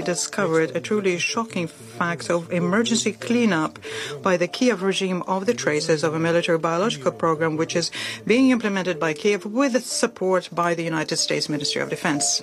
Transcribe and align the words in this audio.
discovered 0.00 0.74
a 0.74 0.80
truly 0.80 1.18
shocking 1.18 1.66
fact 1.66 2.30
of 2.30 2.52
emergency 2.52 3.12
cleanup 3.12 3.78
by 4.22 4.36
the 4.36 4.48
Kiev 4.48 4.82
regime 4.82 5.22
of 5.26 5.46
the 5.46 5.54
traces 5.54 6.04
of 6.04 6.14
a 6.14 6.18
military 6.18 6.58
biological 6.58 7.12
program 7.12 7.56
which 7.56 7.76
is 7.76 7.90
being 8.26 8.50
implemented 8.50 8.98
by 8.98 9.12
Kiev 9.12 9.44
with 9.44 9.84
support 9.84 10.48
by 10.52 10.74
the 10.74 10.84
United 10.84 11.16
States 11.16 11.48
Ministry 11.48 11.82
of 11.82 11.90
Defense. 11.90 12.42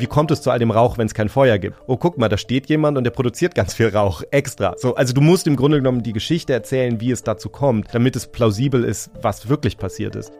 wie 0.00 0.06
kommt 0.06 0.30
es 0.30 0.42
zu 0.42 0.50
all 0.50 0.58
dem 0.58 0.70
Rauch, 0.70 0.98
wenn 0.98 1.06
es 1.06 1.14
kein 1.14 1.28
Feuer 1.28 1.58
gibt? 1.58 1.76
Oh, 1.86 1.96
guck 1.96 2.18
mal, 2.18 2.28
da 2.28 2.38
steht 2.38 2.68
jemand 2.68 2.96
und 2.96 3.04
der 3.04 3.10
produziert 3.10 3.54
ganz 3.54 3.74
viel 3.74 3.88
Rauch 3.88 4.22
extra. 4.30 4.74
So, 4.76 4.94
also 4.94 5.12
du 5.12 5.20
musst 5.20 5.46
im 5.46 5.56
Grunde 5.56 5.78
genommen 5.78 6.02
die 6.02 6.12
Geschichte 6.12 6.52
erzählen, 6.52 7.00
wie 7.00 7.10
es 7.10 7.22
dazu 7.22 7.48
kommt, 7.48 7.88
damit 7.92 8.16
es 8.16 8.26
plausibel 8.26 8.84
ist, 8.84 9.10
was 9.20 9.48
wirklich 9.48 9.76
passiert 9.76 10.16
ist. 10.16 10.32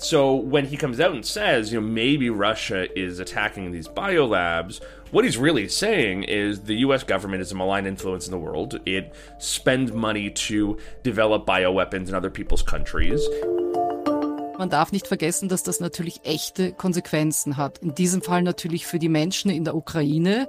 So 0.00 0.34
when 0.34 0.64
he 0.64 0.78
comes 0.78 0.98
out 0.98 1.12
and 1.12 1.24
says, 1.24 1.72
you 1.72 1.78
know, 1.78 1.86
maybe 1.86 2.30
Russia 2.30 2.88
is 2.98 3.18
attacking 3.18 3.70
these 3.70 3.86
biolabs, 3.86 4.80
what 5.10 5.26
he's 5.26 5.36
really 5.36 5.68
saying 5.68 6.24
is 6.24 6.62
the 6.62 6.76
US 6.86 7.02
government 7.02 7.42
is 7.42 7.52
a 7.52 7.54
malign 7.54 7.84
influence 7.84 8.26
in 8.26 8.30
the 8.30 8.38
world. 8.38 8.80
It 8.86 9.12
spends 9.38 9.92
money 9.92 10.30
to 10.30 10.78
develop 11.02 11.44
bioweapons 11.44 12.08
in 12.08 12.14
other 12.14 12.30
people's 12.30 12.62
countries. 12.62 13.20
Man 14.58 14.70
darf 14.70 14.90
nicht 14.90 15.06
vergessen, 15.06 15.50
dass 15.50 15.64
das 15.64 15.80
natürlich 15.80 16.20
echte 16.24 16.72
Konsequenzen 16.72 17.58
hat. 17.58 17.78
In 17.78 17.94
diesem 17.94 18.22
Fall 18.22 18.40
natürlich 18.42 18.86
für 18.86 18.98
die 18.98 19.10
Menschen 19.10 19.50
in 19.50 19.64
der 19.64 19.74
Ukraine. 19.74 20.48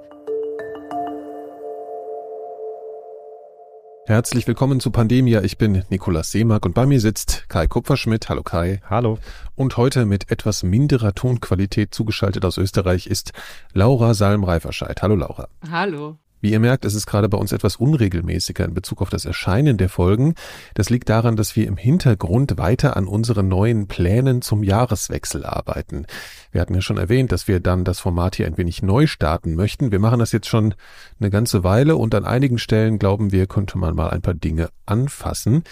Herzlich 4.04 4.48
willkommen 4.48 4.80
zu 4.80 4.90
Pandemia. 4.90 5.42
Ich 5.42 5.58
bin 5.58 5.84
Nikolaus 5.88 6.32
Seemark 6.32 6.66
und 6.66 6.74
bei 6.74 6.86
mir 6.86 6.98
sitzt 7.00 7.48
Kai 7.48 7.68
Kupferschmidt. 7.68 8.28
Hallo 8.28 8.42
Kai. 8.42 8.80
Hallo. 8.90 9.18
Und 9.54 9.76
heute 9.76 10.06
mit 10.06 10.28
etwas 10.32 10.64
minderer 10.64 11.14
Tonqualität 11.14 11.94
zugeschaltet 11.94 12.44
aus 12.44 12.58
Österreich 12.58 13.06
ist 13.06 13.32
Laura 13.74 14.14
Salm-Reiferscheid. 14.14 15.02
Hallo 15.02 15.14
Laura. 15.14 15.46
Hallo. 15.70 16.16
Wie 16.42 16.50
ihr 16.50 16.58
merkt, 16.58 16.84
ist 16.84 16.96
es 16.96 17.06
gerade 17.06 17.28
bei 17.28 17.38
uns 17.38 17.52
etwas 17.52 17.76
unregelmäßiger 17.76 18.64
in 18.64 18.74
Bezug 18.74 19.00
auf 19.00 19.10
das 19.10 19.24
Erscheinen 19.24 19.76
der 19.76 19.88
Folgen. 19.88 20.34
Das 20.74 20.90
liegt 20.90 21.08
daran, 21.08 21.36
dass 21.36 21.54
wir 21.54 21.68
im 21.68 21.76
Hintergrund 21.76 22.58
weiter 22.58 22.96
an 22.96 23.06
unseren 23.06 23.46
neuen 23.46 23.86
Plänen 23.86 24.42
zum 24.42 24.64
Jahreswechsel 24.64 25.46
arbeiten. 25.46 26.04
Wir 26.50 26.60
hatten 26.60 26.74
ja 26.74 26.80
schon 26.80 26.98
erwähnt, 26.98 27.30
dass 27.30 27.46
wir 27.46 27.60
dann 27.60 27.84
das 27.84 28.00
Format 28.00 28.34
hier 28.34 28.48
ein 28.48 28.58
wenig 28.58 28.82
neu 28.82 29.06
starten 29.06 29.54
möchten. 29.54 29.92
Wir 29.92 30.00
machen 30.00 30.18
das 30.18 30.32
jetzt 30.32 30.48
schon 30.48 30.74
eine 31.20 31.30
ganze 31.30 31.62
Weile 31.62 31.94
und 31.94 32.12
an 32.12 32.24
einigen 32.24 32.58
Stellen 32.58 32.98
glauben 32.98 33.30
wir, 33.30 33.46
könnte 33.46 33.78
man 33.78 33.94
mal 33.94 34.10
ein 34.10 34.20
paar 34.20 34.34
Dinge 34.34 34.70
anfassen. 34.84 35.62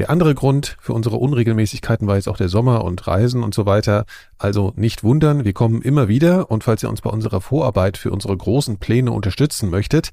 Der 0.00 0.08
andere 0.08 0.34
Grund 0.34 0.78
für 0.80 0.94
unsere 0.94 1.16
Unregelmäßigkeiten 1.16 2.08
war 2.08 2.16
jetzt 2.16 2.26
auch 2.26 2.38
der 2.38 2.48
Sommer 2.48 2.84
und 2.84 3.06
Reisen 3.06 3.42
und 3.42 3.52
so 3.52 3.66
weiter. 3.66 4.06
Also 4.38 4.72
nicht 4.74 5.04
wundern, 5.04 5.44
wir 5.44 5.52
kommen 5.52 5.82
immer 5.82 6.08
wieder 6.08 6.50
und 6.50 6.64
falls 6.64 6.82
ihr 6.82 6.88
uns 6.88 7.02
bei 7.02 7.10
unserer 7.10 7.42
Vorarbeit 7.42 7.98
für 7.98 8.10
unsere 8.10 8.34
großen 8.34 8.78
Pläne 8.78 9.12
unterstützen 9.12 9.68
möchtet, 9.68 10.08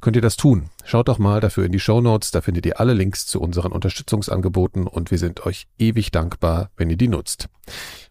könnt 0.00 0.16
ihr 0.16 0.22
das 0.22 0.36
tun. 0.36 0.70
Schaut 0.84 1.06
doch 1.06 1.18
mal 1.18 1.38
dafür 1.38 1.64
in 1.66 1.70
die 1.70 1.78
Show 1.78 2.00
Notes, 2.00 2.32
da 2.32 2.40
findet 2.40 2.66
ihr 2.66 2.80
alle 2.80 2.94
Links 2.94 3.28
zu 3.28 3.40
unseren 3.40 3.70
Unterstützungsangeboten 3.70 4.88
und 4.88 5.12
wir 5.12 5.18
sind 5.18 5.46
euch 5.46 5.68
ewig 5.78 6.10
dankbar, 6.10 6.70
wenn 6.76 6.90
ihr 6.90 6.96
die 6.96 7.06
nutzt. 7.06 7.48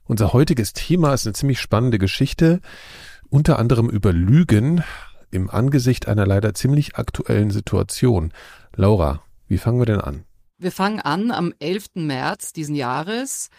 Unser 0.06 0.32
heutiges 0.32 0.72
Thema 0.72 1.14
ist 1.14 1.28
eine 1.28 1.34
ziemlich 1.34 1.60
spannende 1.60 1.98
Geschichte, 1.98 2.62
unter 3.30 3.60
anderem 3.60 3.90
über 3.90 4.14
Lügen 4.14 4.82
im 5.30 5.50
Angesicht 5.50 6.08
einer 6.08 6.26
leider 6.26 6.54
ziemlich 6.54 6.96
aktuellen 6.96 7.52
Situation. 7.52 8.32
Laura, 8.78 9.24
wie 9.50 9.58
fangen 9.58 9.80
wir 9.80 9.86
denn 9.86 10.00
an? 10.00 10.24
Wir 10.60 10.72
fangen 10.72 11.00
an 11.00 11.30
am 11.30 11.54
11. 11.60 11.96
März 11.96 12.52
diesen 12.52 12.74
Jahres. 12.74 13.50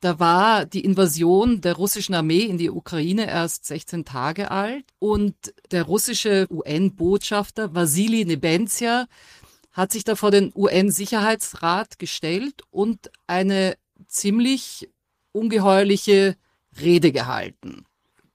Da 0.00 0.18
war 0.18 0.66
die 0.66 0.84
Invasion 0.84 1.60
der 1.60 1.74
russischen 1.74 2.14
Armee 2.14 2.42
in 2.42 2.58
die 2.58 2.70
Ukraine 2.70 3.28
erst 3.28 3.64
16 3.66 4.04
Tage 4.04 4.50
alt 4.50 4.84
und 4.98 5.34
der 5.70 5.84
russische 5.84 6.46
UN-Botschafter 6.50 7.74
Vasili 7.74 8.24
Nebenzia 8.24 9.06
hat 9.72 9.92
sich 9.92 10.02
da 10.02 10.16
vor 10.16 10.32
den 10.32 10.52
UN-Sicherheitsrat 10.54 12.00
gestellt 12.00 12.62
und 12.70 13.10
eine 13.28 13.76
ziemlich 14.08 14.88
ungeheuerliche 15.32 16.36
Rede 16.80 17.12
gehalten. 17.12 17.84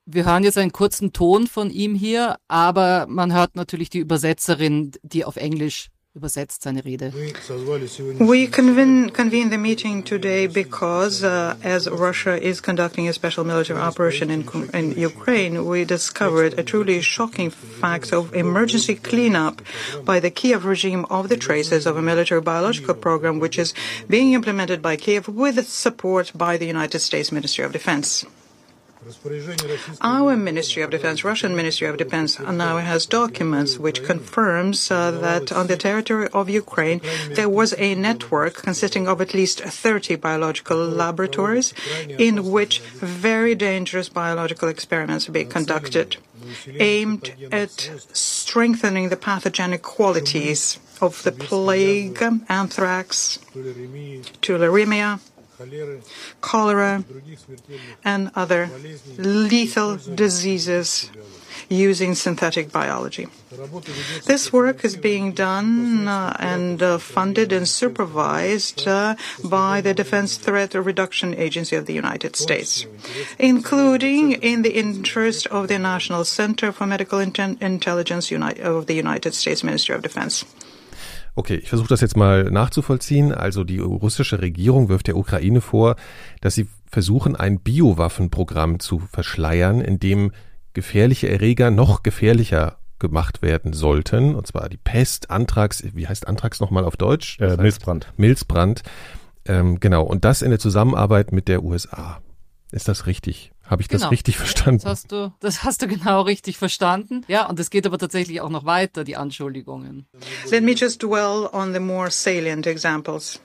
Wir 0.06 0.25
hören 0.25 0.44
jetzt 0.44 0.58
einen 0.58 0.72
kurzen 0.72 1.12
Ton 1.12 1.48
von 1.48 1.69
ihm 1.69 1.96
hier, 1.96 2.38
aber 2.48 3.06
man 3.08 3.34
hört 3.34 3.56
natürlich 3.56 3.90
die 3.90 4.00
Übersetzerin, 4.00 4.92
die 5.02 5.24
auf 5.25 5.38
Englisch 5.38 5.90
übersetzt 6.16 6.62
seine 6.62 6.85
Rede. 6.85 7.12
We 8.19 8.47
convene, 8.47 9.12
convene 9.12 9.50
the 9.50 9.57
meeting 9.57 10.03
today 10.03 10.46
because, 10.46 11.24
uh, 11.24 11.56
as 11.63 11.90
Russia 11.90 12.38
is 12.40 12.62
conducting 12.62 13.07
a 13.07 13.13
special 13.13 13.44
military 13.44 13.79
operation 13.79 14.29
in, 14.29 14.47
in 14.74 14.91
Ukraine, 14.91 15.66
we 15.66 15.85
discovered 15.85 16.59
a 16.59 16.63
truly 16.63 17.01
shocking 17.01 17.50
fact 17.50 18.13
of 18.13 18.31
emergency 18.35 18.94
cleanup 18.94 19.63
by 20.06 20.19
the 20.19 20.29
Kiev 20.29 20.66
regime 20.66 21.06
of 21.09 21.29
the 21.29 21.38
traces 21.38 21.88
of 21.88 21.97
a 21.97 22.01
military 22.01 22.41
biological 22.41 22.94
program 22.94 23.40
which 23.40 23.57
is 23.57 23.74
being 24.07 24.34
implemented 24.34 24.84
by 24.84 24.95
Kiev 24.95 25.28
with 25.28 25.68
support 25.68 26.31
by 26.35 26.57
the 26.57 26.68
United 26.68 27.00
States 27.00 27.31
Ministry 27.31 27.66
of 27.66 27.72
Defense. 27.72 28.24
Our 30.02 30.36
Ministry 30.36 30.81
of 30.84 30.90
Defense, 30.91 31.24
Russian 31.24 31.56
Ministry 31.56 31.88
of 31.88 31.97
Defense, 31.97 32.40
now 32.40 32.78
has 32.78 33.06
documents 33.06 33.78
which 33.78 34.03
confirms 34.03 34.90
uh, 34.91 35.12
that 35.12 35.52
on 35.52 35.68
the 35.68 35.78
territory 35.78 36.28
of 36.34 36.50
Ukraine 36.50 37.02
there 37.31 37.50
was 37.50 37.74
a 37.78 37.96
network 37.96 38.56
consisting 38.56 39.08
of 39.08 39.22
at 39.22 39.34
least 39.34 39.62
30 39.62 40.16
biological 40.16 40.78
laboratories 40.78 41.74
in 42.08 42.52
which 42.52 42.80
very 42.80 43.56
dangerous 43.56 44.09
biological 44.09 44.69
experiments 44.69 45.28
were 45.28 45.34
being 45.34 45.50
conducted 45.50 46.18
aimed 46.80 47.34
at 47.52 47.90
strengthening 48.13 49.09
the 49.09 49.18
pathogenic 49.18 49.81
qualities 49.81 50.80
of 51.02 51.24
the 51.24 51.31
plague, 51.31 52.22
anthrax, 52.50 53.40
tularemia, 54.42 55.19
cholera, 56.41 57.03
and 58.03 58.31
other 58.35 58.69
lethal 59.18 59.97
diseases 60.16 61.09
using 61.69 62.16
synthetic 62.16 62.72
biology. 62.72 63.28
This 64.25 64.51
work 64.51 64.84
is 64.84 64.96
being 64.97 65.31
done 65.34 66.07
uh, 66.07 66.35
and 66.40 66.81
uh, 66.81 66.97
funded 66.97 67.51
and 67.51 67.68
supervised 67.68 68.88
uh, 68.88 69.16
by 69.44 69.81
the 69.81 69.94
Defense 69.94 70.38
Threat 70.38 70.74
Reduction 70.74 71.34
Agency 71.34 71.75
of 71.75 71.85
the 71.85 71.94
United 71.94 72.35
States, 72.35 72.85
including 73.38 74.34
in 74.34 74.62
the 74.62 74.75
interest 74.75 75.47
of 75.47 75.68
the 75.68 75.80
National 75.80 76.25
Center 76.25 76.72
for 76.72 76.85
Medical 76.85 77.19
Inten 77.19 77.62
Intelligence 77.62 78.31
Uni 78.31 78.59
of 78.59 78.88
the 78.88 78.95
United 78.95 79.34
States 79.34 79.63
Ministry 79.63 79.95
of 79.95 80.01
Defense. 80.01 80.45
Okay, 81.36 81.56
ich 81.56 81.70
versuche 81.70 81.88
das 81.88 82.02
jetzt 82.02 82.16
mal 82.16 82.46
nachzuvollziehen. 82.46 83.32
Also 83.32 83.64
die 83.64 83.80
russische 83.80 84.42
Regierung 84.42 84.90
wirft 84.90 85.08
der 85.08 85.18
Ukraine 85.18 85.62
vor, 85.62 85.96
dass 86.42 86.56
sie 86.56 86.68
versuchen, 86.92 87.36
ein 87.36 87.60
Biowaffenprogramm 87.60 88.80
zu 88.80 89.00
verschleiern, 89.00 89.82
in 89.82 90.00
dem 90.00 90.32
gefährliche 90.74 91.30
Erreger 91.30 91.72
noch 91.72 92.04
gefährlicher 92.04 92.78
gemacht 93.00 93.42
werden 93.42 93.74
sollten. 93.74 94.36
Und 94.36 94.48
zwar 94.48 94.70
die 94.70 94.78
Pest, 94.78 95.30
Anthrax, 95.30 95.84
wie 95.94 96.08
heißt 96.08 96.28
Anthrax 96.28 96.60
nochmal 96.60 96.86
auf 96.86 96.98
Deutsch? 96.98 97.40
Äh, 97.40 97.58
Milzbrand. 97.58 98.14
Milzbrand. 98.18 98.84
Ähm, 99.46 99.80
genau. 99.80 100.04
Und 100.04 100.26
das 100.26 100.42
in 100.42 100.52
der 100.52 100.60
Zusammenarbeit 100.60 101.32
mit 101.32 101.48
der 101.48 101.64
USA. 101.64 102.22
Ist 102.72 102.88
das 102.88 103.06
richtig? 103.06 103.53
Habe 103.66 103.81
ich 103.81 103.88
Genau. 103.88 104.03
das 104.03 104.12
richtig 104.12 104.38
verstanden? 104.38 104.81
Das 104.84 104.91
hast 104.91 105.12
du, 105.12 105.34
das 105.40 105.63
hast 105.63 105.81
du 105.81 105.88
genau 105.88 106.22
richtig 106.22 106.57
verstanden. 106.57 107.24
Ja, 107.28 107.47
und 107.47 107.59
es 107.59 107.69
geht 107.69 107.85
aber 107.85 107.97
tatsächlich 107.97 108.41
auch 108.41 108.50
noch 108.50 108.66
weiter, 108.66 109.03
die 109.03 109.16
Anschuldigungen. 109.16 110.06
Let 110.51 110.63
me 110.63 110.74
just 110.74 111.01
dwell 111.01 111.47
on 111.53 111.74
the 111.74 111.79
more 111.79 112.12
salient 112.12 112.68
examples. 112.68 113.40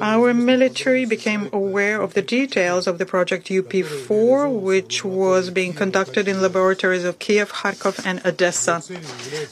Our 0.00 0.34
military 0.34 1.04
became 1.04 1.48
aware 1.52 2.02
of 2.02 2.14
the 2.14 2.22
details 2.22 2.86
of 2.86 2.98
the 2.98 3.06
project 3.06 3.48
UP4, 3.48 4.60
which 4.60 5.04
was 5.04 5.50
being 5.50 5.72
conducted 5.72 6.26
in 6.26 6.42
laboratories 6.42 7.04
of 7.04 7.18
Kiev, 7.20 7.52
Kharkov, 7.52 8.04
and 8.04 8.24
Odessa. 8.26 8.82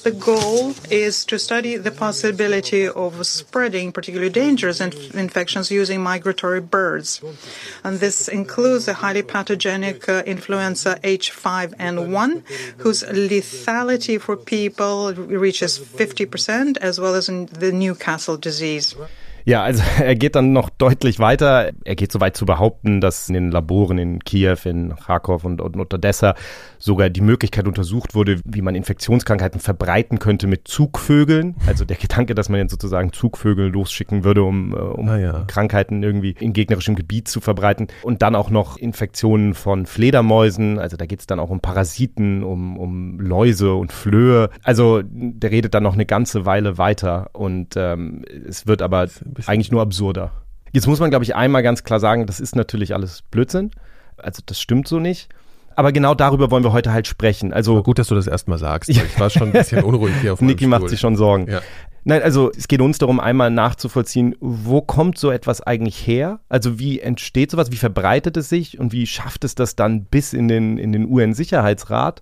The 0.03 0.11
goal 0.11 0.75
is 0.91 1.25
to 1.27 1.39
study 1.39 1.77
the 1.77 1.93
possibility 1.93 2.89
of 2.89 3.25
spreading 3.27 3.93
particularly 3.93 4.33
dangerous 4.33 4.81
inf- 4.81 5.15
infections 5.15 5.71
using 5.71 6.03
migratory 6.03 6.61
birds. 6.61 7.21
And 7.85 8.01
this 8.01 8.27
includes 8.27 8.87
the 8.87 8.95
highly 8.95 9.23
pathogenic 9.23 10.09
uh, 10.09 10.25
influenza 10.27 10.99
H5N1, 11.05 12.43
whose 12.79 13.05
lethality 13.05 14.21
for 14.21 14.37
people 14.37 15.15
reaches 15.15 15.79
50%, 15.79 16.79
as 16.79 16.99
well 16.99 17.15
as 17.15 17.29
in 17.29 17.47
the 17.47 17.71
Newcastle 17.71 18.37
disease. 18.37 18.97
Ja, 19.45 19.63
also 19.63 19.83
er 20.03 20.15
geht 20.15 20.37
dann 20.37 20.53
noch 20.53 20.71
deutlich 20.71 21.19
weiter. 21.19 21.71
Er 21.85 21.97
geht 21.97 22.13
so 22.13 22.21
weit 22.21 22.37
zu 22.37 22.47
behaupten, 22.47 23.01
dass 23.01 23.29
in 23.29 23.35
den 23.35 23.51
Laboren 23.51 23.99
in 23.99 24.21
Kiew, 24.21 24.57
in 24.65 24.95
Kharkov 24.97 25.45
und, 25.45 25.61
und 25.61 25.95
Odessa 25.95 26.35
sogar 26.79 27.11
die 27.11 27.21
Möglichkeit 27.21 27.67
untersucht 27.67 28.15
wurde, 28.15 28.41
wie 28.45 28.63
man 28.63 28.75
Infektionskrankheiten 28.75 29.61
verbreiten 29.61 30.19
könnte 30.19 30.47
mit 30.47 30.69
Zugvögeln. 30.69 31.57
Also 31.67 31.85
der 31.85 31.97
Gedanke, 32.01 32.35
dass 32.35 32.49
man 32.49 32.61
jetzt 32.61 32.73
sozusagen 32.73 33.13
Zugvögel 33.13 33.69
losschicken 33.69 34.25
würde, 34.25 34.43
um, 34.43 34.75
äh, 34.75 34.77
um 34.77 35.09
ah, 35.09 35.19
ja. 35.19 35.45
Krankheiten 35.47 36.03
irgendwie 36.03 36.35
in 36.39 36.53
gegnerischem 36.53 36.95
Gebiet 36.95 37.29
zu 37.29 37.41
verbreiten. 37.41 37.89
Und 38.03 38.23
dann 38.23 38.35
auch 38.35 38.51
noch 38.51 38.77
Infektionen 38.77 39.55
von 39.55 39.87
Fledermäusen. 39.87 40.79
Also 40.79 40.97
da 40.97 41.07
geht 41.07 41.21
es 41.21 41.27
dann 41.27 41.41
auch 41.41 41.51
um 41.51 41.61
Parasiten, 41.61 42.43
um, 42.43 42.77
um 42.77 43.21
Läuse 43.21 43.75
und 43.75 43.93
Flöhe. 43.93 44.51
Also 44.63 45.03
der 45.05 45.51
redet 45.51 45.75
dann 45.75 45.83
noch 45.83 45.95
eine 45.95 46.07
ganze 46.07 46.47
Weile 46.47 46.79
weiter 46.79 47.31
und 47.33 47.75
ähm, 47.77 48.25
es 48.49 48.67
wird 48.67 48.83
aber 48.83 49.09
eigentlich 49.47 49.71
nur 49.71 49.83
absurder. 49.83 50.33
Jetzt 50.73 50.87
muss 50.87 51.01
man, 51.01 51.11
glaube 51.11 51.25
ich, 51.25 51.35
einmal 51.35 51.63
ganz 51.63 51.85
klar 51.85 52.01
sagen, 52.01 52.27
das 52.27 52.41
ist 52.41 52.57
natürlich 52.57 52.95
alles 52.95 53.23
Blödsinn. 53.23 53.71
Also 54.17 54.43
das 54.45 54.61
stimmt 54.61 54.89
so 54.89 54.99
nicht. 54.99 55.29
Aber 55.75 55.93
genau 55.93 56.15
darüber 56.15 56.51
wollen 56.51 56.65
wir 56.65 56.73
heute 56.73 56.93
halt 56.93 57.07
sprechen. 57.07 57.53
Also 57.53 57.73
Aber 57.73 57.83
gut, 57.83 57.99
dass 57.99 58.09
du 58.09 58.15
das 58.15 58.27
erstmal 58.27 58.59
sagst. 58.59 58.91
Ich 58.91 59.21
war 59.21 59.31
schon 59.31 59.49
ein 59.49 59.53
bisschen 59.53 59.83
unruhig 59.85 60.15
hier 60.21 60.35
auf 60.35 60.39
dem 60.39 60.49
Niki 60.49 60.67
macht 60.67 60.89
sich 60.89 61.01
schon 61.01 61.17
Sorgen. 61.17 61.51
Ja. 61.51 61.61
Nein, 62.05 62.23
also 62.23 62.51
es 62.57 62.67
geht 62.67 62.81
uns 62.81 62.99
darum, 62.99 63.21
einmal 63.21 63.51
nachzuvollziehen, 63.51 64.35
wo 64.41 64.81
kommt 64.81 65.19
so 65.19 65.31
etwas 65.31 65.61
eigentlich 65.61 66.05
her? 66.07 66.41
Also 66.49 66.79
wie 66.79 67.01
entsteht 67.01 67.51
sowas, 67.53 67.71
wie 67.71 67.77
verbreitet 67.77 68.37
es 68.37 68.49
sich 68.49 68.81
und 68.81 68.93
wie 68.93 69.07
schafft 69.07 69.45
es 69.45 69.55
das 69.55 69.77
dann 69.77 70.05
bis 70.07 70.33
in 70.33 70.49
den, 70.49 70.79
in 70.79 70.93
den 70.93 71.09
UN-Sicherheitsrat? 71.09 72.21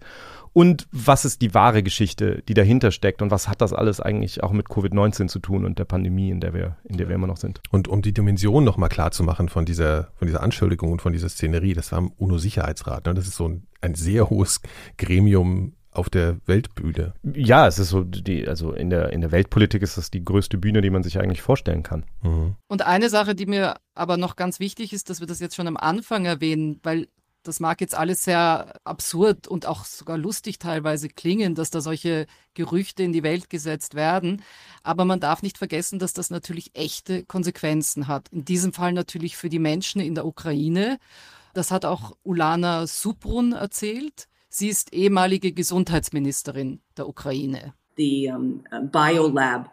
Und 0.52 0.88
was 0.90 1.24
ist 1.24 1.42
die 1.42 1.54
wahre 1.54 1.82
Geschichte, 1.82 2.42
die 2.48 2.54
dahinter 2.54 2.90
steckt 2.90 3.22
und 3.22 3.30
was 3.30 3.48
hat 3.48 3.60
das 3.60 3.72
alles 3.72 4.00
eigentlich 4.00 4.42
auch 4.42 4.52
mit 4.52 4.66
Covid-19 4.66 5.28
zu 5.28 5.38
tun 5.38 5.64
und 5.64 5.78
der 5.78 5.84
Pandemie, 5.84 6.30
in 6.30 6.40
der 6.40 6.54
wir, 6.54 6.76
in 6.84 6.96
der 6.96 7.08
wir 7.08 7.14
immer 7.14 7.26
noch 7.26 7.36
sind? 7.36 7.60
Und 7.70 7.88
um 7.88 8.02
die 8.02 8.12
Dimension 8.12 8.64
nochmal 8.64 8.88
klar 8.88 9.12
zu 9.12 9.22
machen 9.22 9.48
von 9.48 9.64
dieser, 9.64 10.10
von 10.16 10.26
dieser 10.26 10.42
Anschuldigung 10.42 10.92
und 10.92 11.02
von 11.02 11.12
dieser 11.12 11.28
Szenerie, 11.28 11.74
das 11.74 11.92
war 11.92 11.98
im 12.00 12.12
UNO-Sicherheitsrat. 12.16 13.06
Ne? 13.06 13.14
Das 13.14 13.26
ist 13.26 13.36
so 13.36 13.48
ein, 13.48 13.66
ein 13.80 13.94
sehr 13.94 14.28
hohes 14.28 14.60
Gremium 14.98 15.74
auf 15.92 16.08
der 16.08 16.38
Weltbühne. 16.46 17.14
Ja, 17.22 17.66
es 17.66 17.78
ist 17.78 17.88
so, 17.88 18.04
die, 18.04 18.46
also 18.46 18.72
in 18.72 18.90
der, 18.90 19.12
in 19.12 19.20
der 19.20 19.32
Weltpolitik 19.32 19.82
ist 19.82 19.96
das 19.96 20.10
die 20.10 20.24
größte 20.24 20.56
Bühne, 20.56 20.82
die 20.82 20.90
man 20.90 21.02
sich 21.02 21.18
eigentlich 21.18 21.42
vorstellen 21.42 21.82
kann. 21.82 22.04
Mhm. 22.22 22.54
Und 22.68 22.86
eine 22.86 23.08
Sache, 23.08 23.34
die 23.34 23.46
mir 23.46 23.76
aber 23.94 24.16
noch 24.16 24.36
ganz 24.36 24.60
wichtig 24.60 24.92
ist, 24.92 25.10
dass 25.10 25.20
wir 25.20 25.26
das 25.26 25.40
jetzt 25.40 25.56
schon 25.56 25.66
am 25.66 25.76
Anfang 25.76 26.26
erwähnen, 26.26 26.78
weil 26.82 27.08
das 27.42 27.60
mag 27.60 27.80
jetzt 27.80 27.94
alles 27.94 28.24
sehr 28.24 28.74
absurd 28.84 29.48
und 29.48 29.66
auch 29.66 29.84
sogar 29.84 30.18
lustig 30.18 30.58
teilweise 30.58 31.08
klingen, 31.08 31.54
dass 31.54 31.70
da 31.70 31.80
solche 31.80 32.26
Gerüchte 32.54 33.02
in 33.02 33.12
die 33.12 33.22
Welt 33.22 33.48
gesetzt 33.48 33.94
werden. 33.94 34.42
Aber 34.82 35.04
man 35.04 35.20
darf 35.20 35.42
nicht 35.42 35.58
vergessen, 35.58 35.98
dass 35.98 36.12
das 36.12 36.30
natürlich 36.30 36.70
echte 36.74 37.24
Konsequenzen 37.24 38.08
hat. 38.08 38.28
In 38.28 38.44
diesem 38.44 38.72
Fall 38.72 38.92
natürlich 38.92 39.36
für 39.36 39.48
die 39.48 39.58
Menschen 39.58 40.00
in 40.00 40.14
der 40.14 40.26
Ukraine. 40.26 40.98
Das 41.54 41.70
hat 41.70 41.84
auch 41.84 42.16
Ulana 42.22 42.86
Subrun 42.86 43.52
erzählt. 43.52 44.28
Sie 44.48 44.68
ist 44.68 44.92
ehemalige 44.92 45.52
Gesundheitsministerin 45.52 46.80
der 46.96 47.08
Ukraine. 47.08 47.74
The 47.96 48.32
um, 48.34 48.64
biolab 48.90 49.70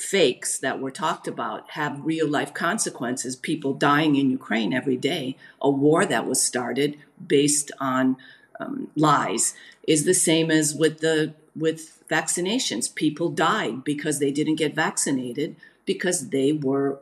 fakes 0.00 0.58
that 0.58 0.80
were 0.80 0.90
talked 0.90 1.28
about 1.28 1.70
have 1.72 2.04
real 2.06 2.26
life 2.26 2.54
consequences. 2.54 3.36
People 3.36 3.74
dying 3.74 4.16
in 4.16 4.30
Ukraine 4.30 4.72
every 4.72 4.96
day, 4.96 5.36
a 5.60 5.70
war 5.70 6.06
that 6.06 6.26
was 6.26 6.42
started 6.42 6.96
based 7.24 7.70
on 7.78 8.16
um, 8.58 8.90
lies, 8.96 9.54
is 9.86 10.04
the 10.04 10.14
same 10.14 10.50
as 10.50 10.74
with 10.74 11.00
the 11.00 11.34
with 11.54 12.02
vaccinations. 12.08 12.94
People 12.94 13.28
died 13.28 13.84
because 13.84 14.18
they 14.18 14.32
didn't 14.32 14.54
get 14.54 14.74
vaccinated 14.74 15.54
because 15.84 16.30
they 16.30 16.50
were 16.52 16.98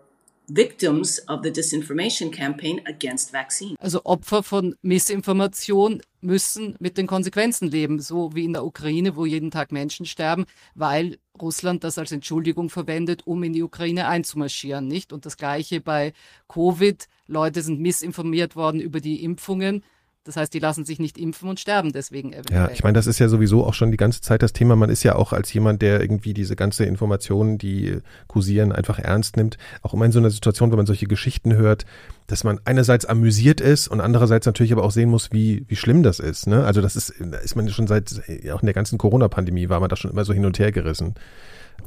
victims 0.49 1.21
of 1.29 1.41
the 1.43 1.51
disinformation 1.51 2.33
campaign 2.33 2.81
against 2.87 3.33
vaccine. 3.33 3.77
Also 3.79 4.01
Opfer 4.05 4.43
von 4.43 4.75
Missinformation 4.83 6.03
müssen 6.21 6.75
mit 6.81 6.99
den 6.99 7.07
Konsequenzen 7.07 7.71
leben, 7.71 8.01
so 8.01 8.35
wie 8.35 8.45
in 8.45 8.53
der 8.53 8.65
Ukraine, 8.65 9.17
wo 9.17 9.27
jeden 9.27 9.51
Tag 9.51 9.73
Menschen 9.73 10.07
sterben, 10.07 10.47
weil 10.75 11.19
Russland 11.41 11.85
das 11.85 11.99
als 11.99 12.13
Entschuldigung 12.13 12.71
verwendet, 12.71 13.27
um 13.27 13.43
in 13.43 13.53
die 13.53 13.63
Ukraine 13.63 14.09
einzumarschieren, 14.09 14.89
nicht? 14.89 15.13
Und 15.13 15.27
das 15.27 15.37
gleiche 15.37 15.81
bei 15.81 16.13
Covid. 16.49 17.07
Leute 17.27 17.63
sind 17.63 17.81
missinformiert 17.81 18.57
worden 18.57 18.81
über 18.81 19.01
die 19.01 19.23
Impfungen 19.23 19.85
das 20.25 20.37
heißt, 20.37 20.53
die 20.53 20.59
lassen 20.59 20.85
sich 20.85 20.99
nicht 20.99 21.17
impfen 21.17 21.49
und 21.49 21.59
sterben 21.59 21.93
deswegen 21.93 22.33
eventuell. 22.33 22.65
Ja, 22.65 22.71
ich 22.71 22.83
meine, 22.83 22.95
das 22.95 23.07
ist 23.07 23.19
ja 23.19 23.29
sowieso 23.29 23.65
auch 23.65 23.73
schon 23.73 23.91
die 23.91 23.97
ganze 23.97 24.21
Zeit 24.21 24.43
das 24.43 24.53
Thema. 24.53 24.77
Man 24.77 24.91
ist 24.91 25.03
ja 25.03 25.17
auch 25.17 25.33
als 25.33 25.53
jemand, 25.53 25.81
der 25.81 26.01
irgendwie 26.01 26.35
diese 26.35 26.55
ganze 26.55 26.85
Informationen, 26.85 27.57
die 27.57 27.99
kursieren, 28.27 28.73
einfach 28.73 28.99
ernst 28.99 29.37
nimmt, 29.37 29.57
auch 29.83 29.95
immer 29.95 30.05
in 30.05 30.13
so 30.13 30.19
einer 30.19 30.31
Situation, 30.31 30.71
wenn 30.71 30.77
man 30.77 30.87
solche 30.87 31.07
Geschichten 31.07 31.55
hört, 31.55 31.87
dass 32.27 32.45
man 32.45 32.61
einerseits 32.67 33.07
amüsiert 33.07 33.61
ist 33.63 33.89
und 33.89 34.01
andererseits 34.01 34.45
natürlich 34.45 34.73
aber 34.73 34.85
auch 34.85 34.91
sehen 34.91 35.09
muss, 35.09 35.33
wie, 35.33 35.65
wie 35.67 35.77
schlimm 35.77 36.03
das 36.03 36.19
ist. 36.21 36.47
Ne? 36.47 36.65
Also 36.65 36.83
das 36.83 36.95
ist, 36.95 37.09
ist 37.09 37.57
man 37.57 37.69
schon 37.71 37.87
seit, 37.87 38.21
auch 38.53 38.61
in 38.61 38.67
der 38.67 38.75
ganzen 38.75 38.99
Corona-Pandemie 38.99 39.71
war 39.71 39.81
man 39.81 39.89
da 39.89 39.97
schon 39.97 40.11
immer 40.11 40.27
so 40.27 40.35
hin 40.35 40.45
und 40.45 40.59
her 40.59 40.73
gerissen. 40.73 41.15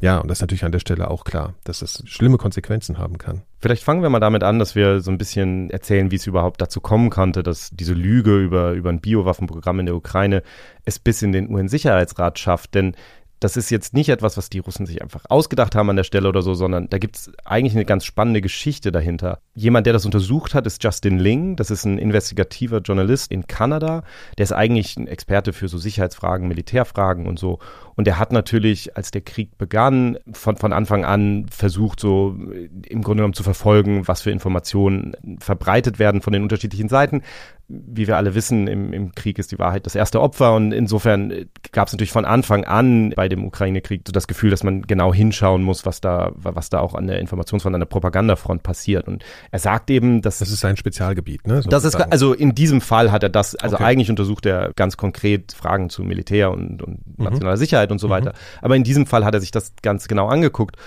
Ja, 0.01 0.17
und 0.17 0.27
das 0.27 0.39
ist 0.39 0.41
natürlich 0.41 0.65
an 0.65 0.71
der 0.71 0.79
Stelle 0.79 1.11
auch 1.11 1.23
klar, 1.23 1.53
dass 1.63 1.83
es 1.83 2.03
schlimme 2.07 2.37
Konsequenzen 2.37 2.97
haben 2.97 3.19
kann. 3.19 3.43
Vielleicht 3.59 3.83
fangen 3.83 4.01
wir 4.01 4.09
mal 4.09 4.19
damit 4.19 4.43
an, 4.43 4.57
dass 4.57 4.73
wir 4.73 4.99
so 5.01 5.11
ein 5.11 5.19
bisschen 5.19 5.69
erzählen, 5.69 6.09
wie 6.09 6.15
es 6.15 6.25
überhaupt 6.25 6.59
dazu 6.59 6.81
kommen 6.81 7.11
konnte, 7.11 7.43
dass 7.43 7.69
diese 7.69 7.93
Lüge 7.93 8.39
über, 8.39 8.71
über 8.71 8.89
ein 8.89 8.99
Biowaffenprogramm 8.99 9.79
in 9.79 9.85
der 9.85 9.95
Ukraine 9.95 10.41
es 10.85 10.97
bis 10.97 11.21
in 11.21 11.31
den 11.31 11.53
UN-Sicherheitsrat 11.53 12.39
schafft. 12.39 12.73
Denn 12.73 12.95
das 13.41 13.57
ist 13.57 13.71
jetzt 13.71 13.95
nicht 13.95 14.09
etwas, 14.09 14.37
was 14.37 14.51
die 14.51 14.59
Russen 14.59 14.85
sich 14.85 15.01
einfach 15.01 15.23
ausgedacht 15.27 15.75
haben 15.75 15.89
an 15.89 15.95
der 15.95 16.03
Stelle 16.03 16.29
oder 16.29 16.43
so, 16.43 16.53
sondern 16.53 16.87
da 16.89 16.99
gibt 16.99 17.17
es 17.17 17.31
eigentlich 17.43 17.73
eine 17.73 17.85
ganz 17.85 18.05
spannende 18.05 18.39
Geschichte 18.39 18.91
dahinter. 18.91 19.39
Jemand, 19.55 19.87
der 19.87 19.93
das 19.93 20.05
untersucht 20.05 20.53
hat, 20.53 20.67
ist 20.67 20.83
Justin 20.83 21.17
Ling. 21.17 21.55
Das 21.55 21.71
ist 21.71 21.83
ein 21.83 21.97
investigativer 21.97 22.81
Journalist 22.81 23.31
in 23.31 23.47
Kanada. 23.47 24.03
Der 24.37 24.43
ist 24.43 24.51
eigentlich 24.51 24.95
ein 24.95 25.07
Experte 25.07 25.53
für 25.53 25.67
so 25.67 25.79
Sicherheitsfragen, 25.79 26.47
Militärfragen 26.47 27.25
und 27.25 27.39
so. 27.39 27.57
Und 27.95 28.05
der 28.05 28.19
hat 28.19 28.31
natürlich, 28.31 28.95
als 28.95 29.09
der 29.09 29.21
Krieg 29.21 29.57
begann, 29.57 30.19
von, 30.33 30.55
von 30.55 30.71
Anfang 30.71 31.03
an 31.03 31.47
versucht, 31.49 31.99
so 31.99 32.35
im 32.37 33.01
Grunde 33.01 33.21
genommen 33.21 33.33
zu 33.33 33.43
verfolgen, 33.43 34.07
was 34.07 34.21
für 34.21 34.29
Informationen 34.29 35.13
verbreitet 35.39 35.97
werden 35.97 36.21
von 36.21 36.31
den 36.31 36.43
unterschiedlichen 36.43 36.89
Seiten 36.89 37.23
wie 37.71 38.07
wir 38.07 38.17
alle 38.17 38.35
wissen, 38.35 38.67
im, 38.67 38.93
im 38.93 39.15
Krieg 39.15 39.39
ist 39.39 39.51
die 39.51 39.59
Wahrheit 39.59 39.85
das 39.85 39.95
erste 39.95 40.21
Opfer 40.21 40.53
und 40.55 40.71
insofern 40.71 41.31
äh, 41.31 41.45
gab 41.71 41.87
es 41.87 41.93
natürlich 41.93 42.11
von 42.11 42.25
Anfang 42.25 42.65
an 42.65 43.11
bei 43.15 43.29
dem 43.29 43.45
Ukraine-Krieg 43.45 44.01
so 44.05 44.11
das 44.11 44.27
Gefühl, 44.27 44.49
dass 44.49 44.63
man 44.63 44.81
genau 44.83 45.13
hinschauen 45.13 45.63
muss, 45.63 45.85
was 45.85 46.01
da, 46.01 46.31
was 46.35 46.69
da 46.69 46.79
auch 46.79 46.95
an 46.95 47.07
der 47.07 47.19
Informationsfront, 47.19 47.73
an 47.73 47.81
der 47.81 47.85
Propagandafront 47.85 48.63
passiert. 48.63 49.07
Und 49.07 49.23
er 49.51 49.59
sagt 49.59 49.89
eben, 49.89 50.21
dass 50.21 50.39
das 50.39 50.49
ist 50.49 50.59
sein 50.59 50.77
Spezialgebiet, 50.77 51.47
ne? 51.47 51.61
Das 51.67 51.85
ist 51.85 51.95
also 51.95 52.33
in 52.33 52.55
diesem 52.55 52.81
Fall 52.81 53.11
hat 53.11 53.23
er 53.23 53.29
das, 53.29 53.55
also 53.55 53.75
okay. 53.75 53.85
eigentlich 53.85 54.09
untersucht 54.09 54.45
er 54.45 54.71
ganz 54.75 54.97
konkret 54.97 55.53
Fragen 55.53 55.89
zu 55.89 56.03
Militär 56.03 56.51
und, 56.51 56.81
und 56.81 56.99
mhm. 57.17 57.23
nationaler 57.25 57.57
Sicherheit 57.57 57.91
und 57.91 57.99
so 57.99 58.07
mhm. 58.07 58.11
weiter. 58.11 58.33
Aber 58.61 58.75
in 58.75 58.83
diesem 58.83 59.05
Fall 59.05 59.25
hat 59.25 59.33
er 59.33 59.41
sich 59.41 59.51
das 59.51 59.73
ganz 59.81 60.07
genau 60.07 60.27
angeguckt. 60.27 60.77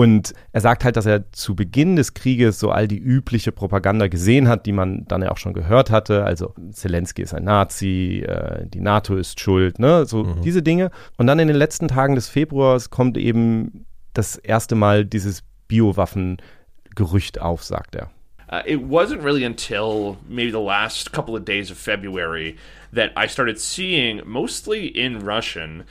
Und 0.00 0.32
er 0.52 0.62
sagt 0.62 0.82
halt, 0.82 0.96
dass 0.96 1.04
er 1.04 1.30
zu 1.30 1.54
Beginn 1.54 1.94
des 1.94 2.14
Krieges 2.14 2.58
so 2.58 2.70
all 2.70 2.88
die 2.88 2.96
übliche 2.96 3.52
Propaganda 3.52 4.08
gesehen 4.08 4.48
hat, 4.48 4.64
die 4.64 4.72
man 4.72 5.04
dann 5.06 5.20
ja 5.20 5.30
auch 5.30 5.36
schon 5.36 5.52
gehört 5.52 5.90
hatte. 5.90 6.24
Also 6.24 6.54
Zelensky 6.72 7.20
ist 7.20 7.34
ein 7.34 7.44
Nazi, 7.44 8.24
äh, 8.26 8.66
die 8.66 8.80
NATO 8.80 9.14
ist 9.16 9.40
schuld, 9.40 9.78
ne? 9.78 10.06
So 10.06 10.24
mhm. 10.24 10.40
diese 10.40 10.62
Dinge. 10.62 10.90
Und 11.18 11.26
dann 11.26 11.38
in 11.38 11.48
den 11.48 11.56
letzten 11.58 11.86
Tagen 11.86 12.14
des 12.14 12.30
Februars 12.30 12.88
kommt 12.88 13.18
eben 13.18 13.84
das 14.14 14.36
erste 14.36 14.74
Mal 14.74 15.04
dieses 15.04 15.42
Biowaffen-Gerücht 15.68 17.42
auf, 17.42 17.62
sagt 17.62 17.94
er. 17.94 18.08
Uh, 18.50 18.62
it 18.64 18.80
wasn't 18.80 19.22
really 19.22 19.44
until 19.44 20.16
maybe 20.26 20.50
the 20.50 20.64
last 20.64 21.12
couple 21.12 21.34
of 21.34 21.44
days 21.44 21.70
of 21.70 21.76
February 21.76 22.56
that 22.94 23.10
I 23.18 23.28
started 23.28 23.60
seeing, 23.60 24.22
mostly 24.24 24.86
in 24.86 25.18
Russian, 25.28 25.84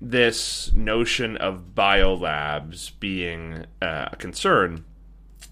this 0.00 0.72
notion 0.74 1.36
of 1.36 1.74
biolabs 1.74 2.92
being 3.00 3.64
uh, 3.80 4.08
a 4.12 4.16
concern 4.16 4.84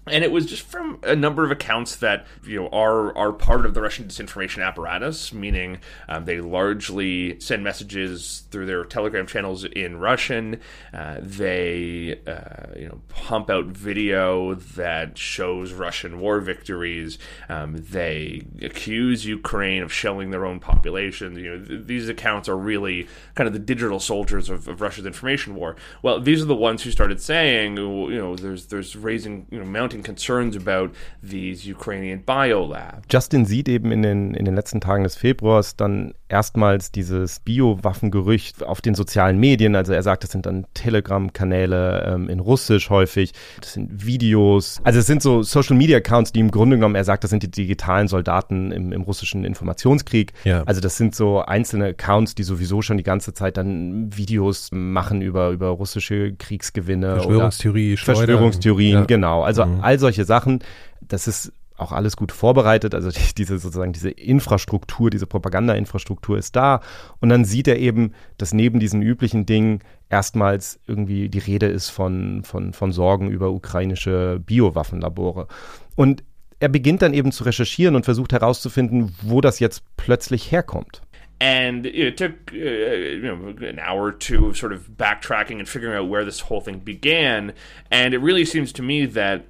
and 0.07 0.23
it 0.23 0.31
was 0.31 0.45
just 0.45 0.61
from 0.61 0.99
a 1.03 1.15
number 1.15 1.43
of 1.43 1.51
accounts 1.51 1.95
that 1.97 2.27
you 2.45 2.61
know 2.61 2.69
are 2.69 3.15
are 3.17 3.33
part 3.33 3.65
of 3.65 3.73
the 3.73 3.81
Russian 3.81 4.05
disinformation 4.05 4.65
apparatus, 4.65 5.33
meaning 5.33 5.79
um, 6.07 6.25
they 6.25 6.41
largely 6.41 7.39
send 7.39 7.63
messages 7.63 8.43
through 8.51 8.67
their 8.67 8.83
Telegram 8.83 9.25
channels 9.25 9.63
in 9.63 9.97
Russian. 9.97 10.59
Uh, 10.93 11.17
they 11.21 12.19
uh, 12.27 12.77
you 12.77 12.87
know 12.87 13.01
pump 13.09 13.49
out 13.49 13.65
video 13.65 14.53
that 14.53 15.17
shows 15.17 15.73
Russian 15.73 16.19
war 16.19 16.39
victories. 16.39 17.17
Um, 17.49 17.75
they 17.77 18.43
accuse 18.61 19.25
Ukraine 19.25 19.81
of 19.81 19.91
shelling 19.91 20.29
their 20.29 20.45
own 20.45 20.59
population. 20.59 21.35
You 21.35 21.57
know 21.57 21.65
th- 21.65 21.87
these 21.87 22.09
accounts 22.09 22.47
are 22.47 22.57
really 22.57 23.07
kind 23.33 23.47
of 23.47 23.53
the 23.53 23.59
digital 23.59 23.99
soldiers 23.99 24.49
of, 24.51 24.67
of 24.67 24.81
Russia's 24.81 25.07
information 25.07 25.55
war. 25.55 25.75
Well, 26.03 26.19
these 26.19 26.43
are 26.43 26.45
the 26.45 26.55
ones 26.55 26.83
who 26.83 26.91
started 26.91 27.19
saying 27.19 27.77
you 27.77 28.19
know 28.19 28.35
there's 28.35 28.67
there's 28.67 28.95
raising 28.95 29.47
you 29.49 29.57
know 29.57 29.65
mounting 29.65 29.94
concerns 30.03 30.55
about 30.55 30.91
these 31.21 31.65
Ukrainian 31.69 32.23
biolabs. 32.25 33.03
Justin 33.09 33.45
sieht 33.45 33.69
eben 33.69 33.91
in 33.91 34.01
den, 34.01 34.33
in 34.33 34.45
den 34.45 34.55
letzten 34.55 34.81
Tagen 34.81 35.03
des 35.03 35.15
Februars 35.15 35.75
dann 35.75 36.13
erstmals 36.27 36.91
dieses 36.91 37.39
Biowaffengerücht 37.41 38.63
auf 38.63 38.81
den 38.81 38.95
sozialen 38.95 39.37
Medien. 39.39 39.75
Also 39.75 39.93
er 39.93 40.01
sagt, 40.03 40.23
das 40.23 40.31
sind 40.31 40.45
dann 40.45 40.65
Telegram-Kanäle 40.73 42.03
ähm, 42.15 42.29
in 42.29 42.39
Russisch 42.39 42.89
häufig. 42.89 43.31
Das 43.61 43.73
sind 43.73 44.05
Videos. 44.05 44.79
Also 44.83 44.99
es 44.99 45.05
sind 45.07 45.21
so 45.21 45.43
Social-Media-Accounts, 45.43 46.33
die 46.33 46.39
im 46.39 46.51
Grunde 46.51 46.77
genommen, 46.77 46.95
er 46.95 47.03
sagt, 47.03 47.23
das 47.23 47.29
sind 47.31 47.43
die 47.43 47.51
digitalen 47.51 48.07
Soldaten 48.07 48.71
im, 48.71 48.91
im 48.91 49.01
russischen 49.03 49.45
Informationskrieg. 49.45 50.33
Ja. 50.43 50.63
Also 50.63 50.81
das 50.81 50.97
sind 50.97 51.15
so 51.15 51.41
einzelne 51.41 51.85
Accounts, 51.87 52.35
die 52.35 52.43
sowieso 52.43 52.81
schon 52.81 52.97
die 52.97 53.03
ganze 53.03 53.33
Zeit 53.33 53.57
dann 53.57 54.15
Videos 54.15 54.69
machen 54.71 55.21
über, 55.21 55.51
über 55.51 55.67
russische 55.69 56.33
Kriegsgewinne. 56.33 57.15
Verschwörungstheorie, 57.15 57.97
Verschwörungstheorien, 57.97 58.93
Ja. 58.99 59.05
genau. 59.05 59.43
Also 59.43 59.65
Mhm. 59.65 59.79
all 59.81 59.99
solche 59.99 60.25
Sachen. 60.25 60.59
Das 61.01 61.27
ist 61.27 61.51
auch 61.77 61.91
alles 61.91 62.15
gut 62.15 62.31
vorbereitet, 62.31 62.95
also 62.95 63.09
die, 63.11 63.35
diese 63.37 63.57
sozusagen 63.57 63.93
diese 63.93 64.09
Infrastruktur, 64.09 65.09
diese 65.09 65.27
Propaganda-Infrastruktur 65.27 66.37
ist 66.37 66.55
da 66.55 66.81
und 67.19 67.29
dann 67.29 67.45
sieht 67.45 67.67
er 67.67 67.77
eben, 67.77 68.13
dass 68.37 68.53
neben 68.53 68.79
diesen 68.79 69.01
üblichen 69.01 69.45
Dingen 69.45 69.79
erstmals 70.09 70.79
irgendwie 70.87 71.29
die 71.29 71.39
Rede 71.39 71.67
ist 71.67 71.89
von, 71.89 72.43
von, 72.43 72.73
von 72.73 72.91
Sorgen 72.91 73.29
über 73.29 73.51
ukrainische 73.51 74.41
Biowaffenlabore. 74.45 75.47
Und 75.95 76.23
er 76.59 76.69
beginnt 76.69 77.01
dann 77.01 77.13
eben 77.13 77.31
zu 77.31 77.43
recherchieren 77.43 77.95
und 77.95 78.05
versucht 78.05 78.31
herauszufinden, 78.31 79.13
wo 79.21 79.41
das 79.41 79.59
jetzt 79.59 79.83
plötzlich 79.97 80.51
herkommt. 80.51 81.01
And 81.41 81.85
it 81.85 82.17
took 82.17 82.31
uh, 82.53 82.55
you 82.55 83.21
know 83.21 83.67
an 83.67 83.77
hour 83.77 84.05
or 84.05 84.17
two 84.17 84.47
of 84.47 84.57
sort 84.57 84.71
of 84.71 84.97
backtracking 84.97 85.59
and 85.59 85.67
figuring 85.67 85.97
out 85.97 86.09
where 86.09 86.23
this 86.23 86.49
whole 86.49 86.61
thing 86.61 86.79
began. 86.79 87.51
And 87.91 88.13
it 88.13 88.21
really 88.21 88.45
seems 88.45 88.71
to 88.73 88.81
me 88.81 89.05
that 89.05 89.41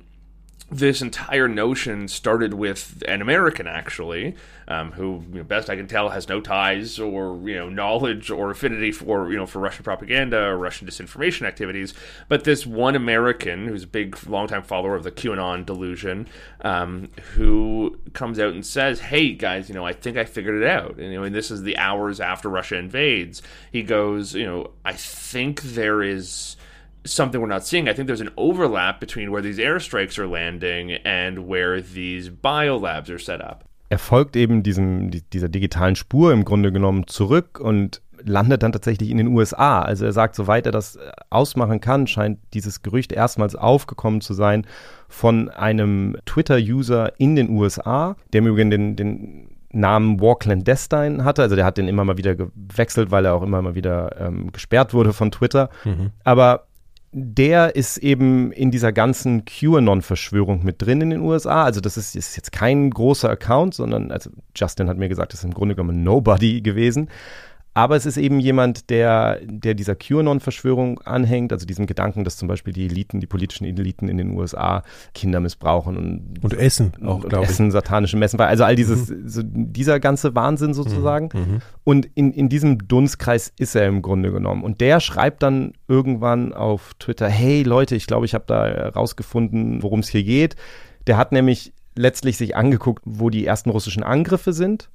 this 0.71 1.01
entire 1.01 1.47
notion 1.47 2.07
started 2.07 2.53
with 2.53 3.03
an 3.07 3.21
American, 3.21 3.67
actually, 3.67 4.35
um, 4.67 4.91
who, 4.93 5.23
you 5.31 5.37
know, 5.37 5.43
best 5.43 5.69
I 5.69 5.75
can 5.75 5.87
tell, 5.87 6.09
has 6.09 6.27
no 6.27 6.41
ties 6.41 6.99
or 6.99 7.37
you 7.47 7.55
know 7.55 7.69
knowledge 7.69 8.31
or 8.31 8.49
affinity 8.49 8.91
for 8.91 9.31
you 9.31 9.37
know 9.37 9.45
for 9.45 9.59
Russian 9.59 9.83
propaganda 9.83 10.39
or 10.39 10.57
Russian 10.57 10.87
disinformation 10.87 11.43
activities. 11.43 11.93
But 12.29 12.45
this 12.45 12.65
one 12.65 12.95
American, 12.95 13.67
who's 13.67 13.83
a 13.83 13.87
big, 13.87 14.17
longtime 14.27 14.63
follower 14.63 14.95
of 14.95 15.03
the 15.03 15.11
QAnon 15.11 15.67
delusion, 15.67 16.27
um, 16.61 17.09
who 17.35 17.99
comes 18.13 18.39
out 18.39 18.53
and 18.53 18.65
says, 18.65 18.99
"Hey 18.99 19.33
guys, 19.33 19.69
you 19.69 19.75
know, 19.75 19.85
I 19.85 19.93
think 19.93 20.17
I 20.17 20.25
figured 20.25 20.61
it 20.61 20.67
out." 20.67 20.97
And, 20.97 21.11
you 21.11 21.19
know, 21.19 21.23
and 21.23 21.35
this 21.35 21.51
is 21.51 21.61
the 21.61 21.77
hours 21.77 22.19
after 22.19 22.49
Russia 22.49 22.77
invades. 22.77 23.43
He 23.71 23.83
goes, 23.83 24.33
you 24.33 24.45
know, 24.45 24.71
I 24.83 24.93
think 24.93 25.61
there 25.61 26.01
is 26.01 26.55
something 27.05 27.41
we're 27.41 27.47
not 27.47 27.65
seeing. 27.65 27.87
I 27.87 27.93
think 27.93 28.07
there's 28.07 28.21
an 28.21 28.31
overlap 28.35 28.99
between 28.99 29.31
where 29.31 29.41
these 29.41 29.59
airstrikes 29.59 30.17
are 30.17 30.27
landing 30.27 30.93
and 31.05 31.47
where 31.47 31.81
these 31.81 32.29
biolabs 32.29 33.09
are 33.09 33.19
set 33.19 33.41
up. 33.41 33.63
er 33.89 33.99
folgt 33.99 34.35
eben 34.35 34.63
diesem, 34.63 35.11
die, 35.11 35.21
dieser 35.21 35.49
digitalen 35.49 35.95
Spur 35.95 36.33
im 36.33 36.43
Grunde 36.43 36.71
genommen 36.71 37.07
zurück 37.07 37.59
und 37.59 38.01
landet 38.23 38.63
dann 38.63 38.71
tatsächlich 38.71 39.11
in 39.11 39.17
den 39.17 39.27
USA. 39.27 39.81
Also 39.81 40.05
er 40.05 40.11
sagt, 40.11 40.35
soweit 40.35 40.65
er 40.65 40.71
das 40.71 40.95
äh, 40.95 41.11
ausmachen 41.29 41.79
kann, 41.79 42.07
scheint 42.07 42.39
dieses 42.53 42.81
Gerücht 42.81 43.11
erstmals 43.11 43.55
aufgekommen 43.55 44.21
zu 44.21 44.33
sein 44.33 44.65
von 45.07 45.49
einem 45.49 46.17
Twitter-User 46.25 47.13
in 47.19 47.35
den 47.35 47.49
USA, 47.49 48.15
der 48.33 48.39
im 48.39 48.47
Übrigen 48.47 48.71
den, 48.71 48.95
den 48.95 49.49
Namen 49.71 50.19
War 50.19 50.39
Clandestine 50.39 51.23
hatte. 51.23 51.43
Also 51.43 51.55
der 51.55 51.65
hat 51.65 51.77
den 51.77 51.87
immer 51.87 52.03
mal 52.05 52.17
wieder 52.17 52.35
gewechselt, 52.35 53.11
weil 53.11 53.25
er 53.25 53.35
auch 53.35 53.43
immer 53.43 53.61
mal 53.61 53.75
wieder 53.75 54.19
ähm, 54.19 54.51
gesperrt 54.51 54.93
wurde 54.93 55.13
von 55.13 55.31
Twitter. 55.31 55.69
Aber 56.23 56.65
der 57.17 57.77
ist 57.77 57.97
eben 57.99 58.51
in 58.51 58.71
dieser 58.71 58.91
ganzen 58.91 59.45
QAnon-Verschwörung 59.45 60.65
mit 60.65 60.81
drin 60.81 60.99
in 60.99 61.11
den 61.11 61.21
USA. 61.21 61.63
Also 61.63 61.79
das 61.79 61.95
ist, 61.95 62.13
ist 62.13 62.35
jetzt 62.35 62.51
kein 62.51 62.89
großer 62.89 63.29
Account, 63.29 63.73
sondern, 63.73 64.11
also 64.11 64.31
Justin 64.53 64.89
hat 64.89 64.97
mir 64.97 65.07
gesagt, 65.07 65.31
das 65.31 65.39
ist 65.39 65.45
im 65.45 65.53
Grunde 65.53 65.75
genommen 65.75 66.03
Nobody 66.03 66.59
gewesen. 66.59 67.07
Aber 67.77 67.97
es 67.97 68.05
ist 68.05 68.15
eben 68.15 68.39
jemand, 68.39 68.89
der, 68.89 69.37
der 69.43 69.73
dieser 69.73 69.95
QAnon-Verschwörung 69.95 71.01
anhängt, 71.01 71.51
also 71.51 71.65
diesem 71.65 71.87
Gedanken, 71.87 72.23
dass 72.23 72.37
zum 72.37 72.47
Beispiel 72.47 72.71
die 72.71 72.85
Eliten, 72.85 73.19
die 73.19 73.27
politischen 73.27 73.65
Eliten 73.65 74.07
in 74.07 74.15
den 74.15 74.31
USA 74.31 74.81
Kinder 75.13 75.41
missbrauchen 75.41 75.97
und, 75.97 76.41
Und 76.41 76.53
Essen 76.53 76.93
auch, 77.05 77.15
und 77.15 77.29
glaube 77.29 77.43
ich. 77.43 77.49
Mhm. 77.49 77.53
Essen, 77.53 77.71
satanische 77.71 78.15
Messen, 78.15 78.39
also 78.39 78.63
all 78.63 78.77
dieses, 78.77 79.07
so 79.07 79.41
dieser 79.43 79.99
ganze 79.99 80.33
Wahnsinn 80.35 80.73
sozusagen. 80.73 81.61
Und 81.83 82.07
in, 82.15 82.31
in 82.31 82.47
diesem 82.47 82.87
Dunstkreis 82.87 83.51
ist 83.59 83.75
er 83.75 83.87
im 83.87 84.01
Grunde 84.01 84.31
genommen. 84.31 84.63
Und 84.63 84.79
der 84.79 85.01
schreibt 85.01 85.43
dann 85.43 85.73
irgendwann 85.89 86.53
auf 86.53 86.93
Twitter, 86.97 87.27
hey 87.27 87.63
Leute, 87.63 87.97
ich 87.97 88.07
glaube, 88.07 88.25
ich 88.25 88.33
habe 88.33 88.45
da 88.47 88.87
rausgefunden, 88.87 89.83
worum 89.83 89.99
es 89.99 90.07
hier 90.07 90.23
geht. 90.23 90.55
Der 91.07 91.17
hat 91.17 91.33
nämlich 91.33 91.73
letztlich 91.97 92.37
sich 92.37 92.55
angeguckt, 92.55 93.03
wo 93.05 93.29
die 93.29 93.45
ersten 93.45 93.69
russischen 93.69 94.03
Angriffe 94.03 94.53
sind 94.53 94.89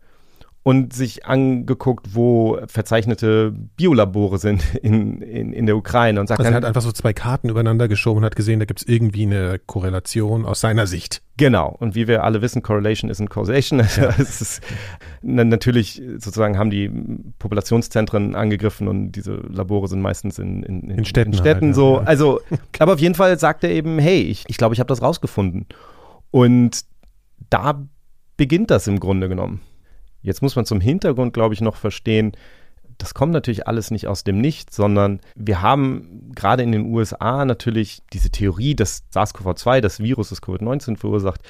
und 0.62 0.92
sich 0.92 1.24
angeguckt, 1.24 2.14
wo 2.14 2.58
verzeichnete 2.66 3.52
Biolabore 3.76 4.38
sind 4.38 4.62
in, 4.82 5.22
in, 5.22 5.52
in 5.52 5.66
der 5.66 5.76
Ukraine 5.76 6.20
und 6.20 6.26
sagt 6.26 6.40
Also 6.40 6.50
er 6.50 6.56
hat 6.56 6.64
einfach 6.64 6.82
so 6.82 6.92
zwei 6.92 7.14
Karten 7.14 7.48
übereinander 7.48 7.88
geschoben 7.88 8.18
und 8.18 8.24
hat 8.24 8.36
gesehen, 8.36 8.58
da 8.58 8.66
gibt 8.66 8.80
es 8.80 8.88
irgendwie 8.88 9.22
eine 9.22 9.58
Korrelation 9.58 10.44
aus 10.44 10.60
seiner 10.60 10.86
Sicht. 10.86 11.22
Genau. 11.38 11.74
Und 11.78 11.94
wie 11.94 12.06
wir 12.06 12.24
alle 12.24 12.42
wissen, 12.42 12.62
Correlation 12.62 13.10
isn't 13.10 13.28
Causation. 13.28 13.80
es 14.18 14.42
ist, 14.42 14.62
na, 15.22 15.44
natürlich 15.44 16.02
sozusagen 16.18 16.58
haben 16.58 16.68
die 16.68 16.90
Populationszentren 17.38 18.34
angegriffen 18.34 18.86
und 18.88 19.12
diese 19.12 19.36
Labore 19.36 19.88
sind 19.88 20.02
meistens 20.02 20.38
in, 20.38 20.62
in, 20.62 20.90
In 20.90 21.04
Städten 21.06 21.32
in 21.32 21.38
Städten 21.38 21.66
halt, 21.68 21.70
ja. 21.70 21.74
so. 21.74 21.96
Ja. 21.96 22.02
Also, 22.02 22.40
aber 22.78 22.92
auf 22.92 23.00
jeden 23.00 23.14
Fall 23.14 23.38
sagt 23.38 23.64
er 23.64 23.70
eben, 23.70 23.98
hey, 23.98 24.20
ich 24.20 24.44
glaube, 24.44 24.50
ich, 24.50 24.58
glaub, 24.58 24.72
ich 24.74 24.80
habe 24.80 24.88
das 24.88 25.00
rausgefunden. 25.00 25.64
Und 26.30 26.82
da 27.48 27.82
beginnt 28.36 28.70
das 28.70 28.86
im 28.86 29.00
Grunde 29.00 29.30
genommen. 29.30 29.62
Jetzt 30.22 30.42
muss 30.42 30.56
man 30.56 30.66
zum 30.66 30.80
Hintergrund, 30.80 31.32
glaube 31.32 31.54
ich, 31.54 31.60
noch 31.60 31.76
verstehen, 31.76 32.32
das 33.00 33.14
kommt 33.14 33.32
natürlich 33.32 33.66
alles 33.66 33.90
nicht 33.90 34.06
aus 34.06 34.24
dem 34.24 34.40
Nichts, 34.40 34.76
sondern 34.76 35.20
wir 35.34 35.62
haben 35.62 36.30
gerade 36.34 36.62
in 36.62 36.72
den 36.72 36.92
USA 36.92 37.44
natürlich 37.44 38.02
diese 38.12 38.30
Theorie, 38.30 38.74
dass 38.74 39.04
SARS-CoV-2, 39.12 39.80
das 39.80 40.00
Virus, 40.00 40.28
das 40.28 40.42
Covid-19 40.42 40.96
verursacht, 40.96 41.40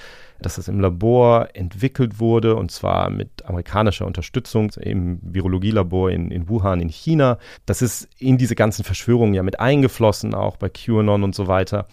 dass 0.40 0.56
das 0.56 0.68
im 0.68 0.80
Labor 0.80 1.48
entwickelt 1.54 2.20
wurde 2.20 2.54
und 2.54 2.70
zwar 2.70 3.10
mit 3.10 3.44
amerikanischer 3.44 4.06
Unterstützung 4.06 4.70
im 4.80 5.18
Virologielabor 5.22 6.10
in, 6.10 6.30
in 6.30 6.48
Wuhan 6.48 6.80
in 6.80 6.88
China. 6.88 7.38
Das 7.66 7.82
ist 7.82 8.08
in 8.18 8.38
diese 8.38 8.54
ganzen 8.54 8.84
Verschwörungen 8.84 9.34
ja 9.34 9.42
mit 9.42 9.58
eingeflossen, 9.58 10.34
auch 10.34 10.56
bei 10.56 10.68
QAnon 10.68 11.24
und 11.24 11.34
so 11.34 11.48
weiter. 11.48 11.88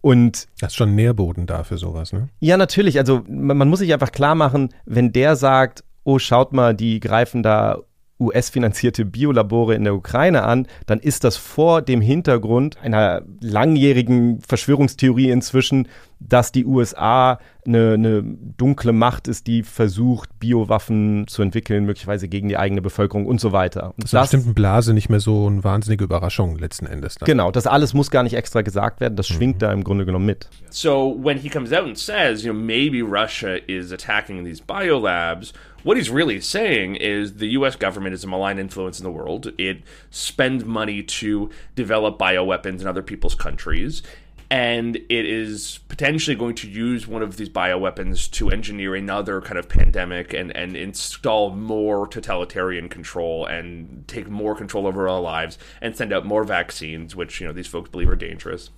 Und 0.00 0.48
Das 0.60 0.72
ist 0.72 0.76
schon 0.76 0.94
Nährboden 0.94 1.46
da 1.46 1.64
für 1.64 1.78
sowas, 1.78 2.12
ne? 2.12 2.28
ja, 2.40 2.56
natürlich. 2.56 2.98
Also 2.98 3.22
man, 3.28 3.56
man 3.56 3.68
muss 3.68 3.80
sich 3.80 3.92
einfach 3.92 4.12
klar 4.12 4.34
machen, 4.34 4.70
wenn 4.86 5.12
der 5.12 5.34
sagt, 5.36 5.82
oh, 6.08 6.18
schaut 6.18 6.54
mal, 6.54 6.74
die 6.74 7.00
greifen 7.00 7.42
da 7.42 7.82
US-finanzierte 8.20 9.04
Biolabore 9.04 9.74
in 9.74 9.84
der 9.84 9.94
Ukraine 9.94 10.42
an, 10.42 10.66
dann 10.86 10.98
ist 10.98 11.24
das 11.24 11.36
vor 11.36 11.82
dem 11.82 12.00
Hintergrund 12.00 12.76
einer 12.82 13.22
langjährigen 13.40 14.40
Verschwörungstheorie 14.40 15.30
inzwischen, 15.30 15.86
dass 16.18 16.50
die 16.50 16.64
USA 16.64 17.38
eine, 17.64 17.92
eine 17.94 18.22
dunkle 18.22 18.92
Macht 18.92 19.28
ist, 19.28 19.46
die 19.46 19.62
versucht, 19.62 20.30
Biowaffen 20.40 21.28
zu 21.28 21.42
entwickeln, 21.42 21.84
möglicherweise 21.84 22.26
gegen 22.26 22.48
die 22.48 22.56
eigene 22.56 22.82
Bevölkerung 22.82 23.26
und 23.26 23.40
so 23.40 23.52
weiter. 23.52 23.90
Und 23.90 24.02
Das 24.02 24.06
ist 24.06 24.14
einer 24.14 24.22
bestimmten 24.22 24.54
Blase 24.54 24.94
nicht 24.94 25.10
mehr 25.10 25.20
so 25.20 25.46
eine 25.46 25.62
wahnsinnige 25.62 26.04
Überraschung 26.04 26.58
letzten 26.58 26.86
Endes. 26.86 27.16
Dann. 27.16 27.26
genau, 27.26 27.52
das 27.52 27.68
alles 27.68 27.94
muss 27.94 28.10
gar 28.10 28.24
nicht 28.24 28.34
extra 28.34 28.62
gesagt 28.62 29.00
werden, 29.00 29.14
das 29.14 29.28
schwingt 29.28 29.62
da 29.62 29.72
im 29.72 29.84
Grunde 29.84 30.06
genommen 30.06 30.26
mit. 30.26 30.48
So 30.70 31.16
when 31.22 31.38
he 31.38 31.48
comes 31.48 31.72
out 31.72 31.84
and 31.84 31.96
says, 31.96 32.42
you 32.42 32.52
know, 32.52 32.60
maybe 32.60 33.00
Russia 33.00 33.56
is 33.68 33.92
attacking 33.92 34.44
these 34.44 34.60
biolabs, 34.60 35.52
what 35.82 35.96
he's 35.96 36.10
really 36.10 36.40
saying 36.40 36.96
is 36.96 37.34
the 37.34 37.48
US 37.48 37.76
government 37.76 38.14
is 38.14 38.24
a 38.24 38.26
malign 38.26 38.58
influence 38.58 38.98
in 38.98 39.04
the 39.04 39.10
world. 39.10 39.52
It 39.58 39.82
spends 40.10 40.64
money 40.64 41.02
to 41.02 41.50
develop 41.74 42.18
bioweapons 42.18 42.80
in 42.80 42.86
other 42.86 43.02
people's 43.02 43.34
countries. 43.34 44.02
And 44.50 44.96
it 44.96 45.26
is 45.26 45.80
potentially 45.88 46.34
going 46.34 46.54
to 46.54 46.70
use 46.70 47.06
one 47.06 47.22
of 47.22 47.36
these 47.36 47.50
bioweapons 47.50 48.30
to 48.30 48.48
engineer 48.48 48.94
another 48.94 49.42
kind 49.42 49.58
of 49.58 49.68
pandemic 49.68 50.32
and, 50.32 50.56
and 50.56 50.74
install 50.74 51.50
more 51.50 52.06
totalitarian 52.06 52.88
control 52.88 53.44
and 53.44 54.08
take 54.08 54.26
more 54.30 54.54
control 54.54 54.86
over 54.86 55.06
our 55.06 55.20
lives 55.20 55.58
and 55.82 55.94
send 55.94 56.14
out 56.14 56.24
more 56.24 56.44
vaccines, 56.44 57.14
which, 57.14 57.42
you 57.42 57.46
know, 57.46 57.52
these 57.52 57.66
folks 57.66 57.90
believe 57.90 58.08
are 58.08 58.16
dangerous 58.16 58.70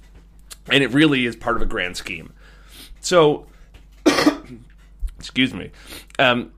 and 0.69 0.83
it 0.83 0.89
really 0.89 1.27
is 1.27 1.37
part 1.37 1.57
of 1.57 1.63
a 1.63 1.67
grand 1.67 1.97
scheme. 1.97 2.33
So, 3.01 3.47
excuse 5.19 5.55
me. 5.55 5.71
Um, 6.19 6.53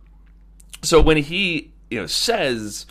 so 0.85 1.05
when 1.05 1.17
he 1.17 1.73
you 1.91 1.99
know 1.99 2.07
says 2.07 2.87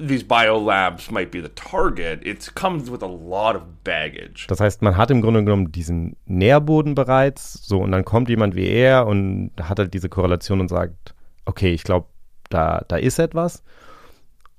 these 0.00 0.24
biolabs 0.24 1.10
might 1.10 1.30
be 1.30 1.40
the 1.40 1.50
target, 1.50 2.26
it 2.26 2.54
comes 2.54 2.90
with 2.90 3.02
a 3.02 3.06
lot 3.06 3.54
of 3.54 3.62
baggage. 3.84 4.46
Das 4.48 4.60
heißt, 4.60 4.82
man 4.82 4.96
hat 4.96 5.10
im 5.10 5.20
Grunde 5.20 5.44
genommen 5.44 5.72
diesen 5.72 6.16
Nährboden 6.26 6.94
bereits, 6.94 7.66
so 7.66 7.80
und 7.80 7.92
dann 7.92 8.04
kommt 8.04 8.28
jemand 8.28 8.54
wie 8.54 8.66
er 8.66 9.06
und 9.06 9.52
hat 9.60 9.78
halt 9.78 9.92
diese 9.92 10.08
Korrelation 10.08 10.60
und 10.60 10.68
sagt, 10.68 11.14
okay, 11.44 11.72
ich 11.72 11.84
glaube, 11.84 12.06
da, 12.48 12.84
da 12.88 12.96
ist 12.96 13.18
etwas. 13.18 13.62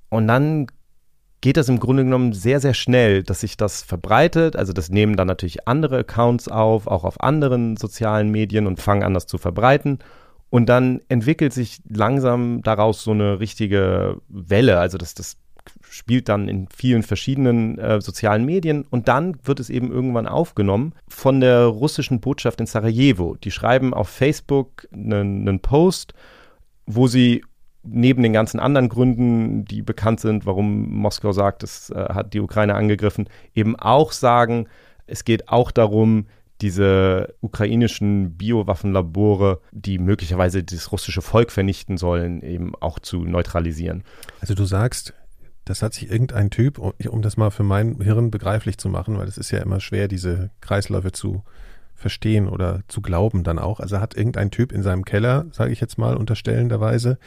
Und 0.09 0.27
dann 0.27 0.67
geht 1.41 1.57
das 1.57 1.69
im 1.69 1.79
Grunde 1.79 2.03
genommen 2.03 2.33
sehr, 2.33 2.59
sehr 2.59 2.75
schnell, 2.75 3.23
dass 3.23 3.41
sich 3.41 3.57
das 3.57 3.81
verbreitet. 3.81 4.55
Also 4.55 4.73
das 4.73 4.89
nehmen 4.89 5.15
dann 5.15 5.27
natürlich 5.27 5.67
andere 5.67 5.99
Accounts 5.99 6.47
auf, 6.47 6.85
auch 6.85 7.03
auf 7.03 7.19
anderen 7.21 7.77
sozialen 7.77 8.29
Medien 8.29 8.67
und 8.67 8.79
fangen 8.79 9.03
an, 9.03 9.15
das 9.15 9.25
zu 9.25 9.39
verbreiten. 9.39 9.99
Und 10.51 10.67
dann 10.67 10.99
entwickelt 11.07 11.53
sich 11.53 11.81
langsam 11.89 12.61
daraus 12.61 13.03
so 13.03 13.11
eine 13.11 13.39
richtige 13.39 14.17
Welle. 14.27 14.79
Also 14.79 14.97
das, 14.97 15.13
das 15.15 15.37
spielt 15.81 16.27
dann 16.27 16.49
in 16.49 16.67
vielen 16.67 17.03
verschiedenen 17.03 17.79
äh, 17.79 18.01
sozialen 18.01 18.43
Medien 18.43 18.85
und 18.89 19.07
dann 19.07 19.37
wird 19.43 19.61
es 19.61 19.69
eben 19.69 19.91
irgendwann 19.91 20.27
aufgenommen 20.27 20.93
von 21.07 21.39
der 21.39 21.65
russischen 21.65 22.19
Botschaft 22.19 22.59
in 22.59 22.65
Sarajevo. 22.65 23.37
Die 23.41 23.51
schreiben 23.51 23.93
auf 23.93 24.09
Facebook 24.09 24.87
einen, 24.91 25.47
einen 25.47 25.59
Post, 25.61 26.13
wo 26.85 27.07
sie 27.07 27.43
neben 27.83 28.21
den 28.21 28.33
ganzen 28.33 28.59
anderen 28.59 28.89
Gründen, 28.89 29.63
die 29.63 29.81
bekannt 29.81 30.19
sind, 30.19 30.45
warum 30.45 30.89
Moskau 30.89 31.31
sagt, 31.31 31.63
es 31.63 31.91
äh, 31.91 31.95
hat 31.95 32.33
die 32.33 32.41
Ukraine 32.41 32.75
angegriffen, 32.75 33.29
eben 33.55 33.77
auch 33.77 34.11
sagen, 34.11 34.67
es 35.07 35.23
geht 35.23 35.47
auch 35.47 35.71
darum, 35.71 36.25
diese 36.61 37.33
ukrainischen 37.41 38.37
Biowaffenlabore, 38.37 39.61
die 39.71 39.97
möglicherweise 39.97 40.63
das 40.63 40.91
russische 40.91 41.21
Volk 41.21 41.51
vernichten 41.51 41.97
sollen, 41.97 42.41
eben 42.41 42.73
auch 42.79 42.99
zu 42.99 43.25
neutralisieren. 43.25 44.03
Also 44.39 44.53
du 44.53 44.65
sagst, 44.65 45.13
das 45.65 45.81
hat 45.81 45.93
sich 45.93 46.09
irgendein 46.09 46.49
Typ, 46.49 46.79
um 46.79 47.21
das 47.21 47.37
mal 47.37 47.51
für 47.51 47.63
mein 47.63 47.99
Hirn 48.01 48.31
begreiflich 48.31 48.77
zu 48.77 48.89
machen, 48.89 49.17
weil 49.17 49.27
es 49.27 49.37
ist 49.37 49.51
ja 49.51 49.59
immer 49.59 49.79
schwer, 49.79 50.07
diese 50.07 50.51
Kreisläufe 50.59 51.11
zu 51.11 51.43
verstehen 51.93 52.47
oder 52.47 52.81
zu 52.87 53.01
glauben 53.01 53.43
dann 53.43 53.59
auch. 53.59 53.79
Also 53.79 53.99
hat 53.99 54.15
irgendein 54.15 54.49
Typ 54.51 54.71
in 54.71 54.81
seinem 54.81 55.05
Keller, 55.05 55.45
sage 55.51 55.71
ich 55.71 55.79
jetzt 55.79 55.97
mal 55.97 56.17
unterstellenderweise, 56.17 57.19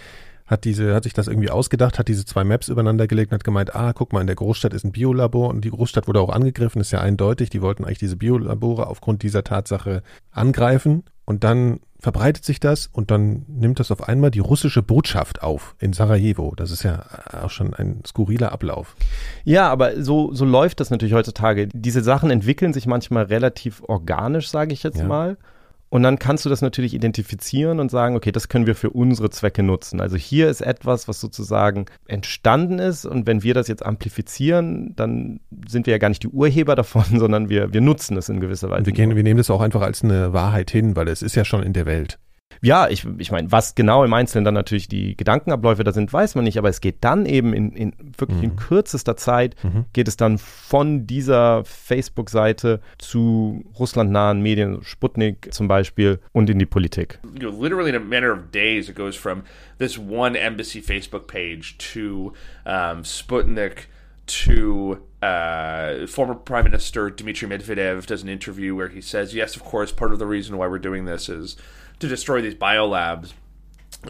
hat 0.47 0.65
diese, 0.65 0.95
hat 0.95 1.05
sich 1.05 1.15
das 1.15 1.27
irgendwie 1.27 1.51
ausgedacht, 1.51 1.99
hat 1.99 2.09
diese 2.09 2.25
zwei 2.25 2.45
Maps 2.45 2.69
übereinander 2.69 3.07
gelegt 3.07 3.33
und 3.33 3.37
hat 3.37 3.45
gemeint, 3.45 3.75
ah, 3.75 3.93
guck 3.93 4.13
mal, 4.13 4.21
in 4.21 4.27
der 4.27 4.37
Großstadt 4.37 4.75
ist 4.75 4.85
ein 4.85 4.93
Biolabor 4.93 5.49
und 5.49 5.65
die 5.65 5.71
Großstadt 5.71 6.07
wurde 6.07 6.21
auch 6.21 6.29
angegriffen, 6.29 6.81
ist 6.81 6.91
ja 6.91 7.01
eindeutig. 7.01 7.51
Die 7.51 7.63
wollten 7.63 7.85
eigentlich 7.85 7.99
diese 7.99 8.17
Biolabore 8.17 8.87
aufgrund 8.87 9.23
dieser 9.23 9.43
Tatsache 9.43 10.03
angreifen 10.31 11.05
und 11.25 11.45
dann 11.45 11.81
verbreitet 11.99 12.45
sich 12.45 12.61
das 12.61 12.87
und 12.87 13.11
dann 13.11 13.47
nimmt 13.49 13.81
das 13.81 13.91
auf 13.91 14.07
einmal 14.07 14.31
die 14.31 14.41
russische 14.41 14.83
Botschaft 14.83 15.43
auf 15.43 15.75
in 15.79 15.95
Sarajevo. 15.95 16.53
Das 16.55 16.71
ist 16.71 16.83
ja 16.83 17.07
auch 17.43 17.49
schon 17.49 17.73
ein 17.73 18.03
skurriler 18.07 18.53
Ablauf. 18.53 18.95
Ja, 19.45 19.71
aber 19.71 20.03
so, 20.03 20.35
so 20.35 20.45
läuft 20.45 20.81
das 20.81 20.91
natürlich 20.91 21.15
heutzutage. 21.15 21.69
Diese 21.73 22.03
Sachen 22.03 22.31
entwickeln 22.31 22.75
sich 22.75 22.87
manchmal 22.87 23.25
relativ 23.25 23.83
organisch, 23.89 24.51
sage 24.51 24.75
ich 24.75 24.83
jetzt 24.83 24.99
ja. 24.99 25.07
mal. 25.07 25.39
Und 25.95 26.03
dann 26.03 26.19
kannst 26.19 26.45
du 26.45 26.49
das 26.49 26.61
natürlich 26.61 26.93
identifizieren 26.93 27.79
und 27.79 27.89
sagen, 27.89 28.17
okay, 28.17 28.33
das 28.33 28.49
können 28.49 28.67
wir 28.67 28.75
für 28.75 28.91
unsere 28.91 29.31
Zwecke 29.31 29.63
nutzen. 29.63 30.01
Also 30.01 30.17
hier 30.17 30.49
ist 30.49 30.61
etwas, 30.61 31.07
was 31.07 31.21
sozusagen 31.21 31.87
entstanden 32.09 32.81
ist. 32.81 33.07
Und 33.07 33.29
wenn 33.29 33.45
wir 33.45 33.55
das 33.55 33.69
jetzt 33.69 33.87
amplifizieren, 33.87 34.97
dann 34.97 35.39
sind 35.69 35.87
wir 35.87 35.93
ja 35.93 35.99
gar 35.99 36.09
nicht 36.09 36.25
die 36.25 36.29
Urheber 36.29 36.75
davon, 36.75 37.05
sondern 37.17 37.49
wir, 37.49 37.73
wir 37.73 37.81
nutzen 37.81 38.17
es 38.17 38.29
in 38.29 38.41
gewisser 38.41 38.71
Weise. 38.71 38.87
Wir, 38.87 38.93
gehen, 38.93 39.15
wir 39.15 39.23
nehmen 39.23 39.39
das 39.39 39.51
auch 39.51 39.61
einfach 39.61 39.83
als 39.83 40.03
eine 40.03 40.33
Wahrheit 40.33 40.73
hin, 40.73 40.97
weil 40.97 41.07
es 41.07 41.23
ist 41.23 41.37
ja 41.37 41.45
schon 41.45 41.63
in 41.63 41.75
der 41.75 41.87
Welt. 41.87 42.19
Ja, 42.65 42.89
ich, 42.89 43.07
ich 43.19 43.31
meine, 43.31 43.53
was 43.53 43.75
genau 43.75 44.05
im 44.05 44.15
Einzelnen 44.15 44.47
dann 44.47 44.55
natürlich 44.55 44.89
die 44.89 45.19
Gedankenabläufe 45.19 45.85
da 45.85 45.93
sind, 45.93 46.11
weiß 46.11 46.35
man 46.35 46.45
nicht, 46.45 46.57
aber 46.57 46.71
es 46.71 46.81
geht 46.81 46.97
dann 47.03 47.27
eben 47.27 47.53
in, 47.53 47.73
in 47.73 47.93
wirklich 48.17 48.39
mhm. 48.39 48.45
in 48.45 48.57
kürzester 48.57 49.19
Zeit, 49.19 49.55
mhm. 49.63 49.85
geht 49.93 50.09
es 50.09 50.17
dann 50.17 50.39
von 50.39 51.07
dieser 51.07 51.63
Facebook-Seite 51.67 52.81
zu 52.97 53.63
russlandnahen 53.79 54.41
Medien, 54.41 54.83
Sputnik 54.83 55.53
zum 55.53 55.69
Beispiel, 55.69 56.21
und 56.33 56.49
in 56.49 56.59
die 56.59 56.65
Politik. 56.65 57.19
You 57.39 57.51
know, 57.51 57.63
literally 57.63 57.91
in 57.91 57.97
a 57.97 58.01
matter 58.01 58.33
of 58.33 58.51
days, 58.51 58.89
it 58.89 58.97
goes 58.97 59.15
from 59.15 59.43
this 59.79 59.99
one 59.99 60.35
embassy 60.35 60.81
Facebook 60.81 61.27
page 61.27 61.77
to 61.93 62.33
um, 62.65 63.03
Sputnik 63.05 63.89
to 64.27 65.03
uh, 65.23 66.07
former 66.07 66.35
Prime 66.35 66.65
Minister 66.65 67.11
Dmitry 67.11 67.47
Medvedev 67.47 68.07
does 68.07 68.23
an 68.23 68.31
interview 68.31 68.75
where 68.75 68.89
he 68.89 69.03
says, 69.03 69.35
yes, 69.35 69.55
of 69.55 69.65
course, 69.65 69.93
part 69.93 70.15
of 70.15 70.19
the 70.19 70.27
reason 70.27 70.57
why 70.57 70.67
we're 70.67 70.79
doing 70.79 71.05
this 71.05 71.29
is 71.29 71.57
to 72.01 72.09
destroy 72.09 72.41
these 72.41 72.55
biolabs. 72.55 73.33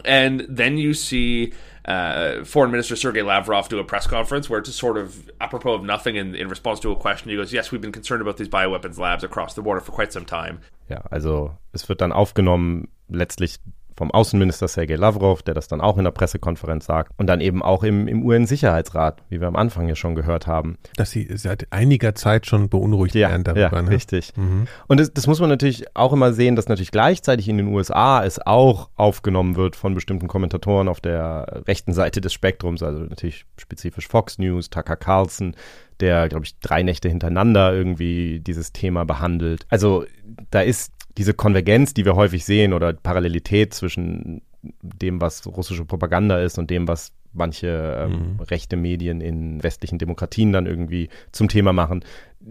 And 0.03 0.45
then 0.49 0.77
you 0.77 0.93
see 0.93 1.53
uh, 1.85 2.43
Foreign 2.43 2.71
Minister 2.71 2.95
Sergei 2.95 3.21
Lavrov 3.21 3.69
do 3.69 3.79
a 3.79 3.83
press 3.83 4.07
conference 4.07 4.49
where, 4.49 4.61
to 4.61 4.71
sort 4.71 4.97
of 4.97 5.29
apropos 5.39 5.75
of 5.75 5.83
nothing, 5.83 6.15
in, 6.15 6.35
in 6.35 6.49
response 6.49 6.79
to 6.81 6.91
a 6.91 6.95
question, 6.95 7.29
he 7.29 7.35
goes, 7.35 7.53
"Yes, 7.53 7.71
we've 7.71 7.81
been 7.81 7.91
concerned 7.91 8.21
about 8.21 8.37
these 8.37 8.49
bioweapons 8.49 8.97
labs 8.97 9.23
across 9.23 9.53
the 9.53 9.61
border 9.61 9.81
for 9.81 9.91
quite 9.91 10.11
some 10.11 10.25
time." 10.25 10.59
Ja, 10.89 11.01
also 11.11 11.57
es 11.73 11.87
wird 11.87 12.01
dann 12.01 12.11
aufgenommen, 12.11 12.89
letztlich 13.09 13.59
vom 13.95 14.11
Außenminister 14.11 14.67
Sergei 14.67 14.95
Lavrov, 14.95 15.41
der 15.43 15.53
das 15.53 15.67
dann 15.67 15.81
auch 15.81 15.97
in 15.97 16.03
der 16.03 16.11
Pressekonferenz 16.11 16.85
sagt 16.85 17.11
und 17.17 17.27
dann 17.27 17.41
eben 17.41 17.63
auch 17.63 17.83
im, 17.83 18.07
im 18.07 18.25
UN-Sicherheitsrat, 18.25 19.23
wie 19.29 19.39
wir 19.39 19.47
am 19.47 19.55
Anfang 19.55 19.87
ja 19.87 19.95
schon 19.95 20.15
gehört 20.15 20.47
haben. 20.47 20.77
Dass 20.97 21.11
sie 21.11 21.27
seit 21.35 21.67
einiger 21.71 22.15
Zeit 22.15 22.45
schon 22.45 22.69
beunruhigt 22.69 23.15
ja, 23.15 23.29
werden 23.29 23.43
darüber. 23.43 23.77
Ja, 23.77 23.81
ne? 23.81 23.89
richtig. 23.89 24.33
Mhm. 24.35 24.67
Und 24.87 24.99
das, 24.99 25.13
das 25.13 25.27
muss 25.27 25.39
man 25.39 25.49
natürlich 25.49 25.85
auch 25.95 26.13
immer 26.13 26.33
sehen, 26.33 26.55
dass 26.55 26.67
natürlich 26.67 26.91
gleichzeitig 26.91 27.47
in 27.47 27.57
den 27.57 27.67
USA 27.67 28.23
es 28.23 28.39
auch 28.45 28.89
aufgenommen 28.95 29.55
wird 29.55 29.75
von 29.75 29.93
bestimmten 29.93 30.27
Kommentatoren 30.27 30.87
auf 30.87 30.99
der 30.99 31.63
rechten 31.67 31.93
Seite 31.93 32.21
des 32.21 32.33
Spektrums, 32.33 32.83
also 32.83 32.99
natürlich 32.99 33.45
spezifisch 33.57 34.07
Fox 34.07 34.37
News, 34.37 34.69
Tucker 34.69 34.95
Carlson, 34.95 35.55
der, 35.99 36.27
glaube 36.27 36.45
ich, 36.45 36.59
drei 36.59 36.83
Nächte 36.83 37.07
hintereinander 37.07 37.73
irgendwie 37.73 38.39
dieses 38.39 38.73
Thema 38.73 39.05
behandelt. 39.05 39.65
Also 39.69 40.05
da 40.51 40.61
ist 40.61 40.91
diese 41.17 41.33
Konvergenz, 41.33 41.93
die 41.93 42.05
wir 42.05 42.15
häufig 42.15 42.45
sehen 42.45 42.73
oder 42.73 42.93
Parallelität 42.93 43.73
zwischen 43.73 44.41
dem, 44.81 45.21
was 45.21 45.45
russische 45.45 45.85
Propaganda 45.85 46.39
ist 46.39 46.57
und 46.57 46.69
dem, 46.69 46.87
was 46.87 47.13
manche 47.33 47.67
ähm, 47.99 48.11
mhm. 48.11 48.39
rechte 48.41 48.75
Medien 48.77 49.21
in 49.21 49.61
westlichen 49.61 49.99
Demokratien 49.99 50.51
dann 50.51 50.65
irgendwie 50.65 51.09
zum 51.31 51.47
Thema 51.47 51.73
machen, 51.73 52.03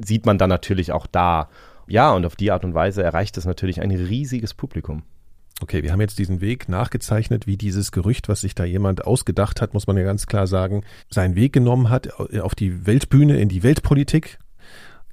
sieht 0.04 0.26
man 0.26 0.38
dann 0.38 0.50
natürlich 0.50 0.92
auch 0.92 1.06
da. 1.06 1.48
Ja, 1.86 2.12
und 2.12 2.24
auf 2.24 2.36
die 2.36 2.50
Art 2.50 2.64
und 2.64 2.74
Weise 2.74 3.02
erreicht 3.02 3.36
es 3.36 3.44
natürlich 3.44 3.80
ein 3.80 3.90
riesiges 3.90 4.54
Publikum. 4.54 5.02
Okay, 5.60 5.82
wir 5.82 5.92
haben 5.92 6.00
jetzt 6.00 6.18
diesen 6.18 6.40
Weg 6.40 6.68
nachgezeichnet, 6.68 7.46
wie 7.46 7.56
dieses 7.56 7.92
Gerücht, 7.92 8.28
was 8.28 8.40
sich 8.40 8.54
da 8.54 8.64
jemand 8.64 9.06
ausgedacht 9.06 9.60
hat, 9.60 9.72
muss 9.72 9.86
man 9.86 9.96
ja 9.96 10.02
ganz 10.02 10.26
klar 10.26 10.46
sagen, 10.46 10.82
seinen 11.08 11.36
Weg 11.36 11.52
genommen 11.52 11.90
hat 11.90 12.12
auf 12.18 12.54
die 12.54 12.86
Weltbühne, 12.86 13.38
in 13.38 13.48
die 13.48 13.62
Weltpolitik. 13.62 14.38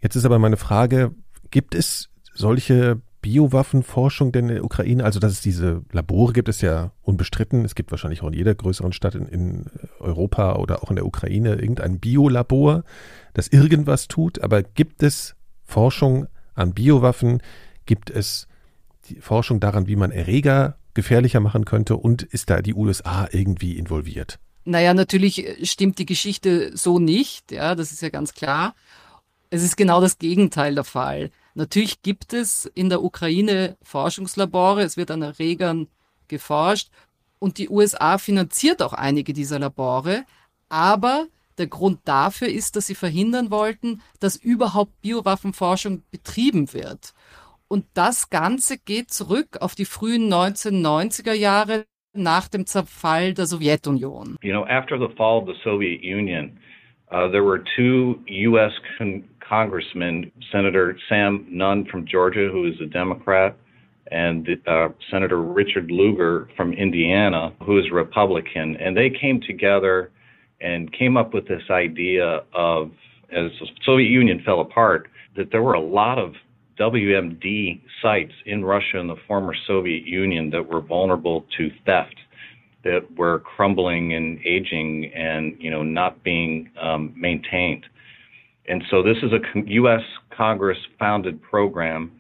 Jetzt 0.02 0.16
ist 0.16 0.26
aber 0.26 0.40
meine 0.40 0.58
Frage, 0.58 1.12
gibt 1.52 1.76
es 1.76 2.10
solche 2.34 3.02
Biowaffenforschung 3.22 4.32
denn 4.32 4.50
in 4.50 4.56
der 4.56 4.66
Ukraine? 4.66 5.04
Also, 5.04 5.20
dass 5.20 5.32
es 5.32 5.42
diese 5.42 5.84
Labore 5.92 6.34
gibt, 6.34 6.50
ist 6.50 6.62
ja 6.62 6.92
unbestritten. 7.02 7.64
Es 7.66 7.76
gibt 7.76 7.92
wahrscheinlich 7.92 8.24
auch 8.24 8.28
in 8.28 8.34
jeder 8.34 8.56
größeren 8.56 8.94
Stadt 8.94 9.16
in, 9.16 9.28
in 9.28 9.66
Europa 10.00 10.56
oder 10.56 10.84
auch 10.84 10.90
in 10.90 10.96
der 10.96 11.06
Ukraine 11.06 11.56
irgendein 11.56 12.00
Biolabor, 12.00 12.84
das 13.34 13.48
irgendwas 13.48 14.08
tut. 14.08 14.42
Aber 14.42 14.64
gibt 14.64 15.04
es 15.04 15.36
Forschung 15.64 16.28
an 16.56 16.74
Biowaffen? 16.74 17.42
Gibt 17.86 18.10
es 18.10 18.48
Forschung 19.20 19.60
daran, 19.60 19.88
wie 19.88 19.96
man 19.96 20.12
Erreger 20.12 20.78
gefährlicher 20.94 21.40
machen 21.40 21.66
könnte? 21.66 21.98
Und 21.98 22.24
ist 22.24 22.50
da 22.50 22.62
die 22.62 22.74
USA 22.74 23.28
irgendwie 23.32 23.78
involviert? 23.78 24.40
Naja, 24.64 24.94
natürlich 24.94 25.58
stimmt 25.64 25.98
die 26.00 26.06
Geschichte 26.06 26.76
so 26.76 27.00
nicht. 27.00 27.52
Ja, 27.52 27.76
das 27.76 27.92
ist 27.92 28.02
ja 28.02 28.10
ganz 28.10 28.34
klar. 28.34 28.76
Es 29.50 29.64
ist 29.64 29.76
genau 29.76 30.02
das 30.02 30.18
Gegenteil 30.18 30.76
der 30.76 30.84
Fall. 30.84 31.32
Natürlich 31.54 32.02
gibt 32.02 32.34
es 32.34 32.66
in 32.66 32.90
der 32.90 33.04
Ukraine 33.04 33.78
Forschungslabore, 33.82 34.84
es 34.84 34.98
wird 34.98 35.12
an 35.12 35.22
Erregern 35.22 35.88
geforscht 36.28 36.90
und 37.40 37.58
die 37.58 37.70
USA 37.70 38.18
finanziert 38.18 38.82
auch 38.82 38.94
einige 38.94 39.34
dieser 39.34 39.60
Labore, 39.60 40.26
aber 40.70 41.28
der 41.58 41.68
Grund 41.68 42.00
dafür 42.06 42.48
ist, 42.48 42.76
dass 42.76 42.88
sie 42.88 42.96
verhindern 42.96 43.52
wollten, 43.52 44.02
dass 44.20 44.36
überhaupt 44.36 45.02
Biowaffenforschung 45.02 46.04
betrieben 46.10 46.74
wird. 46.74 47.14
Und 47.68 47.86
das 47.94 48.30
Ganze 48.30 48.78
geht 48.78 49.12
zurück 49.12 49.58
auf 49.62 49.76
die 49.76 49.86
frühen 49.86 50.32
1990er 50.32 51.34
Jahre 51.34 51.86
nach 52.14 52.48
dem 52.48 52.66
Zerfall 52.66 53.34
der 53.34 53.46
Sowjetunion. 53.46 54.38
You 54.42 54.52
know, 54.52 54.66
after 54.66 54.98
the 54.98 55.14
fall 55.16 55.42
of 55.42 55.48
the 55.48 55.56
Soviet 55.64 56.02
Union, 56.04 56.60
uh, 57.12 57.30
there 57.30 57.46
were 57.46 57.64
two 57.76 58.20
U.S. 58.28 58.74
congressmen, 59.52 60.32
Senator 60.50 60.98
Sam 61.10 61.46
Nunn 61.50 61.86
from 61.92 62.08
Georgia, 62.08 62.48
who 62.50 62.66
is 62.66 62.76
a 62.82 62.86
Democrat, 62.86 63.58
and 64.10 64.48
uh, 64.66 64.88
Senator 65.12 65.42
Richard 65.42 65.92
Lugar 65.92 66.48
from 66.56 66.72
Indiana, 66.72 67.54
who 67.66 67.78
is 67.78 67.92
Republican. 67.92 68.78
And 68.78 68.96
they 68.96 69.10
came 69.10 69.42
together 69.42 70.10
and 70.62 70.92
came 70.94 71.18
up 71.18 71.34
with 71.34 71.50
this 71.50 71.64
idea 71.70 72.44
of, 72.56 72.92
as 73.32 73.52
the 73.60 73.68
Soviet 73.86 74.08
Union 74.08 74.42
fell 74.46 74.62
apart, 74.62 75.10
that 75.36 75.52
there 75.52 75.62
were 75.62 75.74
a 75.74 75.82
lot 75.82 76.18
of 76.18 76.34
WMD 76.80 77.82
sites 78.02 78.34
in 78.46 78.64
Russia 78.64 79.00
and 79.00 79.10
the 79.10 79.18
former 79.28 79.54
Soviet 79.68 80.06
Union 80.06 80.50
that 80.52 80.66
were 80.66 80.82
vulnerable 80.82 81.46
to 81.58 81.70
theft 81.86 82.16
that 82.84 83.02
were 83.18 83.40
crumbling 83.40 84.14
and 84.14 84.40
aging 84.46 85.12
and 85.14 85.56
you 85.60 85.70
know 85.70 85.84
not 85.84 86.24
being 86.24 86.70
um, 86.82 87.14
maintained. 87.16 87.86
And 88.68 88.84
so 88.90 89.02
this 89.02 89.18
is 89.24 89.32
a 89.32 89.42
U.S. 89.56 90.04
Congress 90.30 90.78
founded 91.00 91.42
program 91.42 92.12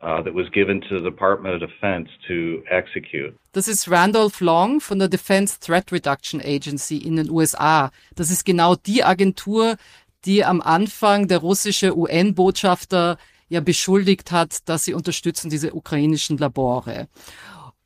uh, 0.00 0.22
that 0.22 0.34
was 0.34 0.48
given 0.50 0.80
to 0.82 0.98
the 0.98 1.10
Department 1.10 1.54
of 1.54 1.60
Defense 1.60 2.08
to 2.28 2.62
execute. 2.70 3.34
Das 3.52 3.68
ist 3.68 3.90
Randolph 3.90 4.40
Long 4.40 4.80
von 4.80 4.98
der 4.98 5.08
Defense 5.08 5.58
Threat 5.60 5.90
Reduction 5.90 6.40
Agency 6.40 6.98
in 6.98 7.16
den 7.16 7.30
USA. 7.30 7.90
Das 8.14 8.30
ist 8.30 8.44
genau 8.44 8.76
die 8.76 9.02
Agentur, 9.02 9.76
die 10.24 10.44
am 10.44 10.60
Anfang 10.60 11.28
der 11.28 11.38
russische 11.38 11.96
UN-Botschafter 11.96 13.18
ja 13.48 13.60
beschuldigt 13.60 14.30
hat, 14.30 14.68
dass 14.68 14.84
sie 14.84 14.94
unterstützen 14.94 15.50
diese 15.50 15.74
ukrainischen 15.74 16.38
Labore. 16.38 17.08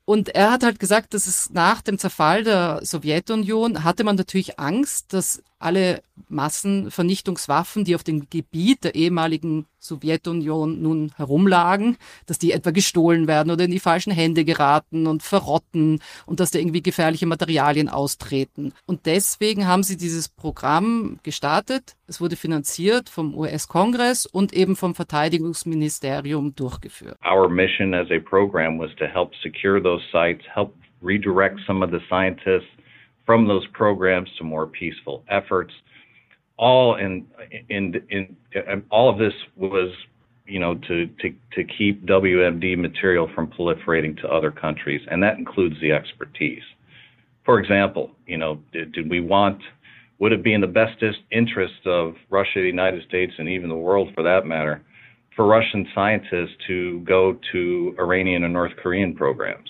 Und 0.04 0.30
er 0.30 0.50
hat 0.50 0.64
halt 0.64 0.80
gesagt, 0.80 1.14
dass 1.14 1.26
es 1.26 1.50
nach 1.50 1.80
dem 1.80 1.96
Zerfall 1.96 2.42
der 2.42 2.80
Sowjetunion 2.82 3.84
hatte 3.84 4.02
man 4.02 4.16
natürlich 4.16 4.58
Angst, 4.58 5.12
dass 5.12 5.42
alle 5.62 6.02
Massenvernichtungswaffen, 6.28 7.84
die 7.84 7.94
auf 7.94 8.04
dem 8.04 8.28
Gebiet 8.30 8.84
der 8.84 8.94
ehemaligen 8.94 9.66
Sowjetunion 9.78 10.80
nun 10.80 11.12
herumlagen, 11.16 11.96
dass 12.26 12.38
die 12.38 12.52
etwa 12.52 12.70
gestohlen 12.70 13.26
werden 13.26 13.50
oder 13.50 13.64
in 13.64 13.70
die 13.70 13.80
falschen 13.80 14.12
Hände 14.12 14.44
geraten 14.44 15.06
und 15.06 15.22
verrotten 15.22 16.00
und 16.26 16.40
dass 16.40 16.50
da 16.50 16.58
irgendwie 16.58 16.82
gefährliche 16.82 17.26
Materialien 17.26 17.88
austreten. 17.88 18.72
Und 18.86 19.06
deswegen 19.06 19.66
haben 19.66 19.82
sie 19.82 19.96
dieses 19.96 20.28
Programm 20.28 21.18
gestartet. 21.22 21.96
Es 22.06 22.20
wurde 22.20 22.36
finanziert 22.36 23.08
vom 23.08 23.34
US-Kongress 23.34 24.26
und 24.26 24.52
eben 24.52 24.76
vom 24.76 24.94
Verteidigungsministerium 24.94 26.54
durchgeführt. 26.54 27.18
Our 27.24 27.48
mission 27.48 27.94
as 27.94 28.08
a 28.10 28.20
program 28.20 28.78
was 28.78 28.90
to 28.98 29.06
help 29.06 29.32
secure 29.42 29.82
those 29.82 30.02
sites, 30.12 30.44
help 30.54 30.74
redirect 31.02 31.58
some 31.66 31.84
of 31.84 31.90
the 31.90 32.00
scientists 32.08 32.68
from 33.26 33.46
those 33.46 33.66
programs 33.68 34.28
to 34.38 34.44
more 34.44 34.66
peaceful 34.66 35.24
efforts. 35.28 35.72
All 36.56 36.96
in 36.96 37.26
in 37.68 37.94
in, 38.10 38.36
in 38.54 38.82
all 38.90 39.10
of 39.10 39.18
this 39.18 39.34
was 39.56 39.90
you 40.46 40.58
know 40.58 40.74
to 40.74 41.06
to 41.06 41.34
to 41.52 41.64
keep 41.64 42.04
WMD 42.06 42.78
material 42.78 43.28
from 43.34 43.48
proliferating 43.48 44.20
to 44.22 44.28
other 44.28 44.50
countries, 44.50 45.00
and 45.10 45.22
that 45.22 45.38
includes 45.38 45.76
the 45.80 45.92
expertise. 45.92 46.62
For 47.44 47.58
example, 47.58 48.12
you 48.26 48.38
know, 48.38 48.60
did, 48.72 48.92
did 48.92 49.10
we 49.10 49.20
want 49.20 49.60
would 50.22 50.32
it 50.32 50.44
be 50.44 50.54
in 50.54 50.60
the 50.60 50.68
best 50.68 51.02
interest 51.32 51.84
of 51.84 52.14
Russia, 52.30 52.60
the 52.60 52.66
United 52.66 53.02
States, 53.08 53.32
and 53.38 53.48
even 53.48 53.68
the 53.68 53.74
world 53.74 54.08
for 54.14 54.22
that 54.22 54.46
matter, 54.46 54.80
for 55.34 55.46
Russian 55.46 55.84
scientists 55.96 56.54
to 56.68 57.00
go 57.00 57.36
to 57.50 57.96
Iranian 57.98 58.44
and 58.44 58.52
North 58.52 58.70
Korean 58.80 59.16
programs? 59.16 59.68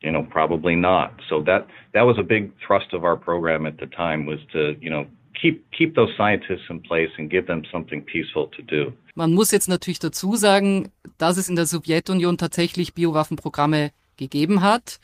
You 0.00 0.10
know, 0.10 0.22
probably 0.22 0.76
not. 0.76 1.10
So 1.28 1.42
that 1.42 1.66
that 1.92 2.06
was 2.06 2.18
a 2.18 2.22
big 2.22 2.52
thrust 2.64 2.92
of 2.92 3.04
our 3.04 3.16
program 3.16 3.66
at 3.66 3.78
the 3.78 3.86
time 3.86 4.26
was 4.26 4.38
to, 4.52 4.76
you 4.80 4.90
know, 4.90 5.06
keep 5.40 5.70
keep 5.72 5.94
those 5.94 6.10
scientists 6.16 6.68
in 6.70 6.80
place 6.80 7.10
and 7.18 7.30
give 7.30 7.46
them 7.46 7.62
something 7.70 8.02
peaceful 8.04 8.48
to 8.56 8.62
do. 8.62 8.92
Man 9.14 9.34
muss 9.34 9.50
jetzt 9.50 9.68
natürlich 9.68 9.98
dazu 9.98 10.36
sagen, 10.36 10.90
dass 11.18 11.38
es 11.38 11.48
in 11.48 11.56
der 11.56 11.66
Sowjetunion 11.66 12.38
tatsächlich 12.38 12.94
Biowaffenprogramme 12.94 13.90
gegeben 14.16 14.62
hat. 14.62 15.00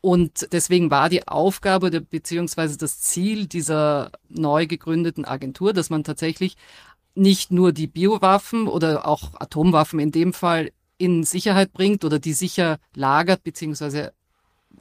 Und 0.00 0.52
deswegen 0.52 0.90
war 0.90 1.08
die 1.08 1.26
Aufgabe 1.26 1.90
beziehungsweise 2.02 2.76
das 2.76 3.00
Ziel 3.00 3.46
dieser 3.46 4.12
neu 4.28 4.66
gegründeten 4.66 5.24
Agentur, 5.24 5.72
dass 5.72 5.88
man 5.88 6.04
tatsächlich 6.04 6.56
nicht 7.14 7.50
nur 7.50 7.72
die 7.72 7.86
Biowaffen 7.86 8.68
oder 8.68 9.08
auch 9.08 9.32
Atomwaffen 9.40 10.00
in 10.00 10.10
dem 10.10 10.34
Fall 10.34 10.72
in 10.98 11.24
Sicherheit 11.24 11.72
bringt 11.72 12.04
oder 12.04 12.18
die 12.18 12.34
sicher 12.34 12.78
lagert 12.94 13.44
beziehungsweise 13.44 14.12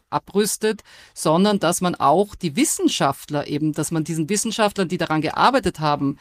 abrüstet, 0.10 0.84
sondern 1.14 1.60
dass 1.60 1.82
man 1.82 1.96
auch 1.96 2.36
die 2.36 2.56
Wissenschaftler 2.56 3.48
eben, 3.48 3.74
dass 3.74 3.92
man 3.92 4.04
diesen 4.04 4.30
Wissenschaftlern, 4.30 4.88
die 4.88 4.98
daran 4.98 5.22
gearbeitet 5.22 5.80
haben, 5.80 6.18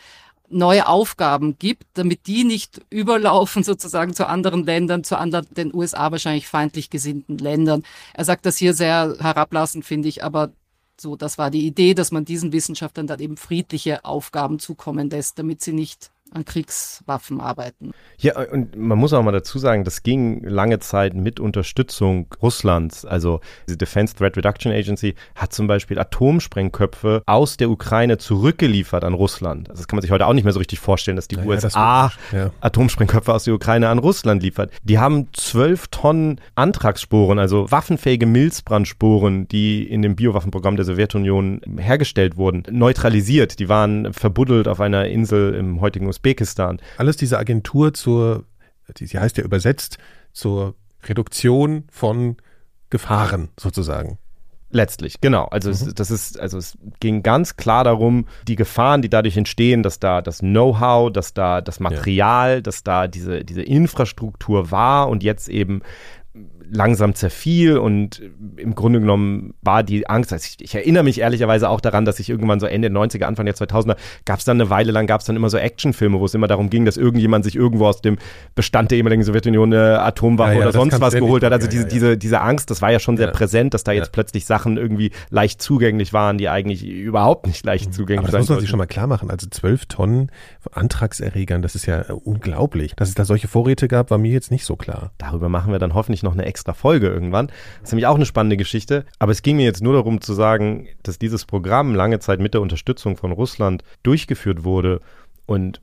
neue 0.48 0.86
Aufgaben 0.86 1.58
gibt, 1.58 1.84
damit 1.94 2.26
die 2.26 2.44
nicht 2.44 2.80
überlaufen 2.90 3.64
sozusagen 3.64 4.14
zu 4.14 4.28
anderen 4.28 4.64
Ländern, 4.64 5.04
zu 5.04 5.16
anderen, 5.18 5.46
den 5.50 5.74
USA 5.74 6.10
wahrscheinlich 6.12 6.46
feindlich 6.46 6.90
gesinnten 6.90 7.38
Ländern. 7.38 7.82
Er 8.14 8.24
sagt 8.24 8.46
das 8.46 8.56
hier 8.58 8.74
sehr 8.74 9.16
herablassend, 9.18 9.84
finde 9.84 10.08
ich, 10.08 10.22
aber 10.22 10.52
so, 11.00 11.16
das 11.16 11.38
war 11.38 11.50
die 11.50 11.66
Idee, 11.66 11.94
dass 11.94 12.12
man 12.12 12.24
diesen 12.24 12.52
Wissenschaftlern 12.52 13.06
dann 13.06 13.18
eben 13.18 13.36
friedliche 13.36 14.04
Aufgaben 14.04 14.58
zukommen 14.58 15.10
lässt, 15.10 15.38
damit 15.38 15.62
sie 15.62 15.72
nicht 15.72 16.10
an 16.34 16.44
Kriegswaffen 16.44 17.40
arbeiten. 17.40 17.92
Ja, 18.18 18.38
und 18.50 18.76
man 18.76 18.98
muss 18.98 19.12
auch 19.12 19.22
mal 19.22 19.32
dazu 19.32 19.58
sagen, 19.58 19.84
das 19.84 20.02
ging 20.02 20.42
lange 20.44 20.78
Zeit 20.78 21.14
mit 21.14 21.40
Unterstützung 21.40 22.26
Russlands. 22.40 23.04
Also 23.04 23.40
die 23.68 23.76
Defense 23.76 24.14
Threat 24.14 24.36
Reduction 24.36 24.72
Agency 24.72 25.14
hat 25.34 25.52
zum 25.52 25.66
Beispiel 25.66 25.98
Atomsprengköpfe 25.98 27.22
aus 27.26 27.56
der 27.56 27.70
Ukraine 27.70 28.18
zurückgeliefert 28.18 29.04
an 29.04 29.14
Russland. 29.14 29.68
Also 29.70 29.82
das 29.82 29.88
kann 29.88 29.96
man 29.96 30.02
sich 30.02 30.10
heute 30.10 30.26
auch 30.26 30.32
nicht 30.32 30.44
mehr 30.44 30.52
so 30.52 30.58
richtig 30.58 30.80
vorstellen, 30.80 31.16
dass 31.16 31.28
die 31.28 31.36
ja, 31.36 31.44
USA 31.44 32.12
das 32.30 32.32
ja. 32.32 32.50
Atomsprengköpfe 32.60 33.32
aus 33.32 33.44
der 33.44 33.54
Ukraine 33.54 33.88
an 33.88 33.98
Russland 33.98 34.42
liefert. 34.42 34.70
Die 34.82 34.98
haben 34.98 35.28
zwölf 35.32 35.88
Tonnen 35.88 36.40
Antragssporen, 36.54 37.38
also 37.38 37.70
waffenfähige 37.70 38.26
Milzbrandsporen, 38.26 39.48
die 39.48 39.82
in 39.82 40.02
dem 40.02 40.16
Biowaffenprogramm 40.16 40.76
der 40.76 40.84
Sowjetunion 40.84 41.60
hergestellt 41.78 42.36
wurden, 42.36 42.64
neutralisiert. 42.70 43.58
Die 43.58 43.68
waren 43.68 44.12
verbuddelt 44.12 44.68
auf 44.68 44.80
einer 44.80 45.06
Insel 45.06 45.54
im 45.54 45.80
heutigen 45.80 46.06
Usbekistan. 46.22 46.80
Alles 46.98 47.16
diese 47.16 47.38
Agentur 47.38 47.92
zur, 47.92 48.44
die, 48.96 49.06
sie 49.06 49.18
heißt 49.18 49.36
ja 49.38 49.44
übersetzt, 49.44 49.98
zur 50.32 50.74
Reduktion 51.04 51.84
von 51.90 52.36
Gefahren 52.90 53.48
sozusagen. 53.58 54.18
Letztlich, 54.70 55.20
genau. 55.20 55.44
Also 55.46 55.68
mhm. 55.68 55.74
es, 55.74 55.94
das 55.94 56.10
ist, 56.10 56.40
also 56.40 56.56
es 56.56 56.78
ging 57.00 57.22
ganz 57.22 57.56
klar 57.56 57.84
darum, 57.84 58.26
die 58.48 58.56
Gefahren, 58.56 59.02
die 59.02 59.10
dadurch 59.10 59.36
entstehen, 59.36 59.82
dass 59.82 59.98
da 59.98 60.22
das 60.22 60.38
Know-how, 60.38 61.12
dass 61.12 61.34
da 61.34 61.60
das 61.60 61.78
Material, 61.78 62.54
ja. 62.54 62.60
dass 62.62 62.82
da 62.82 63.06
diese, 63.06 63.44
diese 63.44 63.62
Infrastruktur 63.62 64.70
war 64.70 65.08
und 65.08 65.22
jetzt 65.22 65.48
eben 65.48 65.82
langsam 66.72 67.14
zerfiel 67.14 67.76
und 67.76 68.22
im 68.56 68.74
Grunde 68.74 69.00
genommen 69.00 69.54
war 69.60 69.82
die 69.82 70.08
Angst, 70.08 70.32
also 70.32 70.46
ich, 70.48 70.64
ich, 70.64 70.74
erinnere 70.74 71.02
mich 71.02 71.20
ehrlicherweise 71.20 71.68
auch 71.68 71.80
daran, 71.80 72.06
dass 72.06 72.18
ich 72.18 72.30
irgendwann 72.30 72.60
so 72.60 72.66
Ende 72.66 72.90
der 72.90 72.98
90er, 72.98 73.24
Anfang 73.24 73.44
der 73.44 73.54
2000er, 73.54 73.96
gab 74.24 74.38
es 74.38 74.46
dann 74.46 74.58
eine 74.58 74.70
Weile 74.70 74.90
lang, 74.90 75.06
gab 75.06 75.20
es 75.20 75.26
dann 75.26 75.36
immer 75.36 75.50
so 75.50 75.58
Actionfilme, 75.58 76.18
wo 76.18 76.24
es 76.24 76.32
immer 76.32 76.46
darum 76.46 76.70
ging, 76.70 76.86
dass 76.86 76.96
irgendjemand 76.96 77.44
sich 77.44 77.56
irgendwo 77.56 77.86
aus 77.86 78.00
dem 78.00 78.16
Bestand 78.54 78.90
der 78.90 78.98
ehemaligen 78.98 79.22
Sowjetunion 79.22 79.72
eine 79.72 80.00
Atomwaffe 80.00 80.54
ja, 80.54 80.60
ja, 80.60 80.64
oder 80.64 80.72
sonst 80.72 80.98
was 81.00 81.14
geholt 81.14 81.44
hat. 81.44 81.52
Also 81.52 81.68
diese, 81.68 81.86
diese, 81.86 82.16
diese 82.16 82.40
Angst, 82.40 82.70
das 82.70 82.80
war 82.80 82.90
ja 82.90 83.00
schon 83.00 83.18
sehr 83.18 83.28
präsent, 83.28 83.74
dass 83.74 83.84
da 83.84 83.92
jetzt 83.92 84.12
plötzlich 84.12 84.46
Sachen 84.46 84.78
irgendwie 84.78 85.12
leicht 85.28 85.60
zugänglich 85.60 86.14
waren, 86.14 86.38
die 86.38 86.48
eigentlich 86.48 86.84
überhaupt 86.86 87.46
nicht 87.46 87.66
leicht 87.66 87.88
mhm. 87.88 87.92
zugänglich 87.92 88.32
waren. 88.32 88.40
das 88.40 88.40
muss 88.40 88.48
man 88.48 88.60
sich 88.60 88.70
schon 88.70 88.78
mal 88.78 88.86
klar 88.86 89.06
machen. 89.06 89.30
Also 89.30 89.46
zwölf 89.50 89.84
Tonnen 89.86 90.30
Antragserregern, 90.70 91.60
das 91.60 91.74
ist 91.74 91.84
ja 91.84 92.04
unglaublich. 92.24 92.94
Dass 92.96 93.10
es 93.10 93.14
da 93.14 93.26
solche 93.26 93.48
Vorräte 93.48 93.88
gab, 93.88 94.10
war 94.10 94.18
mir 94.18 94.32
jetzt 94.32 94.50
nicht 94.50 94.64
so 94.64 94.76
klar. 94.76 95.12
Darüber 95.18 95.50
machen 95.50 95.70
wir 95.70 95.78
dann 95.78 95.92
hoffentlich 95.92 96.22
noch 96.22 96.32
eine 96.32 96.46
extra 96.46 96.61
extra 96.62 96.74
Folge 96.74 97.08
irgendwann. 97.08 97.48
Das 97.80 97.88
ist 97.88 97.92
nämlich 97.92 98.06
auch 98.06 98.14
eine 98.14 98.26
spannende 98.26 98.56
Geschichte. 98.56 99.04
Aber 99.18 99.32
es 99.32 99.42
ging 99.42 99.56
mir 99.56 99.64
jetzt 99.64 99.82
nur 99.82 99.94
darum 99.94 100.20
zu 100.20 100.32
sagen, 100.32 100.86
dass 101.02 101.18
dieses 101.18 101.44
Programm 101.44 101.94
lange 101.94 102.20
Zeit 102.20 102.40
mit 102.40 102.54
der 102.54 102.60
Unterstützung 102.60 103.16
von 103.16 103.32
Russland 103.32 103.82
durchgeführt 104.04 104.62
wurde. 104.62 105.00
Und 105.46 105.80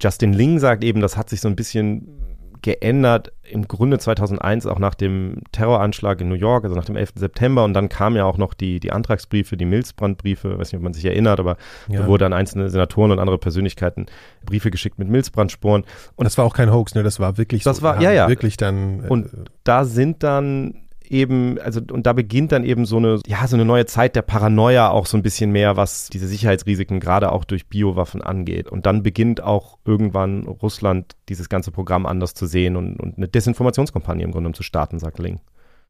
Justin 0.00 0.32
Ling 0.32 0.60
sagt 0.60 0.84
eben, 0.84 1.00
das 1.00 1.16
hat 1.16 1.28
sich 1.28 1.40
so 1.40 1.48
ein 1.48 1.56
bisschen 1.56 2.29
geändert, 2.62 3.32
im 3.42 3.66
Grunde 3.66 3.98
2001 3.98 4.66
auch 4.66 4.78
nach 4.78 4.94
dem 4.94 5.42
Terroranschlag 5.52 6.20
in 6.20 6.28
New 6.28 6.34
York, 6.34 6.64
also 6.64 6.76
nach 6.76 6.84
dem 6.84 6.96
11. 6.96 7.12
September. 7.16 7.64
Und 7.64 7.74
dann 7.74 7.88
kamen 7.88 8.16
ja 8.16 8.24
auch 8.24 8.38
noch 8.38 8.54
die, 8.54 8.80
die 8.80 8.92
Antragsbriefe, 8.92 9.56
die 9.56 9.64
Milzbrandbriefe, 9.64 10.58
weiß 10.58 10.72
nicht, 10.72 10.78
ob 10.78 10.82
man 10.82 10.92
sich 10.92 11.04
erinnert, 11.04 11.40
aber 11.40 11.56
ja. 11.88 12.00
da 12.00 12.06
wurde 12.06 12.26
an 12.26 12.32
einzelne 12.32 12.70
Senatoren 12.70 13.10
und 13.10 13.18
andere 13.18 13.38
Persönlichkeiten 13.38 14.06
Briefe 14.44 14.70
geschickt 14.70 14.98
mit 14.98 15.08
Milzbrandsporen. 15.08 15.84
Und 16.16 16.24
das 16.24 16.38
war 16.38 16.44
auch 16.44 16.54
kein 16.54 16.72
Hoax, 16.72 16.94
ne? 16.94 17.02
Das 17.02 17.20
war 17.20 17.38
wirklich 17.38 17.62
das 17.64 17.78
so. 17.78 17.82
war, 17.82 18.00
ja, 18.00 18.12
ja. 18.12 18.28
Wirklich 18.28 18.56
dann. 18.56 19.04
Äh, 19.04 19.08
und 19.08 19.30
da 19.64 19.84
sind 19.84 20.22
dann 20.22 20.74
eben, 21.10 21.58
also 21.58 21.80
und 21.90 22.06
da 22.06 22.12
beginnt 22.12 22.52
dann 22.52 22.64
eben 22.64 22.86
so 22.86 22.96
eine, 22.96 23.20
ja, 23.26 23.46
so 23.46 23.56
eine 23.56 23.64
neue 23.64 23.86
Zeit 23.86 24.16
der 24.16 24.22
Paranoia 24.22 24.90
auch 24.90 25.06
so 25.06 25.16
ein 25.16 25.22
bisschen 25.22 25.50
mehr, 25.50 25.76
was 25.76 26.08
diese 26.08 26.28
Sicherheitsrisiken 26.28 27.00
gerade 27.00 27.32
auch 27.32 27.44
durch 27.44 27.66
Biowaffen 27.66 28.22
angeht. 28.22 28.68
Und 28.68 28.86
dann 28.86 29.02
beginnt 29.02 29.42
auch 29.42 29.78
irgendwann 29.84 30.46
Russland 30.46 31.16
dieses 31.28 31.48
ganze 31.48 31.72
Programm 31.72 32.06
anders 32.06 32.34
zu 32.34 32.46
sehen 32.46 32.76
und, 32.76 32.98
und 33.00 33.16
eine 33.16 33.28
Desinformationskampagne 33.28 34.24
im 34.24 34.32
Grunde 34.32 34.52
zu 34.52 34.62
starten, 34.62 34.98
sagt 34.98 35.18
Ling. 35.18 35.40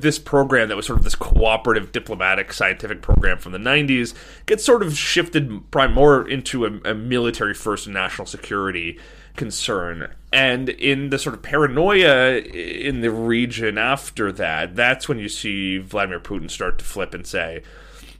this 0.00 0.18
program 0.18 0.70
that 0.70 0.76
was 0.76 0.86
sort 0.86 0.98
of 0.98 1.04
this 1.04 1.14
cooperative 1.14 1.92
diplomatic 1.92 2.54
scientific 2.54 3.02
program 3.02 3.38
from 3.38 3.52
the 3.52 3.58
90s 3.58 4.14
gets 4.46 4.64
sort 4.64 4.82
of 4.82 4.96
shifted 4.96 5.50
more 5.90 6.26
into 6.26 6.64
a, 6.64 6.70
a 6.86 6.94
military 6.94 7.52
first 7.52 7.86
and 7.86 7.92
national 7.92 8.26
security 8.26 8.98
concern. 9.36 10.14
And 10.32 10.68
in 10.68 11.10
the 11.10 11.18
sort 11.18 11.34
of 11.34 11.42
paranoia 11.42 12.38
in 12.38 13.00
the 13.00 13.10
region 13.10 13.78
after 13.78 14.30
that, 14.32 14.76
that's 14.76 15.08
when 15.08 15.18
you 15.18 15.28
see 15.28 15.78
Vladimir 15.78 16.20
Putin 16.20 16.50
start 16.50 16.78
to 16.78 16.84
flip 16.84 17.14
and 17.14 17.26
say, 17.26 17.62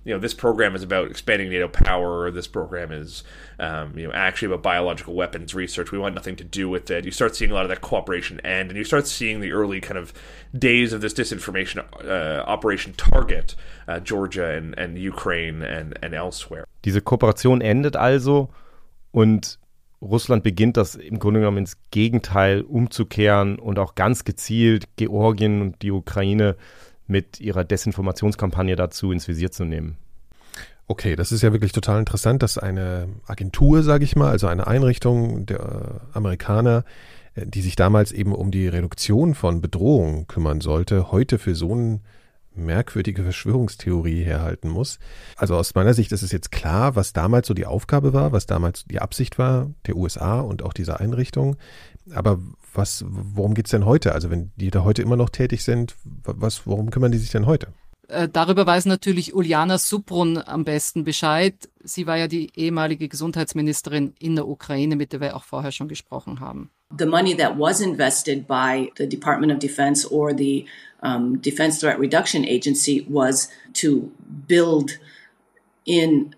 you 0.05 0.15
know, 0.15 0.19
this 0.19 0.33
program 0.33 0.75
is 0.75 0.83
about 0.83 1.11
expanding 1.11 1.51
NATO 1.51 1.69
power, 1.69 2.31
this 2.31 2.47
program 2.47 2.91
is, 2.91 3.23
um, 3.59 3.99
you 3.99 4.07
know, 4.07 4.15
actually 4.15 4.47
about 4.47 4.63
biological 4.63 5.15
weapons 5.15 5.55
research. 5.55 5.93
We 5.93 5.99
want 5.99 6.15
nothing 6.15 6.37
to 6.37 6.45
do 6.45 6.71
with 6.71 6.91
it. 6.91 7.05
You 7.05 7.11
start 7.11 7.37
seeing 7.37 7.51
a 7.51 7.55
lot 7.55 7.65
of 7.65 7.69
that 7.69 7.83
cooperation 7.83 8.41
end, 8.41 8.71
and 8.71 8.79
you 8.79 8.85
start 8.85 9.07
seeing 9.07 9.41
the 9.41 9.53
early 9.53 9.81
kind 9.81 9.99
of 9.99 10.15
days 10.59 10.95
of 10.95 11.03
this 11.03 11.13
disinformation 11.13 11.85
uh, 12.05 12.43
operation 12.47 12.95
target 12.95 13.55
uh, 13.89 14.01
Georgia 14.01 14.51
and, 14.51 14.77
and 14.79 14.99
Ukraine 14.99 15.63
and, 15.63 15.99
and 16.03 16.15
elsewhere. 16.15 16.65
Diese 16.83 17.03
Kooperation 17.03 17.61
endet 17.61 17.95
also 17.95 18.49
und 19.13 19.59
Russland 20.03 20.43
beginnt 20.43 20.77
das 20.77 20.95
im 20.95 21.19
Grunde 21.19 21.41
genommen 21.41 21.59
ins 21.59 21.77
Gegenteil 21.91 22.63
umzukehren 22.63 23.59
und 23.59 23.79
auch 23.79 23.95
ganz 23.95 24.25
gezielt 24.25 24.97
Georgien 24.97 25.61
und 25.61 25.83
die 25.83 25.91
Ukraine 25.91 26.57
mit 27.07 27.41
ihrer 27.41 27.65
Desinformationskampagne 27.65 28.77
dazu 28.77 29.13
ins 29.13 29.29
Visier 29.29 29.51
zu 29.51 29.65
nehmen. 29.65 29.99
Okay, 30.87 31.17
das 31.17 31.33
ist 31.33 31.43
ja 31.43 31.53
wirklich 31.53 31.73
total 31.73 32.01
interessant, 32.01 32.43
dass 32.43 32.59
eine 32.59 33.09
Agentur, 33.27 33.83
sage 33.83 34.05
ich 34.05 34.17
mal, 34.17 34.31
also 34.31 34.47
eine 34.47 34.67
Einrichtung 34.67 35.47
der 35.47 36.01
Amerikaner, 36.13 36.85
äh, 37.35 37.47
die 37.47 37.61
sich 37.63 37.77
damals 37.77 38.11
eben 38.11 38.35
um 38.35 38.51
die 38.51 38.67
Reduktion 38.67 39.35
von 39.35 39.61
Bedrohungen 39.61 40.27
kümmern 40.27 40.61
sollte, 40.61 41.13
heute 41.13 41.39
für 41.39 41.55
so 41.55 41.75
ein 41.75 42.01
merkwürdige 42.65 43.23
Verschwörungstheorie 43.23 44.23
herhalten 44.23 44.69
muss. 44.69 44.99
Also 45.37 45.57
aus 45.57 45.75
meiner 45.75 45.95
Sicht 45.95 46.13
ist 46.13 46.23
es 46.23 46.33
jetzt 46.33 46.53
klar, 46.53 46.97
was 46.97 47.13
damals 47.13 47.47
so 47.47 47.55
die 47.55 47.67
Aufgabe 47.67 48.13
war, 48.13 48.33
was 48.33 48.47
damals 48.47 48.85
die 48.85 49.01
Absicht 49.01 49.39
war 49.39 49.71
der 49.87 49.97
USA 49.97 50.41
und 50.41 50.63
auch 50.63 50.73
dieser 50.73 51.01
Einrichtung. 51.01 51.57
Aber 52.13 52.39
was, 52.73 53.05
worum 53.07 53.55
geht's 53.55 53.71
denn 53.71 53.85
heute? 53.85 54.13
Also 54.13 54.31
wenn 54.31 54.53
die 54.57 54.71
da 54.71 54.85
heute 54.85 55.03
immer 55.03 55.17
noch 55.17 55.31
tätig 55.31 55.65
sind, 55.65 55.97
was, 56.05 56.67
worum 56.67 56.91
kümmern 56.91 57.13
die 57.13 57.19
sich 57.19 57.31
denn 57.31 57.47
heute? 57.47 57.69
Äh, 58.09 58.29
darüber 58.29 58.67
weiß 58.67 58.87
natürlich 58.87 59.35
Uliana 59.35 59.79
Suprun 59.79 60.39
am 60.39 60.65
besten 60.65 61.05
Bescheid. 61.05 61.69
Sie 61.83 62.07
war 62.07 62.17
ja 62.17 62.27
die 62.27 62.51
ehemalige 62.57 63.09
Gesundheitsministerin 63.09 64.15
in 64.19 64.35
der 64.35 64.49
Ukraine, 64.49 64.97
mit 64.97 65.13
der 65.13 65.21
wir 65.21 65.37
auch 65.37 65.45
vorher 65.45 65.73
schon 65.73 65.89
gesprochen 65.89 66.41
haben. 66.41 66.71
The 66.91 67.07
money 67.07 67.35
that 67.35 67.57
was 67.57 67.81
invested 67.81 68.47
by 68.47 68.91
the 68.97 69.07
Department 69.07 69.53
of 69.53 69.59
Defense 69.59 70.05
or 70.05 70.33
the 70.33 70.67
um, 71.03 71.39
Defense 71.39 71.81
Threat 71.81 71.99
Reduction 71.99 72.45
Agency 72.45 73.03
was 73.03 73.49
to 73.75 74.13
build 74.47 74.99
in 75.87 76.35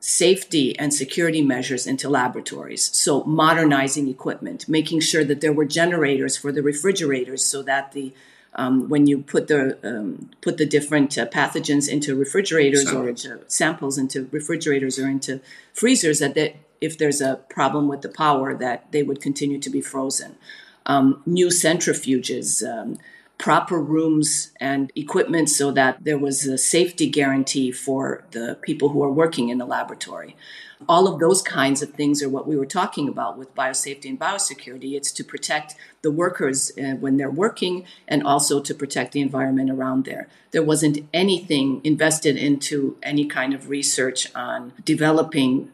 safety 0.00 0.78
and 0.78 0.92
security 0.92 1.40
measures 1.40 1.86
into 1.86 2.10
laboratories. 2.10 2.94
So 2.94 3.24
modernizing 3.24 4.08
equipment, 4.08 4.68
making 4.68 5.00
sure 5.00 5.24
that 5.24 5.40
there 5.40 5.52
were 5.52 5.64
generators 5.64 6.36
for 6.36 6.52
the 6.52 6.62
refrigerators 6.62 7.42
so 7.42 7.62
that 7.62 7.92
the 7.92 8.12
um, 8.56 8.88
when 8.88 9.06
you 9.06 9.18
put 9.18 9.48
the 9.48 9.78
um, 9.82 10.30
put 10.40 10.58
the 10.58 10.66
different 10.66 11.16
uh, 11.18 11.26
pathogens 11.26 11.88
into 11.88 12.14
refrigerators 12.14 12.92
or 12.92 13.08
into 13.08 13.40
samples 13.48 13.98
into 13.98 14.28
refrigerators 14.30 14.98
or 14.98 15.08
into 15.08 15.40
freezers, 15.72 16.20
that 16.20 16.34
they, 16.34 16.56
if 16.84 16.98
there's 16.98 17.20
a 17.20 17.40
problem 17.48 17.88
with 17.88 18.02
the 18.02 18.08
power, 18.08 18.54
that 18.54 18.92
they 18.92 19.02
would 19.02 19.20
continue 19.20 19.58
to 19.60 19.70
be 19.70 19.80
frozen. 19.80 20.36
Um, 20.86 21.22
new 21.24 21.48
centrifuges, 21.48 22.48
um, 22.62 22.98
proper 23.38 23.78
rooms 23.78 24.52
and 24.60 24.92
equipment 24.94 25.48
so 25.50 25.70
that 25.72 26.04
there 26.04 26.18
was 26.18 26.46
a 26.46 26.56
safety 26.56 27.08
guarantee 27.08 27.70
for 27.72 28.24
the 28.30 28.56
people 28.62 28.90
who 28.90 29.02
are 29.02 29.10
working 29.10 29.48
in 29.48 29.58
the 29.58 29.66
laboratory. 29.66 30.36
All 30.88 31.08
of 31.08 31.18
those 31.18 31.42
kinds 31.42 31.82
of 31.82 31.90
things 31.90 32.22
are 32.22 32.28
what 32.28 32.46
we 32.46 32.56
were 32.56 32.66
talking 32.66 33.08
about 33.08 33.38
with 33.38 33.54
biosafety 33.54 34.08
and 34.08 34.20
biosecurity. 34.20 34.94
It's 34.94 35.12
to 35.12 35.24
protect 35.24 35.74
the 36.02 36.10
workers 36.10 36.72
uh, 36.78 36.96
when 36.96 37.16
they're 37.16 37.30
working 37.30 37.84
and 38.06 38.22
also 38.22 38.60
to 38.60 38.74
protect 38.74 39.12
the 39.12 39.20
environment 39.20 39.70
around 39.70 40.04
there. 40.04 40.28
There 40.50 40.62
wasn't 40.62 41.08
anything 41.12 41.80
invested 41.84 42.36
into 42.36 42.96
any 43.02 43.24
kind 43.24 43.54
of 43.54 43.68
research 43.68 44.34
on 44.34 44.72
developing 44.84 45.70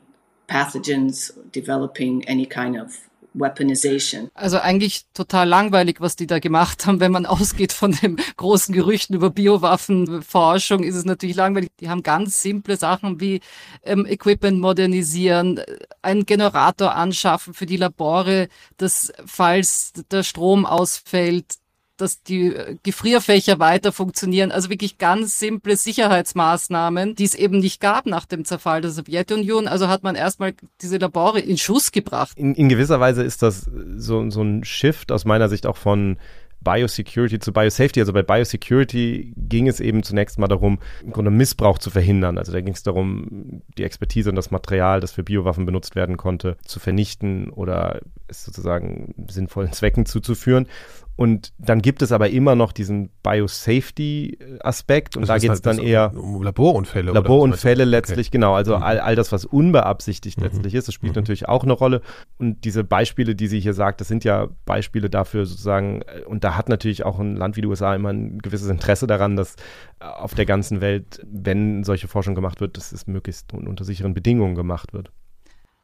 pathogens, 0.50 1.32
developing 1.54 2.26
any 2.28 2.44
kind 2.44 2.76
of 2.76 2.98
Weaponization. 3.32 4.28
Also 4.34 4.58
eigentlich 4.58 5.04
total 5.14 5.48
langweilig, 5.48 6.00
was 6.00 6.16
die 6.16 6.26
da 6.26 6.40
gemacht 6.40 6.86
haben. 6.86 6.98
Wenn 6.98 7.12
man 7.12 7.26
ausgeht 7.36 7.72
von 7.72 7.92
den 7.92 8.16
großen 8.36 8.74
Gerüchten 8.74 9.14
über 9.14 9.30
Biowaffenforschung, 9.30 10.82
ist 10.82 10.96
es 10.96 11.04
natürlich 11.04 11.36
langweilig. 11.36 11.70
Die 11.78 11.88
haben 11.88 12.02
ganz 12.02 12.42
simple 12.42 12.76
Sachen 12.76 13.20
wie 13.20 13.40
ähm, 13.84 14.04
Equipment 14.06 14.60
modernisieren, 14.60 15.60
einen 16.02 16.26
Generator 16.26 16.94
anschaffen 16.94 17.54
für 17.54 17.66
die 17.66 17.76
Labore, 17.76 18.48
dass 18.76 19.12
falls 19.24 19.92
der 20.10 20.24
Strom 20.24 20.66
ausfällt, 20.66 21.59
dass 22.00 22.22
die 22.22 22.54
äh, 22.54 22.76
Gefrierfächer 22.82 23.58
weiter 23.58 23.92
funktionieren. 23.92 24.52
Also 24.52 24.70
wirklich 24.70 24.98
ganz 24.98 25.38
simple 25.38 25.76
Sicherheitsmaßnahmen, 25.76 27.14
die 27.14 27.24
es 27.24 27.34
eben 27.34 27.58
nicht 27.58 27.80
gab 27.80 28.06
nach 28.06 28.26
dem 28.26 28.44
Zerfall 28.44 28.80
der 28.80 28.90
Sowjetunion. 28.90 29.68
Also 29.68 29.88
hat 29.88 30.02
man 30.02 30.14
erstmal 30.14 30.54
diese 30.80 30.98
Labore 30.98 31.40
in 31.40 31.58
Schuss 31.58 31.92
gebracht. 31.92 32.36
In, 32.36 32.54
in 32.54 32.68
gewisser 32.68 33.00
Weise 33.00 33.22
ist 33.22 33.42
das 33.42 33.70
so, 33.96 34.28
so 34.30 34.42
ein 34.42 34.64
Shift 34.64 35.12
aus 35.12 35.24
meiner 35.24 35.48
Sicht 35.48 35.66
auch 35.66 35.76
von 35.76 36.16
Biosecurity 36.62 37.38
zu 37.38 37.52
Biosafety. 37.52 38.00
Also 38.00 38.12
bei 38.12 38.22
Biosecurity 38.22 39.32
ging 39.36 39.68
es 39.68 39.80
eben 39.80 40.02
zunächst 40.02 40.38
mal 40.38 40.48
darum, 40.48 40.78
im 41.02 41.12
Grunde 41.12 41.30
Missbrauch 41.30 41.78
zu 41.78 41.90
verhindern. 41.90 42.38
Also 42.38 42.52
da 42.52 42.60
ging 42.60 42.74
es 42.74 42.82
darum, 42.82 43.62
die 43.78 43.84
Expertise 43.84 44.30
und 44.30 44.36
das 44.36 44.50
Material, 44.50 45.00
das 45.00 45.12
für 45.12 45.22
Biowaffen 45.22 45.64
benutzt 45.66 45.94
werden 45.94 46.16
konnte, 46.16 46.56
zu 46.64 46.78
vernichten 46.78 47.50
oder 47.50 48.00
es 48.28 48.44
sozusagen 48.44 49.14
sinnvollen 49.28 49.72
Zwecken 49.72 50.06
zuzuführen. 50.06 50.66
Und 51.16 51.52
dann 51.58 51.82
gibt 51.82 52.00
es 52.00 52.12
aber 52.12 52.30
immer 52.30 52.54
noch 52.54 52.72
diesen 52.72 53.10
Biosafety-Aspekt 53.22 55.16
und 55.16 55.22
das 55.22 55.28
da 55.28 55.34
geht 55.36 55.50
es 55.50 55.56
halt 55.56 55.66
dann 55.66 55.78
eher 55.78 56.12
um 56.16 56.42
Laborunfälle. 56.42 57.12
Laborunfälle 57.12 57.84
letztlich, 57.84 58.28
okay. 58.28 58.38
genau. 58.38 58.54
Also 58.54 58.78
mhm. 58.78 58.82
all, 58.82 59.00
all 59.00 59.16
das, 59.16 59.30
was 59.30 59.44
unbeabsichtigt 59.44 60.38
mhm. 60.38 60.44
letztlich 60.44 60.74
ist, 60.74 60.88
das 60.88 60.94
spielt 60.94 61.14
mhm. 61.14 61.20
natürlich 61.20 61.46
auch 61.46 61.62
eine 61.62 61.74
Rolle. 61.74 62.00
Und 62.38 62.64
diese 62.64 62.84
Beispiele, 62.84 63.34
die 63.34 63.48
sie 63.48 63.60
hier 63.60 63.74
sagt, 63.74 64.00
das 64.00 64.08
sind 64.08 64.24
ja 64.24 64.48
Beispiele 64.64 65.10
dafür 65.10 65.44
sozusagen, 65.44 66.02
und 66.26 66.42
da 66.42 66.56
hat 66.56 66.70
natürlich 66.70 67.04
auch 67.04 67.18
ein 67.18 67.36
Land 67.36 67.56
wie 67.56 67.60
die 67.60 67.68
USA 67.68 67.94
immer 67.94 68.10
ein 68.10 68.38
gewisses 68.38 68.70
Interesse 68.70 69.06
daran, 69.06 69.36
dass 69.36 69.56
auf 69.98 70.34
der 70.34 70.46
ganzen 70.46 70.80
Welt, 70.80 71.20
wenn 71.30 71.84
solche 71.84 72.08
Forschung 72.08 72.34
gemacht 72.34 72.62
wird, 72.62 72.78
dass 72.78 72.92
es 72.92 73.06
möglichst 73.06 73.52
unter 73.52 73.84
sicheren 73.84 74.14
Bedingungen 74.14 74.54
gemacht 74.54 74.94
wird. 74.94 75.10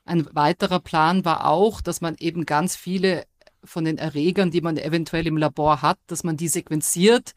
Ein 0.07 0.27
weiterer 0.33 0.79
Plan 0.79 1.25
war 1.25 1.47
auch, 1.47 1.81
dass 1.81 2.01
man 2.01 2.15
eben 2.19 2.47
ganz 2.47 2.77
viele 2.77 3.25
von 3.67 3.85
den 3.85 3.99
Erregern, 3.99 4.51
die 4.51 4.61
man 4.61 4.77
eventuell 4.77 5.27
im 5.27 5.37
Labor 5.37 5.83
hat, 5.83 5.99
dass 6.07 6.25
man 6.25 6.37
die 6.37 6.49
sequenziert 6.49 7.33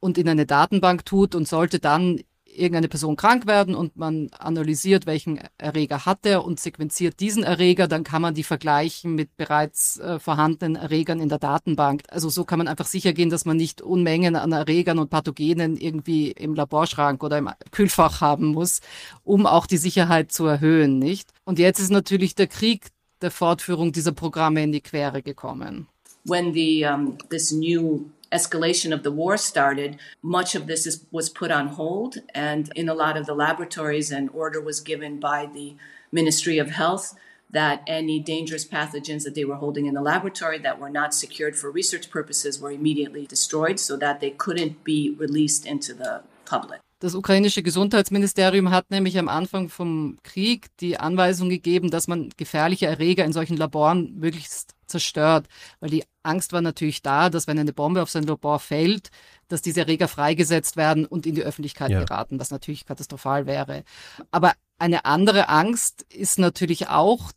und 0.00 0.18
in 0.18 0.28
eine 0.28 0.46
Datenbank 0.46 1.04
tut 1.04 1.34
und 1.34 1.48
sollte 1.48 1.78
dann 1.78 2.20
irgendeine 2.58 2.88
Person 2.88 3.16
krank 3.16 3.46
werden 3.46 3.74
und 3.74 3.96
man 3.96 4.30
analysiert, 4.38 5.06
welchen 5.06 5.40
Erreger 5.58 6.06
hat 6.06 6.26
er 6.26 6.44
und 6.44 6.58
sequenziert 6.58 7.20
diesen 7.20 7.42
Erreger, 7.42 7.88
dann 7.88 8.04
kann 8.04 8.22
man 8.22 8.34
die 8.34 8.42
vergleichen 8.42 9.14
mit 9.14 9.36
bereits 9.36 9.98
äh, 9.98 10.18
vorhandenen 10.18 10.76
Erregern 10.76 11.20
in 11.20 11.28
der 11.28 11.38
Datenbank. 11.38 12.02
Also 12.08 12.28
so 12.28 12.44
kann 12.44 12.58
man 12.58 12.68
einfach 12.68 12.86
sicher 12.86 13.12
gehen, 13.12 13.30
dass 13.30 13.44
man 13.44 13.56
nicht 13.56 13.80
Unmengen 13.80 14.36
an 14.36 14.52
Erregern 14.52 14.98
und 14.98 15.10
Pathogenen 15.10 15.76
irgendwie 15.76 16.30
im 16.32 16.54
Laborschrank 16.54 17.22
oder 17.22 17.38
im 17.38 17.50
Kühlfach 17.70 18.20
haben 18.20 18.48
muss, 18.48 18.80
um 19.22 19.46
auch 19.46 19.66
die 19.66 19.76
Sicherheit 19.76 20.32
zu 20.32 20.46
erhöhen, 20.46 20.98
nicht? 20.98 21.30
Und 21.44 21.58
jetzt 21.58 21.80
ist 21.80 21.90
natürlich 21.90 22.34
der 22.34 22.46
Krieg 22.46 22.88
der 23.20 23.30
Fortführung 23.30 23.92
dieser 23.92 24.12
Programme 24.12 24.62
in 24.62 24.72
die 24.72 24.80
Quere 24.80 25.22
gekommen. 25.22 25.88
When 26.24 26.52
the 26.52 26.84
um, 26.84 27.16
this 27.30 27.52
new 27.52 28.10
escalation 28.30 28.92
of 28.92 29.02
the 29.02 29.10
war 29.10 29.38
started, 29.38 29.98
much 30.22 30.54
of 30.54 30.66
this 30.66 30.86
is, 30.86 31.06
was 31.10 31.30
put 31.30 31.50
on 31.50 31.68
hold, 31.68 32.18
and 32.34 32.70
in 32.74 32.88
a 32.88 32.94
lot 32.94 33.16
of 33.16 33.26
the 33.26 33.34
laboratories, 33.34 34.10
an 34.10 34.28
order 34.30 34.60
was 34.60 34.80
given 34.80 35.18
by 35.18 35.46
the 35.46 35.76
Ministry 36.12 36.58
of 36.58 36.70
Health 36.70 37.14
that 37.50 37.82
any 37.86 38.20
dangerous 38.20 38.66
pathogens 38.66 39.24
that 39.24 39.34
they 39.34 39.44
were 39.44 39.56
holding 39.56 39.86
in 39.86 39.94
the 39.94 40.02
laboratory 40.02 40.58
that 40.58 40.78
were 40.78 40.90
not 40.90 41.14
secured 41.14 41.56
for 41.56 41.70
research 41.70 42.10
purposes 42.10 42.60
were 42.60 42.70
immediately 42.70 43.26
destroyed 43.26 43.80
so 43.80 43.96
that 43.96 44.20
they 44.20 44.30
couldn't 44.30 44.84
be 44.84 45.14
released 45.18 45.64
into 45.64 45.94
the 45.94 46.22
public. 46.44 46.80
Das 47.00 47.14
ukrainische 47.14 47.62
Gesundheitsministerium 47.62 48.70
hat 48.70 48.90
nämlich 48.90 49.18
am 49.18 49.28
Anfang 49.28 49.68
vom 49.68 50.18
Krieg 50.24 50.66
die 50.78 50.98
Anweisung 50.98 51.48
gegeben, 51.48 51.90
dass 51.90 52.08
man 52.08 52.30
gefährliche 52.36 52.86
Erreger 52.86 53.24
in 53.24 53.32
solchen 53.32 53.56
Laboren 53.56 54.14
möglichst 54.16 54.74
zerstört, 54.86 55.46
weil 55.78 55.90
die 55.90 56.04
Angst 56.24 56.52
war 56.52 56.60
natürlich 56.60 57.02
da, 57.02 57.30
dass 57.30 57.46
wenn 57.46 57.58
eine 57.58 57.72
Bombe 57.72 58.02
auf 58.02 58.10
sein 58.10 58.24
Labor 58.24 58.58
fällt, 58.58 59.10
dass 59.46 59.62
diese 59.62 59.80
Erreger 59.80 60.08
freigesetzt 60.08 60.76
werden 60.76 61.06
und 61.06 61.24
in 61.24 61.36
die 61.36 61.42
Öffentlichkeit 61.42 61.90
ja. 61.90 62.00
geraten, 62.00 62.40
was 62.40 62.50
natürlich 62.50 62.84
katastrophal 62.84 63.46
wäre. 63.46 63.84
Aber 64.32 64.54
eine 64.78 65.04
andere 65.04 65.48
Angst 65.48 66.04
ist 66.12 66.38
natürlich 66.38 66.88
auch 66.88 67.30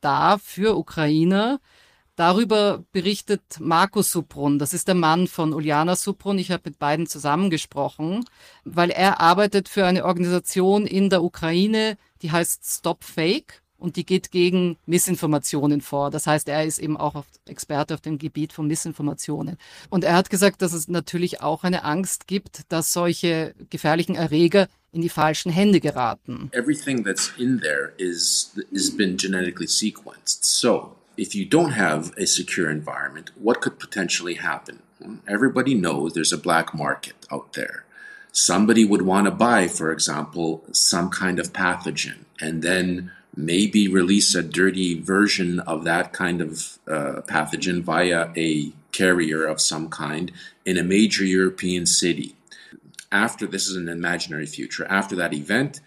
da 0.00 0.38
für 0.38 0.76
Ukrainer, 0.76 1.60
Darüber 2.16 2.82
berichtet 2.92 3.42
Markus 3.60 4.10
Suprun. 4.10 4.58
Das 4.58 4.72
ist 4.72 4.88
der 4.88 4.94
Mann 4.94 5.26
von 5.26 5.52
Uliana 5.52 5.96
Suprun. 5.96 6.38
Ich 6.38 6.50
habe 6.50 6.62
mit 6.64 6.78
beiden 6.78 7.06
zusammengesprochen, 7.06 8.24
weil 8.64 8.90
er 8.90 9.20
arbeitet 9.20 9.68
für 9.68 9.84
eine 9.84 10.06
Organisation 10.06 10.86
in 10.86 11.10
der 11.10 11.22
Ukraine, 11.22 11.98
die 12.22 12.32
heißt 12.32 12.64
Stop 12.64 13.04
Fake 13.04 13.60
und 13.76 13.96
die 13.96 14.06
geht 14.06 14.30
gegen 14.30 14.78
Missinformationen 14.86 15.82
vor. 15.82 16.10
Das 16.10 16.26
heißt, 16.26 16.48
er 16.48 16.64
ist 16.64 16.78
eben 16.78 16.96
auch 16.96 17.22
Experte 17.46 17.92
auf 17.92 18.00
dem 18.00 18.16
Gebiet 18.16 18.54
von 18.54 18.66
Missinformationen. 18.66 19.58
Und 19.90 20.02
er 20.02 20.14
hat 20.14 20.30
gesagt, 20.30 20.62
dass 20.62 20.72
es 20.72 20.88
natürlich 20.88 21.42
auch 21.42 21.64
eine 21.64 21.84
Angst 21.84 22.26
gibt, 22.26 22.62
dass 22.70 22.94
solche 22.94 23.54
gefährlichen 23.68 24.14
Erreger 24.14 24.68
in 24.92 25.02
die 25.02 25.10
falschen 25.10 25.52
Hände 25.52 25.80
geraten. 25.80 26.48
Everything 26.52 27.04
that's 27.04 27.30
in 27.36 27.60
there 27.60 27.92
is 27.98 28.54
is 28.70 28.96
been 28.96 29.18
genetically 29.18 29.68
sequenced. 29.68 30.42
So 30.42 30.96
if 31.16 31.34
you 31.34 31.44
don't 31.44 31.72
have 31.72 32.12
a 32.16 32.26
secure 32.26 32.70
environment, 32.70 33.30
what 33.36 33.60
could 33.60 33.78
potentially 33.78 34.34
happen? 34.34 34.82
Everybody 35.26 35.74
knows 35.74 36.12
there's 36.12 36.32
a 36.32 36.38
black 36.38 36.74
market 36.74 37.14
out 37.30 37.52
there. 37.52 37.84
Somebody 38.32 38.84
would 38.84 39.02
want 39.02 39.26
to 39.26 39.30
buy, 39.30 39.68
for 39.68 39.90
example, 39.90 40.64
some 40.72 41.10
kind 41.10 41.38
of 41.38 41.52
pathogen 41.52 42.24
and 42.40 42.62
then 42.62 43.12
maybe 43.34 43.88
release 43.88 44.34
a 44.34 44.42
dirty 44.42 44.98
version 45.00 45.60
of 45.60 45.84
that 45.84 46.12
kind 46.12 46.40
of 46.40 46.78
uh, 46.86 47.20
pathogen 47.26 47.82
via 47.82 48.30
a 48.36 48.72
carrier 48.92 49.44
of 49.44 49.60
some 49.60 49.88
kind 49.88 50.32
in 50.64 50.78
a 50.78 50.82
major 50.82 51.24
European 51.24 51.86
city. 51.86 52.34
After 53.12 53.46
this 53.46 53.68
is 53.68 53.76
an 53.76 53.88
imaginary 53.88 54.46
future, 54.46 54.86
after 54.86 55.14
that 55.16 55.34
event, 55.34 55.80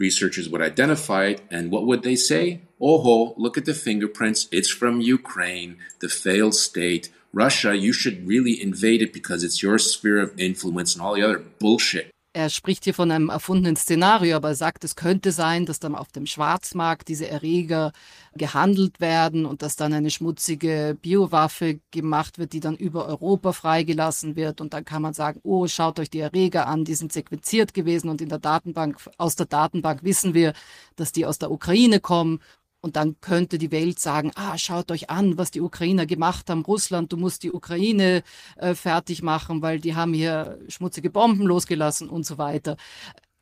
researchers 0.00 0.48
would 0.48 0.62
identify 0.62 1.26
it, 1.26 1.42
and 1.50 1.70
what 1.70 1.86
would 1.86 2.02
they 2.02 2.16
say? 2.16 2.62
Oh, 2.80 3.34
look 3.36 3.56
at 3.56 3.66
the 3.66 3.74
fingerprints. 3.74 4.48
It's 4.50 4.70
from 4.70 5.00
Ukraine, 5.00 5.76
the 6.00 6.08
failed 6.08 6.54
state. 6.54 7.10
Russia, 7.32 7.76
you 7.76 7.92
should 7.92 8.26
really 8.26 8.60
invade 8.60 9.02
it 9.02 9.12
because 9.12 9.44
it's 9.44 9.62
your 9.62 9.78
sphere 9.78 10.18
of 10.18 10.36
influence 10.40 10.94
and 10.94 11.02
all 11.02 11.14
the 11.14 11.22
other 11.22 11.38
bullshit. 11.38 12.10
Er 12.32 12.48
spricht 12.48 12.84
hier 12.84 12.94
von 12.94 13.10
einem 13.10 13.28
erfundenen 13.28 13.74
Szenario, 13.74 14.36
aber 14.36 14.50
er 14.50 14.54
sagt, 14.54 14.84
es 14.84 14.94
könnte 14.94 15.32
sein, 15.32 15.66
dass 15.66 15.80
dann 15.80 15.96
auf 15.96 16.12
dem 16.12 16.26
Schwarzmarkt 16.26 17.08
diese 17.08 17.26
Erreger 17.28 17.90
gehandelt 18.34 19.00
werden 19.00 19.46
und 19.46 19.62
dass 19.62 19.74
dann 19.74 19.92
eine 19.92 20.10
schmutzige 20.10 20.96
Biowaffe 21.02 21.80
gemacht 21.90 22.38
wird, 22.38 22.52
die 22.52 22.60
dann 22.60 22.76
über 22.76 23.06
Europa 23.06 23.52
freigelassen 23.52 24.36
wird. 24.36 24.60
Und 24.60 24.74
dann 24.74 24.84
kann 24.84 25.02
man 25.02 25.12
sagen, 25.12 25.40
oh, 25.42 25.66
schaut 25.66 25.98
euch 25.98 26.08
die 26.08 26.20
Erreger 26.20 26.68
an, 26.68 26.84
die 26.84 26.94
sind 26.94 27.12
sequenziert 27.12 27.74
gewesen 27.74 28.08
und 28.08 28.20
in 28.20 28.28
der 28.28 28.38
Datenbank, 28.38 28.98
aus 29.18 29.34
der 29.34 29.46
Datenbank 29.46 30.04
wissen 30.04 30.32
wir, 30.32 30.52
dass 30.94 31.10
die 31.10 31.26
aus 31.26 31.38
der 31.40 31.50
Ukraine 31.50 31.98
kommen. 31.98 32.38
Und 32.82 32.96
dann 32.96 33.20
könnte 33.20 33.58
die 33.58 33.70
Welt 33.70 33.98
sagen, 33.98 34.32
ah, 34.36 34.56
schaut 34.56 34.90
euch 34.90 35.10
an, 35.10 35.36
was 35.36 35.50
die 35.50 35.60
Ukrainer 35.60 36.06
gemacht 36.06 36.48
haben. 36.48 36.62
Russland, 36.62 37.12
du 37.12 37.18
musst 37.18 37.42
die 37.42 37.52
Ukraine 37.52 38.22
äh, 38.56 38.74
fertig 38.74 39.22
machen, 39.22 39.60
weil 39.60 39.80
die 39.80 39.94
haben 39.94 40.14
hier 40.14 40.58
schmutzige 40.68 41.10
Bomben 41.10 41.46
losgelassen 41.46 42.08
und 42.08 42.24
so 42.24 42.38
weiter. 42.38 42.76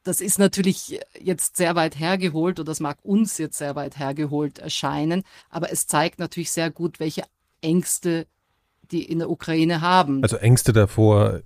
Das 0.02 0.20
ist 0.20 0.38
natürlich 0.38 1.00
jetzt 1.20 1.56
sehr 1.56 1.76
weit 1.76 1.98
hergeholt 1.98 2.58
oder 2.58 2.70
das 2.70 2.80
mag 2.80 2.98
uns 3.02 3.38
jetzt 3.38 3.58
sehr 3.58 3.76
weit 3.76 3.98
hergeholt 3.98 4.58
erscheinen, 4.58 5.22
aber 5.50 5.70
es 5.70 5.86
zeigt 5.86 6.18
natürlich 6.18 6.50
sehr 6.50 6.70
gut, 6.70 6.98
welche 6.98 7.24
Ängste 7.60 8.26
die 8.90 9.04
in 9.04 9.18
der 9.18 9.30
Ukraine 9.30 9.80
haben. 9.82 10.22
Also 10.22 10.36
Ängste 10.36 10.72
davor, 10.72 11.42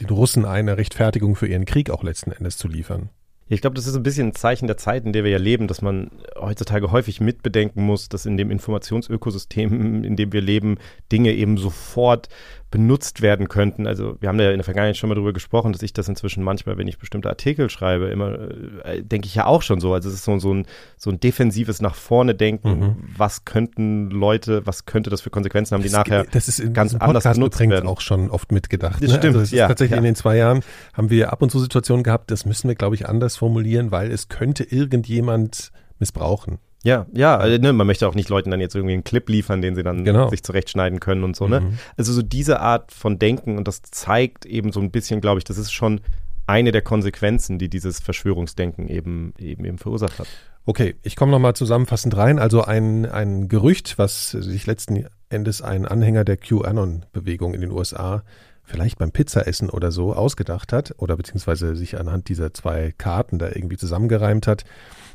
den 0.00 0.08
Russen 0.08 0.44
eine 0.44 0.76
Rechtfertigung 0.76 1.36
für 1.36 1.46
ihren 1.46 1.64
Krieg 1.64 1.90
auch 1.90 2.02
letzten 2.02 2.32
Endes 2.32 2.58
zu 2.58 2.66
liefern. 2.66 3.10
Ich 3.52 3.60
glaube, 3.60 3.74
das 3.74 3.86
ist 3.86 3.94
ein 3.94 4.02
bisschen 4.02 4.28
ein 4.28 4.34
Zeichen 4.34 4.66
der 4.66 4.78
Zeit, 4.78 5.04
in 5.04 5.12
der 5.12 5.24
wir 5.24 5.30
ja 5.30 5.36
leben, 5.36 5.68
dass 5.68 5.82
man 5.82 6.10
heutzutage 6.40 6.90
häufig 6.90 7.20
mitbedenken 7.20 7.84
muss, 7.84 8.08
dass 8.08 8.24
in 8.24 8.38
dem 8.38 8.50
Informationsökosystem, 8.50 10.04
in 10.04 10.16
dem 10.16 10.32
wir 10.32 10.40
leben, 10.40 10.78
Dinge 11.12 11.34
eben 11.34 11.58
sofort 11.58 12.30
benutzt 12.72 13.20
werden 13.20 13.48
könnten. 13.48 13.86
Also 13.86 14.16
wir 14.18 14.28
haben 14.28 14.40
ja 14.40 14.50
in 14.50 14.56
der 14.56 14.64
Vergangenheit 14.64 14.96
schon 14.96 15.08
mal 15.08 15.14
darüber 15.14 15.34
gesprochen, 15.34 15.72
dass 15.72 15.82
ich 15.82 15.92
das 15.92 16.08
inzwischen 16.08 16.42
manchmal, 16.42 16.78
wenn 16.78 16.88
ich 16.88 16.98
bestimmte 16.98 17.28
Artikel 17.28 17.70
schreibe, 17.70 18.06
immer 18.06 18.50
äh, 18.84 19.02
denke 19.02 19.26
ich 19.26 19.34
ja 19.34 19.44
auch 19.44 19.62
schon 19.62 19.78
so. 19.78 19.92
Also 19.92 20.08
es 20.08 20.16
ist 20.16 20.24
so, 20.24 20.36
so, 20.38 20.52
ein, 20.52 20.66
so 20.96 21.10
ein 21.10 21.20
defensives 21.20 21.82
nach 21.82 21.94
vorne 21.94 22.34
denken. 22.34 22.80
Mhm. 22.80 22.96
Was 23.16 23.44
könnten 23.44 24.10
Leute, 24.10 24.66
was 24.66 24.86
könnte 24.86 25.10
das 25.10 25.20
für 25.20 25.30
Konsequenzen 25.30 25.74
haben, 25.74 25.82
die 25.82 25.90
das, 25.90 25.98
nachher 25.98 26.24
das 26.24 26.48
ist 26.48 26.60
in 26.60 26.72
ganz 26.72 26.94
anders 26.94 27.24
benutzt 27.24 27.60
werden. 27.60 27.86
auch 27.86 28.00
schon 28.00 28.30
oft 28.30 28.50
mitgedacht. 28.50 29.02
Das 29.02 29.10
ne? 29.10 29.18
stimmt. 29.18 29.36
Also 29.36 29.54
ja, 29.54 29.68
tatsächlich 29.68 29.92
ja. 29.92 29.98
in 29.98 30.04
den 30.04 30.16
zwei 30.16 30.38
Jahren 30.38 30.62
haben 30.94 31.10
wir 31.10 31.30
ab 31.30 31.42
und 31.42 31.50
zu 31.50 31.60
Situationen 31.60 32.02
gehabt, 32.02 32.30
das 32.30 32.46
müssen 32.46 32.68
wir, 32.68 32.74
glaube 32.74 32.94
ich, 32.94 33.06
anders 33.06 33.36
formulieren, 33.36 33.90
weil 33.90 34.10
es 34.10 34.28
könnte 34.28 34.64
irgendjemand 34.64 35.72
missbrauchen. 35.98 36.58
Ja, 36.84 37.06
ja, 37.12 37.36
also, 37.36 37.58
ne, 37.58 37.72
man 37.72 37.86
möchte 37.86 38.08
auch 38.08 38.14
nicht 38.14 38.28
Leuten 38.28 38.50
dann 38.50 38.60
jetzt 38.60 38.74
irgendwie 38.74 38.94
einen 38.94 39.04
Clip 39.04 39.28
liefern, 39.28 39.62
den 39.62 39.74
sie 39.74 39.82
dann 39.82 40.04
genau. 40.04 40.28
sich 40.28 40.42
zurechtschneiden 40.42 40.98
können 40.98 41.22
und 41.22 41.36
so, 41.36 41.46
ne? 41.46 41.60
Mhm. 41.60 41.78
Also 41.96 42.12
so 42.12 42.22
diese 42.22 42.60
Art 42.60 42.90
von 42.90 43.18
Denken 43.18 43.56
und 43.56 43.68
das 43.68 43.82
zeigt 43.82 44.46
eben 44.46 44.72
so 44.72 44.80
ein 44.80 44.90
bisschen, 44.90 45.20
glaube 45.20 45.38
ich, 45.38 45.44
das 45.44 45.58
ist 45.58 45.72
schon 45.72 46.00
eine 46.46 46.72
der 46.72 46.82
Konsequenzen, 46.82 47.58
die 47.58 47.68
dieses 47.68 48.00
Verschwörungsdenken 48.00 48.88
eben 48.88 49.32
eben, 49.38 49.64
eben 49.64 49.78
verursacht 49.78 50.18
hat. 50.18 50.26
Okay, 50.64 50.94
ich 51.02 51.16
komme 51.16 51.32
nochmal 51.32 51.54
zusammenfassend 51.54 52.16
rein. 52.16 52.38
Also 52.38 52.62
ein, 52.62 53.06
ein 53.06 53.48
Gerücht, 53.48 53.98
was 53.98 54.30
sich 54.30 54.66
letzten 54.66 55.06
Endes 55.28 55.60
ein 55.60 55.86
Anhänger 55.86 56.24
der 56.24 56.36
QAnon-Bewegung 56.36 57.54
in 57.54 57.60
den 57.60 57.72
USA 57.72 58.22
vielleicht 58.64 58.98
beim 58.98 59.12
Pizzaessen 59.12 59.70
oder 59.70 59.90
so 59.90 60.14
ausgedacht 60.14 60.72
hat 60.72 60.94
oder 60.98 61.16
beziehungsweise 61.16 61.76
sich 61.76 61.98
anhand 61.98 62.28
dieser 62.28 62.54
zwei 62.54 62.94
Karten 62.96 63.38
da 63.38 63.48
irgendwie 63.48 63.76
zusammengereimt 63.76 64.46
hat, 64.46 64.64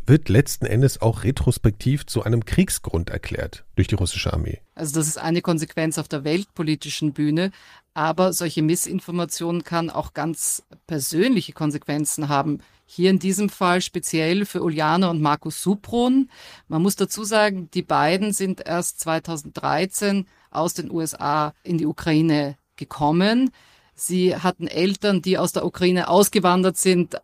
wird 0.05 0.29
letzten 0.29 0.65
Endes 0.65 1.01
auch 1.01 1.23
retrospektiv 1.23 2.05
zu 2.05 2.23
einem 2.23 2.45
Kriegsgrund 2.45 3.09
erklärt 3.09 3.65
durch 3.75 3.87
die 3.87 3.95
russische 3.95 4.31
Armee. 4.31 4.61
Also 4.73 4.95
das 4.95 5.07
ist 5.07 5.17
eine 5.17 5.41
Konsequenz 5.41 5.97
auf 5.97 6.07
der 6.07 6.23
weltpolitischen 6.23 7.13
Bühne, 7.13 7.51
aber 7.93 8.31
solche 8.31 8.61
Missinformationen 8.61 9.63
kann 9.63 9.89
auch 9.89 10.13
ganz 10.13 10.63
persönliche 10.87 11.53
Konsequenzen 11.53 12.29
haben. 12.29 12.59
Hier 12.85 13.09
in 13.09 13.19
diesem 13.19 13.49
Fall 13.49 13.81
speziell 13.81 14.45
für 14.45 14.63
Uliana 14.63 15.09
und 15.09 15.21
Markus 15.21 15.61
Supron. 15.61 16.29
Man 16.69 16.81
muss 16.81 16.95
dazu 16.95 17.25
sagen, 17.25 17.69
die 17.73 17.81
beiden 17.81 18.31
sind 18.31 18.65
erst 18.65 19.01
2013 19.01 20.25
aus 20.51 20.73
den 20.73 20.89
USA 20.89 21.53
in 21.63 21.77
die 21.77 21.85
Ukraine 21.85 22.55
gekommen. 22.77 23.51
Sie 23.95 24.35
hatten 24.35 24.67
Eltern, 24.67 25.21
die 25.21 25.37
aus 25.37 25.53
der 25.53 25.65
Ukraine 25.65 26.07
ausgewandert 26.07 26.77
sind. 26.77 27.19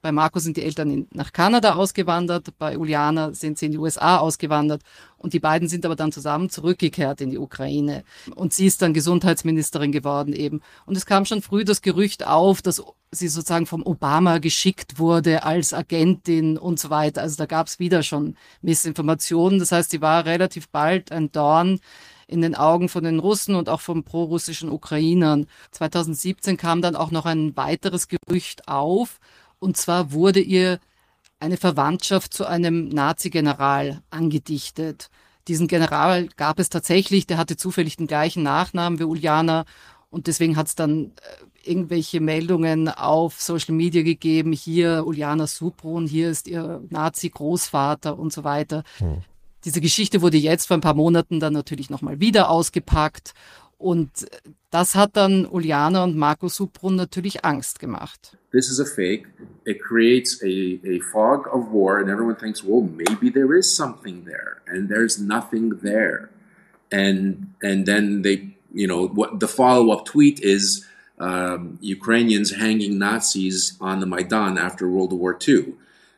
Bei 0.00 0.12
Marco 0.12 0.38
sind 0.38 0.56
die 0.56 0.62
Eltern 0.62 0.90
in, 0.90 1.06
nach 1.12 1.32
Kanada 1.32 1.76
ausgewandert, 1.76 2.58
bei 2.58 2.76
Uliana 2.76 3.32
sind 3.32 3.56
sie 3.56 3.66
in 3.66 3.72
die 3.72 3.78
USA 3.78 4.18
ausgewandert 4.18 4.82
und 5.16 5.32
die 5.32 5.40
beiden 5.40 5.66
sind 5.66 5.86
aber 5.86 5.96
dann 5.96 6.12
zusammen 6.12 6.50
zurückgekehrt 6.50 7.22
in 7.22 7.30
die 7.30 7.38
Ukraine. 7.38 8.04
Und 8.34 8.52
sie 8.52 8.66
ist 8.66 8.82
dann 8.82 8.92
Gesundheitsministerin 8.92 9.92
geworden 9.92 10.34
eben. 10.34 10.60
Und 10.84 10.96
es 10.98 11.06
kam 11.06 11.24
schon 11.24 11.40
früh 11.40 11.64
das 11.64 11.80
Gerücht 11.80 12.26
auf, 12.26 12.60
dass 12.60 12.82
sie 13.12 13.28
sozusagen 13.28 13.64
vom 13.64 13.82
Obama 13.82 14.38
geschickt 14.38 14.98
wurde 14.98 15.44
als 15.44 15.72
Agentin 15.72 16.58
und 16.58 16.78
so 16.78 16.90
weiter. 16.90 17.22
Also 17.22 17.36
da 17.36 17.46
gab 17.46 17.68
es 17.68 17.78
wieder 17.78 18.02
schon 18.02 18.36
Missinformationen. 18.60 19.58
Das 19.58 19.72
heißt, 19.72 19.90
sie 19.90 20.02
war 20.02 20.26
relativ 20.26 20.68
bald 20.68 21.12
ein 21.12 21.32
Dorn 21.32 21.80
in 22.26 22.42
den 22.42 22.54
Augen 22.54 22.88
von 22.88 23.04
den 23.04 23.18
Russen 23.18 23.54
und 23.54 23.68
auch 23.68 23.80
von 23.80 24.04
prorussischen 24.04 24.70
Ukrainern. 24.70 25.46
2017 25.72 26.56
kam 26.56 26.82
dann 26.82 26.96
auch 26.96 27.10
noch 27.10 27.26
ein 27.26 27.56
weiteres 27.56 28.08
Gerücht 28.08 28.68
auf, 28.68 29.20
und 29.58 29.76
zwar 29.76 30.12
wurde 30.12 30.40
ihr 30.40 30.78
eine 31.40 31.56
Verwandtschaft 31.56 32.32
zu 32.32 32.46
einem 32.46 32.88
Nazi-General 32.88 34.02
angedichtet. 34.10 35.10
Diesen 35.48 35.68
General 35.68 36.28
gab 36.36 36.58
es 36.58 36.70
tatsächlich, 36.70 37.26
der 37.26 37.36
hatte 37.36 37.56
zufällig 37.56 37.96
den 37.96 38.06
gleichen 38.06 38.42
Nachnamen 38.42 38.98
wie 38.98 39.04
Uliana 39.04 39.64
und 40.08 40.26
deswegen 40.26 40.56
hat 40.56 40.68
es 40.68 40.74
dann 40.74 41.06
äh, 41.06 41.70
irgendwelche 41.70 42.20
Meldungen 42.20 42.88
auf 42.88 43.40
Social 43.40 43.74
Media 43.74 44.02
gegeben, 44.02 44.52
hier 44.52 45.04
Uliana 45.06 45.46
Supron, 45.46 46.06
hier 46.06 46.30
ist 46.30 46.46
ihr 46.46 46.82
Nazi-Großvater 46.88 48.18
und 48.18 48.32
so 48.32 48.44
weiter. 48.44 48.84
Hm. 48.98 49.22
Diese 49.64 49.80
Geschichte 49.80 50.20
wurde 50.20 50.36
jetzt 50.36 50.66
vor 50.66 50.76
ein 50.76 50.82
paar 50.82 50.94
Monaten 50.94 51.40
dann 51.40 51.52
natürlich 51.52 51.88
nochmal 51.90 52.20
wieder 52.20 52.50
ausgepackt 52.50 53.34
und 53.78 54.10
das 54.70 54.94
hat 54.94 55.16
dann 55.16 55.46
Uliana 55.46 56.04
und 56.04 56.16
Marco 56.16 56.48
Suprun 56.48 56.96
natürlich 56.96 57.44
Angst 57.44 57.78
gemacht. 57.78 58.36
This 58.50 58.70
is 58.70 58.80
a 58.80 58.84
fake. 58.84 59.26
It 59.64 59.80
creates 59.80 60.40
a, 60.42 60.46
a 60.46 61.00
fog 61.12 61.46
of 61.52 61.72
war 61.72 61.98
and 61.98 62.08
everyone 62.08 62.36
thinks, 62.36 62.64
well, 62.64 62.82
maybe 62.82 63.30
there 63.30 63.56
is 63.56 63.74
something 63.74 64.24
there 64.24 64.62
and 64.66 64.88
there's 64.88 65.18
nothing 65.18 65.80
there. 65.82 66.30
And, 66.90 67.54
and 67.62 67.86
then 67.86 68.22
they, 68.22 68.56
you 68.72 68.86
know, 68.86 69.08
what 69.08 69.40
the 69.40 69.48
follow-up 69.48 70.04
tweet 70.04 70.40
is 70.40 70.86
um, 71.18 71.78
Ukrainians 71.80 72.52
hanging 72.52 72.98
Nazis 72.98 73.76
on 73.80 74.00
the 74.00 74.06
Maidan 74.06 74.58
after 74.58 74.88
World 74.88 75.12
War 75.12 75.36
II. 75.36 75.74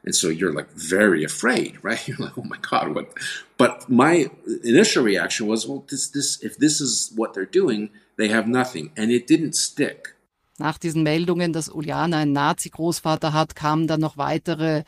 And 0.06 0.14
so 0.14 0.28
you're 0.28 0.52
like 0.52 0.70
very 0.72 1.24
afraid, 1.24 1.78
right? 1.82 2.06
You're 2.08 2.18
like, 2.18 2.38
oh 2.38 2.44
my 2.44 2.58
God, 2.58 2.94
what? 2.94 3.12
But 3.58 3.88
my 3.90 4.30
initial 4.64 5.04
reaction 5.04 5.46
was, 5.46 5.66
well, 5.66 5.84
this, 5.90 6.08
this, 6.08 6.42
if 6.42 6.56
this 6.58 6.80
is 6.80 7.12
what 7.16 7.34
they're 7.34 7.44
doing, 7.44 7.90
they 8.16 8.28
have 8.28 8.46
nothing. 8.46 8.92
And 8.96 9.10
it 9.10 9.26
didn't 9.26 9.54
stick. 9.54 10.12
Nach 10.58 10.78
diesen 10.78 11.02
Meldungen, 11.02 11.52
dass 11.52 11.68
Uliana 11.68 12.16
einen 12.16 12.32
Nazi-Großvater 12.32 13.34
hat, 13.34 13.54
kamen 13.56 13.86
dann 13.86 14.00
noch 14.00 14.16
weitere 14.16 14.84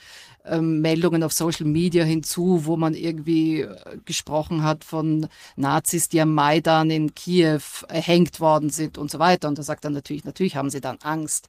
ähm, 0.46 0.80
Meldungen 0.80 1.22
auf 1.22 1.34
Social 1.34 1.66
Media 1.66 2.04
hinzu, 2.04 2.64
wo 2.64 2.78
man 2.78 2.94
irgendwie 2.94 3.60
äh, 3.60 3.98
gesprochen 4.06 4.62
hat 4.62 4.82
von 4.82 5.28
Nazis, 5.56 6.08
die 6.08 6.22
am 6.22 6.32
Maidan 6.34 6.90
in 6.90 7.14
Kiew 7.14 7.60
erhängt 7.88 8.40
worden 8.40 8.70
sind 8.70 8.96
und 8.96 9.10
so 9.10 9.18
weiter. 9.18 9.46
Und 9.46 9.58
da 9.58 9.62
sagt 9.62 9.84
er 9.84 9.90
natürlich, 9.90 10.24
natürlich 10.24 10.56
haben 10.56 10.70
sie 10.70 10.80
dann 10.80 10.98
Angst. 11.02 11.48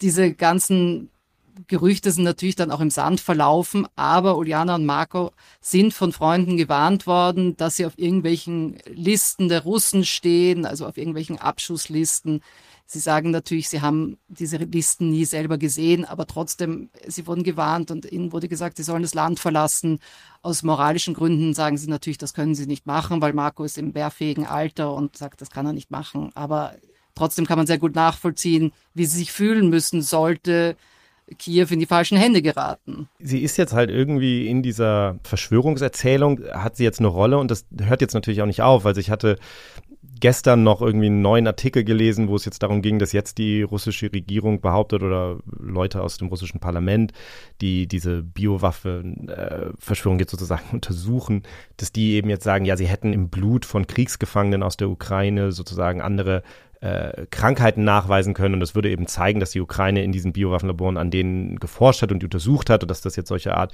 Diese 0.00 0.32
ganzen 0.32 1.10
Gerüchte 1.68 2.10
sind 2.10 2.24
natürlich 2.24 2.56
dann 2.56 2.70
auch 2.70 2.80
im 2.80 2.90
Sand 2.90 3.20
verlaufen, 3.20 3.86
aber 3.96 4.36
Uliana 4.36 4.74
und 4.74 4.84
Marco 4.84 5.32
sind 5.60 5.94
von 5.94 6.12
Freunden 6.12 6.56
gewarnt 6.56 7.06
worden, 7.06 7.56
dass 7.56 7.76
sie 7.76 7.86
auf 7.86 7.98
irgendwelchen 7.98 8.78
Listen 8.86 9.48
der 9.48 9.62
Russen 9.62 10.04
stehen, 10.04 10.66
also 10.66 10.86
auf 10.86 10.98
irgendwelchen 10.98 11.38
Abschusslisten. 11.38 12.42
Sie 12.88 13.00
sagen 13.00 13.30
natürlich, 13.30 13.68
sie 13.68 13.80
haben 13.80 14.16
diese 14.28 14.58
Listen 14.58 15.10
nie 15.10 15.24
selber 15.24 15.58
gesehen, 15.58 16.04
aber 16.04 16.26
trotzdem, 16.26 16.90
sie 17.06 17.26
wurden 17.26 17.42
gewarnt 17.42 17.90
und 17.90 18.10
ihnen 18.10 18.32
wurde 18.32 18.48
gesagt, 18.48 18.76
sie 18.76 18.84
sollen 18.84 19.02
das 19.02 19.14
Land 19.14 19.40
verlassen. 19.40 19.98
Aus 20.42 20.62
moralischen 20.62 21.14
Gründen 21.14 21.54
sagen 21.54 21.78
sie 21.78 21.88
natürlich, 21.88 22.18
das 22.18 22.34
können 22.34 22.54
sie 22.54 22.66
nicht 22.66 22.86
machen, 22.86 23.20
weil 23.20 23.32
Marco 23.32 23.64
ist 23.64 23.78
im 23.78 23.94
wehrfähigen 23.94 24.46
Alter 24.46 24.94
und 24.94 25.16
sagt, 25.16 25.40
das 25.40 25.50
kann 25.50 25.66
er 25.66 25.72
nicht 25.72 25.90
machen. 25.90 26.30
Aber 26.34 26.76
trotzdem 27.16 27.46
kann 27.46 27.58
man 27.58 27.66
sehr 27.66 27.78
gut 27.78 27.96
nachvollziehen, 27.96 28.72
wie 28.94 29.06
sie 29.06 29.18
sich 29.18 29.32
fühlen 29.32 29.68
müssen, 29.68 30.02
sollte 30.02 30.76
Kiew 31.38 31.66
in 31.70 31.80
die 31.80 31.86
falschen 31.86 32.16
Hände 32.16 32.40
geraten. 32.40 33.08
Sie 33.18 33.40
ist 33.40 33.56
jetzt 33.56 33.72
halt 33.72 33.90
irgendwie 33.90 34.46
in 34.46 34.62
dieser 34.62 35.18
Verschwörungserzählung, 35.24 36.40
hat 36.52 36.76
sie 36.76 36.84
jetzt 36.84 37.00
eine 37.00 37.08
Rolle 37.08 37.38
und 37.38 37.50
das 37.50 37.66
hört 37.80 38.00
jetzt 38.00 38.14
natürlich 38.14 38.42
auch 38.42 38.46
nicht 38.46 38.62
auf. 38.62 38.86
Also 38.86 39.00
ich 39.00 39.10
hatte 39.10 39.36
gestern 40.20 40.62
noch 40.62 40.80
irgendwie 40.80 41.06
einen 41.06 41.22
neuen 41.22 41.46
Artikel 41.46 41.84
gelesen, 41.84 42.28
wo 42.28 42.36
es 42.36 42.44
jetzt 42.44 42.62
darum 42.62 42.82
ging, 42.82 42.98
dass 42.98 43.12
jetzt 43.12 43.38
die 43.38 43.62
russische 43.62 44.12
Regierung 44.12 44.60
behauptet 44.60 45.02
oder 45.02 45.38
Leute 45.58 46.02
aus 46.02 46.16
dem 46.16 46.28
russischen 46.28 46.60
Parlament, 46.60 47.12
die 47.60 47.86
diese 47.86 48.22
Biowaffen-Verschwörung 48.22 50.18
jetzt 50.18 50.30
sozusagen 50.30 50.64
untersuchen, 50.72 51.42
dass 51.76 51.92
die 51.92 52.14
eben 52.14 52.30
jetzt 52.30 52.44
sagen, 52.44 52.64
ja, 52.64 52.76
sie 52.76 52.86
hätten 52.86 53.12
im 53.12 53.28
Blut 53.28 53.64
von 53.64 53.86
Kriegsgefangenen 53.86 54.62
aus 54.62 54.76
der 54.76 54.88
Ukraine 54.88 55.52
sozusagen 55.52 56.00
andere 56.00 56.42
äh, 56.80 57.26
Krankheiten 57.30 57.84
nachweisen 57.84 58.34
können. 58.34 58.54
Und 58.54 58.60
das 58.60 58.74
würde 58.74 58.90
eben 58.90 59.06
zeigen, 59.06 59.40
dass 59.40 59.50
die 59.50 59.60
Ukraine 59.60 60.02
in 60.04 60.12
diesen 60.12 60.32
Biowaffenlaboren 60.32 60.96
an 60.96 61.10
denen 61.10 61.58
geforscht 61.58 62.02
hat 62.02 62.12
und 62.12 62.22
untersucht 62.22 62.70
hat 62.70 62.82
und 62.82 62.90
dass 62.90 63.00
das 63.00 63.16
jetzt 63.16 63.28
solche 63.28 63.56
Art 63.56 63.72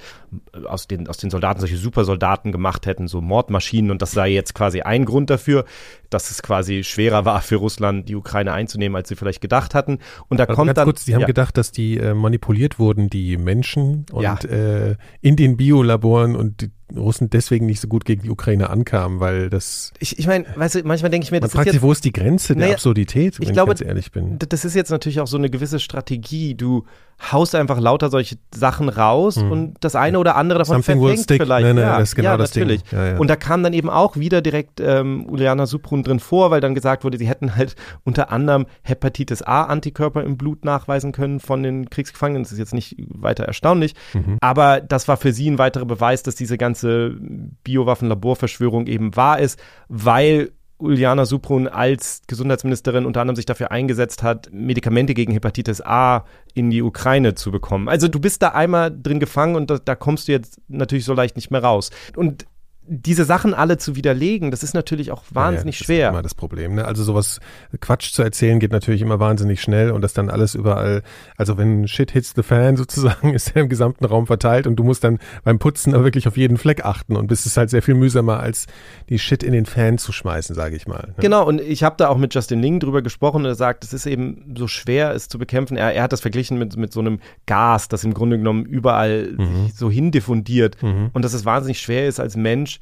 äh, 0.53 0.65
aus 0.65 0.87
den, 0.87 1.07
aus 1.07 1.17
den 1.17 1.29
Soldaten 1.29 1.59
solche 1.59 1.77
Supersoldaten 1.77 2.51
gemacht 2.51 2.85
hätten, 2.85 3.07
so 3.07 3.21
Mordmaschinen. 3.21 3.91
Und 3.91 4.01
das 4.01 4.11
sei 4.11 4.29
jetzt 4.29 4.53
quasi 4.55 4.81
ein 4.81 5.05
Grund 5.05 5.29
dafür, 5.29 5.65
dass 6.09 6.31
es 6.31 6.41
quasi 6.43 6.83
schwerer 6.83 7.25
war 7.25 7.41
für 7.41 7.57
Russland, 7.57 8.07
die 8.07 8.15
Ukraine 8.15 8.53
einzunehmen, 8.53 8.95
als 8.95 9.09
sie 9.09 9.15
vielleicht 9.15 9.41
gedacht 9.41 9.75
hatten. 9.75 9.99
Und 10.29 10.39
da 10.39 10.45
also 10.45 10.55
kommt 10.55 10.67
ganz 10.67 10.75
dann. 10.75 10.85
Kurz, 10.85 11.05
die 11.05 11.13
haben 11.13 11.21
ja. 11.21 11.27
gedacht, 11.27 11.57
dass 11.57 11.71
die 11.71 11.97
äh, 11.97 12.13
manipuliert 12.13 12.79
wurden, 12.79 13.09
die 13.09 13.37
Menschen 13.37 14.05
und 14.11 14.23
Ja. 14.23 14.37
äh, 14.43 14.95
in 15.21 15.35
den 15.35 15.57
Biolaboren 15.57 16.35
und 16.35 16.61
die 16.61 16.71
Russen 16.95 17.29
deswegen 17.29 17.65
nicht 17.65 17.79
so 17.79 17.87
gut 17.87 18.05
gegen 18.05 18.23
die 18.23 18.29
Ukraine 18.29 18.69
ankamen, 18.69 19.19
weil 19.19 19.49
das 19.49 19.91
Ich, 19.99 20.19
ich 20.19 20.27
meine, 20.27 20.45
weißt 20.55 20.75
du, 20.75 20.83
manchmal 20.83 21.09
denke 21.11 21.25
ich 21.25 21.31
mir, 21.31 21.37
man 21.37 21.41
das 21.41 21.51
ist 21.51 21.55
fragt 21.55 21.71
sich, 21.71 21.81
wo 21.81 21.91
ist 21.91 22.05
die 22.05 22.11
Grenze 22.11 22.53
der 22.53 22.63
Naja, 22.63 22.73
Absurdität, 22.73 23.39
wenn 23.39 23.43
ich 23.43 23.49
ich, 23.49 23.53
glaube, 23.53 23.69
ganz 23.69 23.81
ehrlich 23.81 24.11
bin. 24.11 24.37
Das 24.39 24.65
ist 24.65 24.75
jetzt 24.75 24.91
natürlich 24.91 25.19
auch 25.19 25.27
so 25.27 25.37
eine 25.37 25.49
gewisse 25.49 25.79
Strategie. 25.79 26.55
Du 26.55 26.85
haust 27.31 27.55
einfach 27.55 27.79
lauter 27.79 28.09
solche 28.09 28.35
Sachen 28.53 28.89
raus 28.89 29.37
und 29.37 29.75
das 29.79 29.95
eine 29.95 30.19
oder 30.19 30.35
andere 30.35 30.59
davon 30.59 30.77
Hm. 30.77 30.83
Something 30.83 31.01
verfängt 31.25 31.41
vielleicht. 31.41 31.65
Nee, 31.67 31.73
nee, 31.73 31.81
ja, 31.81 31.99
das 31.99 32.09
ist 32.09 32.15
genau 32.15 32.29
ja, 32.31 32.37
das 32.37 32.51
Ding. 32.51 32.63
natürlich. 32.63 32.83
Ja, 32.91 33.07
ja. 33.13 33.17
Und 33.17 33.29
da 33.29 33.35
kam 33.37 33.63
dann 33.63 33.71
eben 33.73 33.89
auch 33.89 34.17
wieder 34.17 34.41
direkt 34.41 34.79
ähm, 34.81 35.25
Uliana 35.29 35.65
Suprun 35.65 36.03
drin 36.03 36.19
vor, 36.19 36.51
weil 36.51 36.59
dann 36.59 36.75
gesagt 36.75 37.03
wurde, 37.05 37.17
sie 37.17 37.27
hätten 37.27 37.55
halt 37.55 37.75
unter 38.03 38.31
anderem 38.31 38.65
Hepatitis 38.81 39.41
A 39.41 39.63
Antikörper 39.63 40.23
im 40.23 40.37
Blut 40.37 40.65
nachweisen 40.65 41.11
können 41.13 41.39
von 41.39 41.63
den 41.63 41.89
Kriegsgefangenen. 41.89 42.43
Das 42.43 42.51
ist 42.51 42.59
jetzt 42.59 42.73
nicht 42.73 42.97
weiter 43.09 43.45
erstaunlich, 43.45 43.93
Mhm. 44.13 44.37
aber 44.41 44.81
das 44.81 45.07
war 45.07 45.17
für 45.17 45.31
sie 45.31 45.49
ein 45.49 45.57
weiterer 45.57 45.85
Beweis, 45.85 46.23
dass 46.23 46.35
diese 46.35 46.57
ganze 46.57 47.15
Biowaffen-Laborverschwörung 47.63 48.87
eben 48.87 49.15
wahr 49.15 49.39
ist, 49.39 49.59
weil 49.87 50.51
Uliana 50.83 51.25
Suprun 51.25 51.67
als 51.67 52.21
Gesundheitsministerin 52.27 53.05
unter 53.05 53.21
anderem 53.21 53.35
sich 53.35 53.45
dafür 53.45 53.71
eingesetzt 53.71 54.21
hat, 54.21 54.49
Medikamente 54.51 55.13
gegen 55.13 55.31
Hepatitis 55.31 55.81
A 55.81 56.25
in 56.53 56.69
die 56.69 56.81
Ukraine 56.81 57.35
zu 57.35 57.51
bekommen. 57.51 57.87
Also 57.87 58.07
du 58.07 58.19
bist 58.19 58.41
da 58.41 58.49
einmal 58.49 58.91
drin 58.95 59.19
gefangen 59.19 59.55
und 59.55 59.69
da, 59.69 59.77
da 59.77 59.95
kommst 59.95 60.27
du 60.27 60.33
jetzt 60.33 60.61
natürlich 60.67 61.05
so 61.05 61.13
leicht 61.13 61.35
nicht 61.35 61.51
mehr 61.51 61.63
raus. 61.63 61.89
Und 62.15 62.45
diese 62.85 63.23
Sachen 63.23 63.53
alle 63.53 63.77
zu 63.77 63.95
widerlegen, 63.95 64.51
das 64.51 64.61
ist 64.61 64.73
natürlich 64.73 65.11
auch 65.11 65.23
wahnsinnig 65.31 65.75
ja, 65.75 65.79
das 65.79 65.85
schwer. 65.85 66.07
Ist 66.07 66.13
immer 66.13 66.21
das 66.21 66.35
Problem. 66.35 66.75
Ne? 66.75 66.85
Also 66.85 67.03
sowas 67.03 67.39
Quatsch 67.79 68.11
zu 68.11 68.23
erzählen 68.23 68.59
geht 68.59 68.71
natürlich 68.71 69.01
immer 69.01 69.19
wahnsinnig 69.19 69.61
schnell 69.61 69.91
und 69.91 70.01
das 70.01 70.13
dann 70.13 70.29
alles 70.29 70.53
überall. 70.53 71.01
Also 71.37 71.57
wenn 71.57 71.87
Shit 71.87 72.11
hits 72.11 72.33
the 72.35 72.43
fan 72.43 72.75
sozusagen, 72.77 73.33
ist 73.33 73.55
er 73.55 73.63
im 73.63 73.69
gesamten 73.69 74.03
Raum 74.05 74.27
verteilt 74.27 74.67
und 74.67 74.75
du 74.75 74.83
musst 74.83 75.03
dann 75.03 75.19
beim 75.43 75.59
Putzen 75.59 75.93
aber 75.93 76.03
wirklich 76.03 76.27
auf 76.27 76.35
jeden 76.35 76.57
Fleck 76.57 76.83
achten 76.83 77.15
und 77.15 77.27
bist 77.27 77.45
es 77.45 77.55
halt 77.55 77.69
sehr 77.69 77.81
viel 77.81 77.95
mühsamer 77.95 78.39
als 78.39 78.65
die 79.09 79.17
Shit 79.17 79.43
in 79.43 79.53
den 79.53 79.65
Fan 79.65 79.97
zu 79.97 80.11
schmeißen, 80.11 80.53
sage 80.53 80.75
ich 80.75 80.85
mal. 80.85 81.07
Ne? 81.07 81.13
Genau, 81.21 81.47
und 81.47 81.61
ich 81.61 81.83
habe 81.83 81.95
da 81.97 82.09
auch 82.09 82.17
mit 82.17 82.35
Justin 82.35 82.61
Ling 82.61 82.81
drüber 82.81 83.01
gesprochen 83.01 83.37
und 83.37 83.45
er 83.45 83.55
sagt, 83.55 83.85
es 83.85 83.93
ist 83.93 84.05
eben 84.05 84.53
so 84.57 84.67
schwer, 84.67 85.13
es 85.13 85.29
zu 85.29 85.39
bekämpfen. 85.39 85.77
Er, 85.77 85.93
er 85.93 86.03
hat 86.03 86.11
das 86.11 86.21
verglichen 86.21 86.57
mit, 86.57 86.75
mit 86.75 86.91
so 86.91 86.99
einem 86.99 87.19
Gas, 87.45 87.87
das 87.87 88.03
im 88.03 88.13
Grunde 88.13 88.37
genommen 88.37 88.65
überall 88.65 89.37
sich 89.37 89.75
so 89.75 89.89
hindiffundiert 89.89 90.77
und 90.83 91.23
dass 91.23 91.33
es 91.33 91.45
wahnsinnig 91.45 91.79
schwer 91.79 92.07
ist, 92.07 92.19
als 92.19 92.35
Mensch 92.35 92.72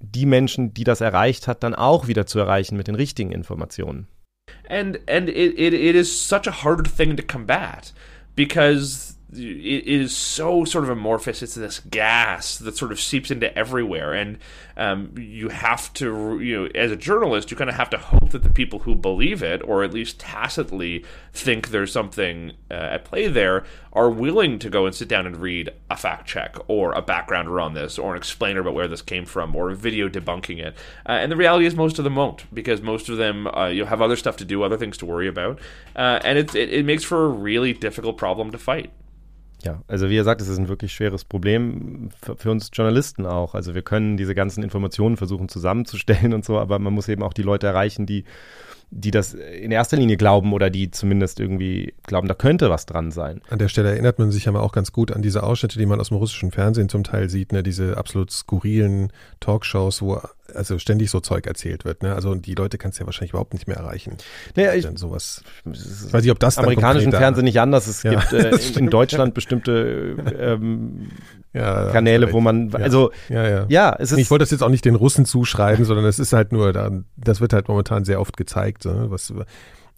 die 0.00 0.26
Menschen, 0.26 0.74
die 0.74 0.84
das 0.84 1.00
erreicht 1.00 1.46
hat, 1.46 1.62
dann 1.62 1.74
auch 1.74 2.08
wieder 2.08 2.26
zu 2.26 2.38
erreichen 2.38 2.76
mit 2.76 2.88
den 2.88 2.94
richtigen 2.94 3.32
Informationen. 3.32 4.08
and 4.68 4.98
and 5.08 5.28
it, 5.28 5.58
it, 5.58 5.74
it 5.74 5.94
is 5.94 6.10
such 6.10 6.46
a 6.46 6.64
hard 6.64 6.88
thing 6.88 7.16
to 7.16 7.22
combat 7.22 7.92
because 8.34 9.16
it 9.32 9.86
is 9.86 10.16
so 10.16 10.64
sort 10.64 10.84
of 10.84 10.90
amorphous 10.90 11.42
it's 11.42 11.54
this 11.54 11.80
gas 11.80 12.58
that 12.58 12.76
sort 12.76 12.92
of 12.92 13.00
seeps 13.00 13.30
into 13.30 13.56
everywhere 13.56 14.12
and 14.12 14.38
um, 14.76 15.14
you 15.16 15.48
have 15.48 15.92
to 15.92 16.38
you 16.40 16.62
know 16.62 16.68
as 16.74 16.90
a 16.90 16.96
journalist 16.96 17.50
you 17.50 17.56
kind 17.56 17.70
of 17.70 17.76
have 17.76 17.90
to 17.90 17.98
hope 17.98 18.30
that 18.30 18.42
the 18.42 18.50
people 18.50 18.80
who 18.80 18.94
believe 18.94 19.42
it 19.42 19.62
or 19.64 19.84
at 19.84 19.92
least 19.92 20.18
tacitly 20.18 21.04
think 21.32 21.68
there's 21.68 21.92
something 21.92 22.52
uh, 22.70 22.74
at 22.74 23.04
play 23.04 23.28
there 23.28 23.64
are 23.92 24.10
willing 24.10 24.58
to 24.58 24.70
go 24.70 24.86
and 24.86 24.94
sit 24.94 25.08
down 25.08 25.26
and 25.26 25.36
read 25.36 25.70
a 25.90 25.96
fact 25.96 26.26
check 26.26 26.56
or 26.68 26.92
a 26.92 27.02
backgrounder 27.02 27.62
on 27.62 27.74
this 27.74 27.98
or 27.98 28.12
an 28.12 28.16
explainer 28.16 28.60
about 28.60 28.74
where 28.74 28.88
this 28.88 29.02
came 29.02 29.24
from 29.24 29.54
or 29.56 29.70
a 29.70 29.74
video 29.74 30.08
debunking 30.08 30.58
it. 30.58 30.74
Uh, 31.08 31.12
and 31.12 31.32
the 31.32 31.36
reality 31.36 31.66
is 31.66 31.74
most 31.74 31.98
of 31.98 32.04
them 32.04 32.16
won't 32.16 32.52
because 32.54 32.80
most 32.80 33.08
of 33.08 33.16
them 33.16 33.46
uh, 33.48 33.66
you 33.66 33.84
have 33.84 34.00
other 34.00 34.16
stuff 34.16 34.36
to 34.36 34.44
do, 34.44 34.62
other 34.62 34.76
things 34.76 34.96
to 34.96 35.06
worry 35.06 35.26
about. 35.26 35.58
Uh, 35.96 36.20
and 36.22 36.38
it, 36.38 36.54
it, 36.54 36.72
it 36.72 36.84
makes 36.84 37.02
for 37.02 37.26
a 37.26 37.28
really 37.28 37.72
difficult 37.72 38.16
problem 38.16 38.50
to 38.52 38.58
fight. 38.58 38.92
Ja, 39.62 39.82
also 39.88 40.08
wie 40.08 40.16
er 40.16 40.24
sagt, 40.24 40.40
es 40.40 40.48
ist 40.48 40.58
ein 40.58 40.68
wirklich 40.68 40.92
schweres 40.92 41.24
Problem 41.24 42.10
für, 42.22 42.36
für 42.36 42.50
uns 42.50 42.70
Journalisten 42.72 43.26
auch. 43.26 43.54
Also 43.54 43.74
wir 43.74 43.82
können 43.82 44.16
diese 44.16 44.34
ganzen 44.34 44.62
Informationen 44.62 45.16
versuchen 45.16 45.48
zusammenzustellen 45.48 46.32
und 46.34 46.44
so, 46.44 46.58
aber 46.58 46.78
man 46.78 46.92
muss 46.92 47.08
eben 47.08 47.22
auch 47.22 47.32
die 47.32 47.42
Leute 47.42 47.66
erreichen, 47.66 48.06
die 48.06 48.24
die 48.92 49.12
das 49.12 49.34
in 49.34 49.70
erster 49.70 49.96
Linie 49.96 50.16
glauben 50.16 50.52
oder 50.52 50.68
die 50.68 50.90
zumindest 50.90 51.38
irgendwie 51.38 51.94
glauben, 52.02 52.26
da 52.26 52.34
könnte 52.34 52.70
was 52.70 52.86
dran 52.86 53.12
sein. 53.12 53.40
An 53.48 53.60
der 53.60 53.68
Stelle 53.68 53.90
erinnert 53.90 54.18
man 54.18 54.32
sich 54.32 54.46
ja 54.46 54.52
mal 54.52 54.60
auch 54.60 54.72
ganz 54.72 54.90
gut 54.90 55.12
an 55.12 55.22
diese 55.22 55.44
Ausschnitte, 55.44 55.78
die 55.78 55.86
man 55.86 56.00
aus 56.00 56.08
dem 56.08 56.16
russischen 56.16 56.50
Fernsehen 56.50 56.88
zum 56.88 57.04
Teil 57.04 57.30
sieht, 57.30 57.52
ne, 57.52 57.62
diese 57.62 57.96
absolut 57.96 58.32
skurrilen 58.32 59.12
Talkshows, 59.38 60.02
wo 60.02 60.20
also 60.54 60.78
ständig 60.78 61.10
so 61.10 61.20
Zeug 61.20 61.46
erzählt 61.46 61.84
wird. 61.84 62.02
Ne? 62.02 62.14
Also 62.14 62.34
die 62.34 62.54
Leute 62.54 62.78
kannst 62.78 62.98
du 62.98 63.02
ja 63.02 63.06
wahrscheinlich 63.06 63.32
überhaupt 63.32 63.52
nicht 63.52 63.66
mehr 63.66 63.76
erreichen. 63.76 64.16
Naja, 64.56 64.74
ich, 64.74 64.86
sowas. 64.96 65.42
Ich 65.70 66.12
weiß 66.12 66.22
nicht, 66.22 66.30
ob 66.30 66.38
das 66.38 66.58
amerikanischen 66.58 67.12
Fernsehen 67.12 67.44
nicht 67.44 67.60
anders. 67.60 67.86
Es 67.86 68.02
Ja, 68.02 68.12
gibt 68.12 68.32
äh, 68.32 68.78
in, 68.78 68.90
Deutschland 68.90 69.34
bestimmte 69.34 70.16
ähm, 70.38 71.10
ja, 71.52 71.90
Kanäle, 71.90 72.32
wo 72.32 72.40
man, 72.40 72.70
ja. 72.70 72.78
also 72.78 73.12
ja, 73.28 73.48
ja. 73.48 73.66
ja, 73.68 73.96
es 73.98 74.12
ist 74.12 74.18
ich 74.18 74.30
wollte 74.30 74.42
das 74.42 74.50
jetzt 74.50 74.62
auch 74.62 74.68
nicht 74.68 74.84
den 74.84 74.94
Russen 74.94 75.24
zuschreiben, 75.24 75.84
sondern 75.84 76.06
es 76.06 76.18
ist 76.18 76.32
halt 76.32 76.52
nur, 76.52 76.72
da, 76.72 76.90
das 77.16 77.40
wird 77.40 77.52
halt 77.52 77.68
momentan 77.68 78.04
sehr 78.04 78.20
oft 78.20 78.36
gezeigt. 78.36 78.82
So, 78.82 78.92
ne, 78.92 79.10
was, 79.10 79.32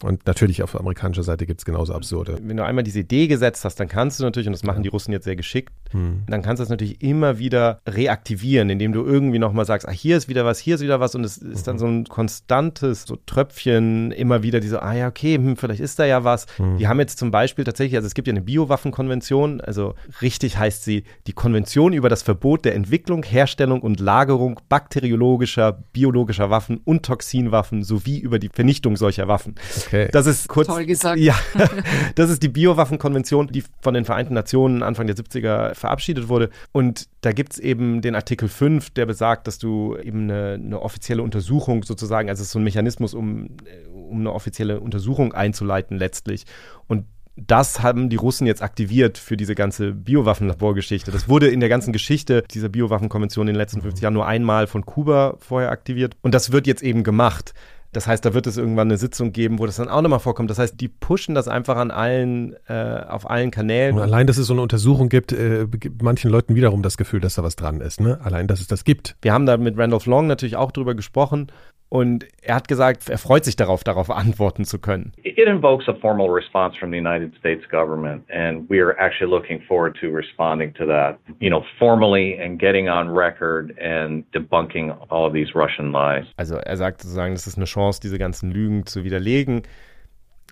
und 0.02 0.26
natürlich 0.26 0.62
auf 0.62 0.78
amerikanischer 0.78 1.22
Seite 1.22 1.46
gibt 1.46 1.60
es 1.60 1.64
genauso 1.64 1.94
absurde. 1.94 2.38
wenn 2.42 2.56
du 2.56 2.64
einmal 2.64 2.84
diese 2.84 3.00
Idee 3.00 3.26
gesetzt 3.26 3.64
hast, 3.64 3.78
dann 3.80 3.88
kannst 3.88 4.20
du 4.20 4.24
natürlich, 4.24 4.46
und 4.46 4.52
das 4.52 4.62
machen 4.64 4.82
die 4.82 4.88
Russen 4.88 5.12
jetzt 5.12 5.24
sehr 5.24 5.36
geschickt, 5.36 5.72
Hm. 5.92 6.22
dann 6.26 6.42
kannst 6.42 6.60
du 6.60 6.62
das 6.62 6.70
natürlich 6.70 7.02
immer 7.02 7.38
wieder 7.38 7.80
reaktivieren, 7.86 8.70
indem 8.70 8.92
du 8.92 9.04
irgendwie 9.04 9.38
nochmal 9.38 9.64
sagst, 9.66 9.86
ah, 9.88 9.92
hier 9.92 10.16
ist 10.16 10.28
wieder 10.28 10.44
was, 10.44 10.58
hier 10.58 10.76
ist 10.76 10.80
wieder 10.80 11.00
was 11.00 11.14
und 11.14 11.24
es 11.24 11.36
ist 11.38 11.66
dann 11.66 11.78
so 11.78 11.86
ein 11.86 12.04
konstantes 12.04 13.04
so 13.04 13.16
Tröpfchen, 13.26 14.10
immer 14.12 14.42
wieder 14.42 14.60
diese, 14.60 14.82
ah 14.82 14.94
ja, 14.94 15.08
okay, 15.08 15.34
hm, 15.36 15.56
vielleicht 15.56 15.80
ist 15.80 15.98
da 15.98 16.04
ja 16.04 16.24
was. 16.24 16.46
Die 16.78 16.88
haben 16.88 16.98
jetzt 16.98 17.18
zum 17.18 17.30
Beispiel 17.30 17.64
tatsächlich, 17.64 17.96
also 17.96 18.06
es 18.06 18.14
gibt 18.14 18.26
ja 18.28 18.32
eine 18.32 18.40
Biowaffenkonvention, 18.40 19.60
also 19.60 19.94
richtig 20.20 20.56
heißt 20.58 20.84
sie 20.84 21.04
die 21.26 21.32
Konvention 21.32 21.92
über 21.92 22.08
das 22.08 22.22
Verbot 22.22 22.64
der 22.64 22.74
Entwicklung, 22.74 23.22
Herstellung 23.22 23.80
und 23.82 24.00
Lagerung 24.00 24.60
bakteriologischer, 24.68 25.72
biologischer 25.92 26.50
Waffen 26.50 26.80
und 26.84 27.04
Toxinwaffen 27.04 27.82
sowie 27.82 28.18
über 28.18 28.38
die 28.38 28.48
Vernichtung 28.48 28.96
solcher 28.96 29.28
Waffen. 29.28 29.54
Okay. 29.86 29.91
Das 30.12 30.26
ist 30.26 30.48
kurz. 30.48 30.66
Toll 30.68 30.86
gesagt. 30.86 31.18
Ja, 31.18 31.34
das 32.14 32.30
ist 32.30 32.42
die 32.42 32.48
Biowaffenkonvention, 32.48 33.48
die 33.48 33.64
von 33.80 33.94
den 33.94 34.04
Vereinten 34.04 34.34
Nationen 34.34 34.82
Anfang 34.82 35.06
der 35.06 35.16
70er 35.16 35.74
verabschiedet 35.74 36.28
wurde. 36.28 36.50
Und 36.72 37.08
da 37.20 37.32
gibt 37.32 37.54
es 37.54 37.58
eben 37.58 38.02
den 38.02 38.14
Artikel 38.14 38.48
5, 38.48 38.90
der 38.90 39.06
besagt, 39.06 39.46
dass 39.46 39.58
du 39.58 39.96
eben 39.96 40.22
eine, 40.22 40.54
eine 40.54 40.80
offizielle 40.80 41.22
Untersuchung 41.22 41.82
sozusagen, 41.82 42.28
also 42.28 42.40
es 42.40 42.48
ist 42.48 42.52
so 42.52 42.58
ein 42.58 42.64
Mechanismus, 42.64 43.14
um, 43.14 43.46
äh, 43.64 43.88
um 43.88 44.20
eine 44.20 44.32
offizielle 44.32 44.80
Untersuchung 44.80 45.32
einzuleiten 45.32 45.96
letztlich. 45.98 46.44
Und 46.88 47.04
das 47.36 47.82
haben 47.82 48.10
die 48.10 48.16
Russen 48.16 48.46
jetzt 48.46 48.62
aktiviert 48.62 49.16
für 49.16 49.36
diese 49.36 49.54
ganze 49.54 49.92
Biowaffenlaborgeschichte. 49.92 51.10
Das 51.10 51.28
wurde 51.28 51.48
in 51.48 51.60
der 51.60 51.70
ganzen 51.70 51.92
Geschichte 51.92 52.44
dieser 52.50 52.68
Biowaffenkonvention 52.68 53.48
in 53.48 53.54
den 53.54 53.58
letzten 53.58 53.80
50 53.80 54.02
Jahren 54.02 54.14
nur 54.14 54.26
einmal 54.26 54.66
von 54.66 54.84
Kuba 54.84 55.36
vorher 55.38 55.70
aktiviert. 55.70 56.14
Und 56.20 56.34
das 56.34 56.52
wird 56.52 56.66
jetzt 56.66 56.82
eben 56.82 57.04
gemacht. 57.04 57.54
Das 57.92 58.06
heißt, 58.06 58.24
da 58.24 58.32
wird 58.32 58.46
es 58.46 58.56
irgendwann 58.56 58.88
eine 58.88 58.96
Sitzung 58.96 59.32
geben, 59.32 59.58
wo 59.58 59.66
das 59.66 59.76
dann 59.76 59.88
auch 59.88 60.00
nochmal 60.00 60.18
vorkommt. 60.18 60.50
Das 60.50 60.58
heißt, 60.58 60.80
die 60.80 60.88
pushen 60.88 61.34
das 61.34 61.46
einfach 61.46 61.76
an 61.76 61.90
allen, 61.90 62.56
äh, 62.66 63.04
auf 63.06 63.28
allen 63.28 63.50
Kanälen. 63.50 63.96
Und 63.96 64.02
allein, 64.02 64.26
dass 64.26 64.38
es 64.38 64.46
so 64.46 64.54
eine 64.54 64.62
Untersuchung 64.62 65.10
gibt, 65.10 65.32
äh, 65.32 65.66
gibt 65.66 66.02
manchen 66.02 66.30
Leuten 66.30 66.54
wiederum 66.54 66.82
das 66.82 66.96
Gefühl, 66.96 67.20
dass 67.20 67.34
da 67.34 67.42
was 67.42 67.54
dran 67.54 67.80
ist. 67.82 68.00
Ne? 68.00 68.18
Allein, 68.22 68.48
dass 68.48 68.60
es 68.60 68.66
das 68.66 68.84
gibt. 68.84 69.16
Wir 69.20 69.34
haben 69.34 69.44
da 69.44 69.58
mit 69.58 69.76
Randolph 69.76 70.06
Long 70.06 70.26
natürlich 70.26 70.56
auch 70.56 70.72
drüber 70.72 70.94
gesprochen. 70.94 71.48
Und 71.92 72.26
er 72.40 72.54
hat 72.54 72.68
gesagt, 72.68 73.10
er 73.10 73.18
freut 73.18 73.44
sich 73.44 73.54
darauf, 73.54 73.84
darauf 73.84 74.10
antworten 74.10 74.64
zu 74.64 74.78
können. 74.78 75.12
It 75.24 75.46
invokes 75.46 75.86
a 75.90 75.92
formal 76.00 76.26
response 76.26 76.74
from 76.78 76.90
the 76.90 76.96
United 76.96 77.34
States 77.36 77.68
government, 77.70 78.24
and 78.30 78.66
we 78.70 78.80
are 78.80 78.98
actually 78.98 79.30
looking 79.30 79.60
forward 79.68 79.94
to 80.00 80.06
responding 80.08 80.72
to 80.72 80.86
that, 80.86 81.18
you 81.38 81.50
know, 81.50 81.62
formally 81.78 82.40
and 82.40 82.58
getting 82.58 82.88
on 82.88 83.14
record 83.14 83.78
and 83.78 84.24
debunking 84.32 84.90
all 85.10 85.26
of 85.26 85.34
these 85.34 85.54
Russian 85.54 85.92
lies. 85.92 86.24
Also 86.38 86.56
er 86.56 86.78
sagt 86.78 87.02
sozusagen, 87.02 87.34
das 87.34 87.46
ist 87.46 87.58
eine 87.58 87.66
Chance, 87.66 88.00
diese 88.00 88.18
ganzen 88.18 88.50
Lügen 88.50 88.86
zu 88.86 89.04
widerlegen. 89.04 89.60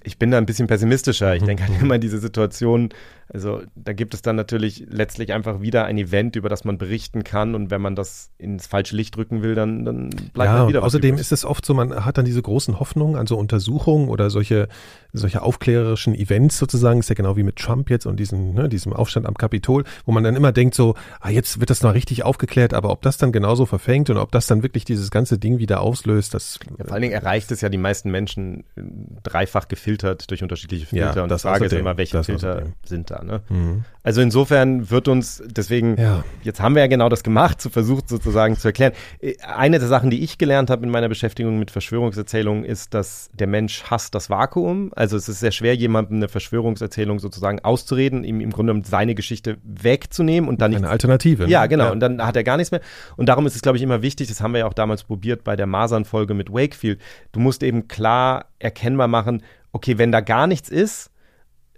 Ich 0.03 0.18
bin 0.18 0.30
da 0.30 0.36
ein 0.36 0.45
bisschen 0.45 0.66
pessimistischer. 0.66 1.36
Ich 1.36 1.43
denke 1.43 1.66
halt 1.66 1.72
immer 1.80 1.99
diese 1.99 2.18
Situation, 2.18 2.91
Also 3.33 3.62
da 3.76 3.93
gibt 3.93 4.14
es 4.14 4.22
dann 4.22 4.35
natürlich 4.35 4.85
letztlich 4.89 5.33
einfach 5.33 5.61
wieder 5.61 5.85
ein 5.85 5.97
Event, 5.99 6.35
über 6.35 6.49
das 6.49 6.64
man 6.64 6.78
berichten 6.78 7.22
kann 7.22 7.55
und 7.55 7.70
wenn 7.70 7.81
man 7.81 7.95
das 7.95 8.31
ins 8.39 8.66
falsche 8.66 8.97
Licht 8.97 9.16
rücken 9.16 9.43
will, 9.43 9.55
dann, 9.55 9.85
dann 9.85 10.11
bleibt 10.33 10.51
ja, 10.51 10.59
halt 10.59 10.68
wieder 10.68 10.81
was 10.81 10.87
außerdem 10.87 11.11
übrig. 11.11 11.20
ist 11.20 11.33
es 11.33 11.45
oft 11.45 11.64
so, 11.64 11.72
man 11.72 12.05
hat 12.05 12.18
dann 12.18 12.24
diese 12.24 12.43
großen 12.43 12.81
Hoffnungen 12.81 13.16
an 13.16 13.28
so 13.28 13.37
Untersuchungen 13.37 14.09
oder 14.09 14.31
solche, 14.31 14.68
solche 15.12 15.43
aufklärerischen 15.43 16.14
Events 16.14 16.59
sozusagen, 16.59 16.99
ist 16.99 17.09
ja 17.09 17.14
genau 17.14 17.37
wie 17.37 17.45
mit 17.45 17.57
Trump 17.57 17.89
jetzt 17.89 18.07
und 18.07 18.18
diesem, 18.18 18.55
ne, 18.55 18.68
diesem 18.68 18.93
Aufstand 18.93 19.26
am 19.26 19.35
Kapitol, 19.35 19.85
wo 20.07 20.12
man 20.12 20.24
dann 20.24 20.35
immer 20.35 20.51
denkt 20.51 20.74
so, 20.74 20.97
ah, 21.20 21.31
jetzt 21.31 21.61
wird 21.61 21.70
das 21.70 21.83
noch 21.83 21.95
richtig 21.95 22.24
aufgeklärt, 22.24 22.74
aber 22.74 22.91
ob 22.91 23.03
das 23.03 23.16
dann 23.16 23.31
genauso 23.31 23.64
verfängt 23.64 24.11
und 24.11 24.16
ob 24.16 24.33
das 24.33 24.49
dann 24.49 24.64
wirklich 24.64 24.85
dieses 24.85 25.11
ganze 25.12 25.39
Ding 25.39 25.59
wieder 25.59 25.83
auslöst, 25.83 26.35
das 26.35 26.59
Ja, 26.78 26.85
vor 26.85 26.95
allen 26.95 27.03
Dingen 27.03 27.14
erreicht 27.14 27.53
es 27.53 27.61
ja 27.61 27.68
die 27.68 27.78
meisten 27.78 28.11
Menschen 28.11 28.64
äh, 28.74 28.83
dreifach 29.22 29.68
gefiltert 29.68 30.28
durch 30.31 30.43
unterschiedliche 30.43 30.87
Filter. 30.87 31.16
Ja, 31.16 31.22
und 31.22 31.28
das 31.28 31.43
die 31.43 31.49
Frage 31.49 31.64
ist 31.66 31.72
außerdem. 31.72 31.87
immer, 31.87 31.97
welche 31.97 32.24
Filter 32.24 32.55
außerdem. 32.55 32.72
sind 32.85 33.11
da. 33.11 33.20
Ne? 33.25 33.41
Mhm. 33.49 33.85
Also 34.03 34.23
insofern 34.23 34.91
wird 34.91 35.09
uns, 35.09 35.43
deswegen, 35.47 35.97
Ja. 36.01 36.25
jetzt 36.43 36.61
haben 36.61 36.75
wir 36.75 36.81
ja 36.83 36.89
genau 36.89 37.09
das 37.11 37.23
gemacht, 37.23 37.61
zu 37.61 37.68
versucht 37.68 38.09
sozusagen 38.09 38.57
zu 38.57 38.68
erklären. 38.68 38.93
Äh, 39.21 39.35
Eine 39.43 39.79
der 39.79 39.89
Sachen, 39.89 40.09
die 40.11 40.23
ich 40.25 40.39
gelernt 40.39 40.71
habe 40.71 40.85
in 40.85 40.91
meiner 40.91 41.09
Beschäftigung 41.09 41.59
mit 41.59 41.71
Verschwörungserzählungen, 41.71 42.64
ist, 42.64 42.95
dass 42.95 43.29
der 43.35 43.47
Mensch 43.47 43.85
hasst 43.85 44.14
das 44.14 44.31
Vakuum. 44.31 44.91
Also 44.97 45.16
es 45.16 45.29
ist 45.29 45.41
sehr 45.41 45.53
schwer, 45.53 45.75
jemandem 45.75 46.16
eine 46.16 46.29
Verschwörungserzählung 46.29 47.18
sozusagen 47.18 47.61
auszureden, 47.61 48.25
ihm 48.25 48.41
im 48.41 48.51
Grunde 48.51 48.81
seine 48.85 49.14
Geschichte 49.14 49.59
wegzunehmen 49.64 50.49
und 50.49 50.61
dann 50.62 50.71
nicht 50.71 50.79
eine 50.79 50.89
Alternative. 50.91 51.45
ne? 51.45 51.51
ja, 51.51 51.66
genau. 51.66 51.93
Und 51.93 52.01
dann 52.01 52.25
hat 52.25 52.37
er 52.37 52.45
gar 52.45 52.57
nichts 52.57 52.71
mehr. 52.71 52.81
Und 53.16 53.29
darum 53.29 53.47
ist 53.47 53.55
es, 53.55 53.62
glaube 53.62 53.77
ich, 53.77 53.83
immer 53.83 54.03
wichtig, 54.03 54.29
das 54.29 54.41
haben 54.41 54.53
wir 54.53 54.61
ja 54.61 54.66
auch 54.66 54.75
damals 54.75 55.05
probiert 55.05 55.45
bei 55.45 55.57
der 55.57 55.66
Masern-Folge 55.66 56.35
mit 56.35 56.51
Wakefield. 56.53 57.01
Du 57.33 57.41
musst 57.41 57.62
eben 57.62 57.89
klar 57.89 58.47
erkennbar 58.59 59.09
machen, 59.09 59.43
okay, 59.73 59.99
wenn 59.99 60.11
da 60.11 60.21
gar 60.21 60.47
nichts 60.47 60.68
ist, 60.68 61.10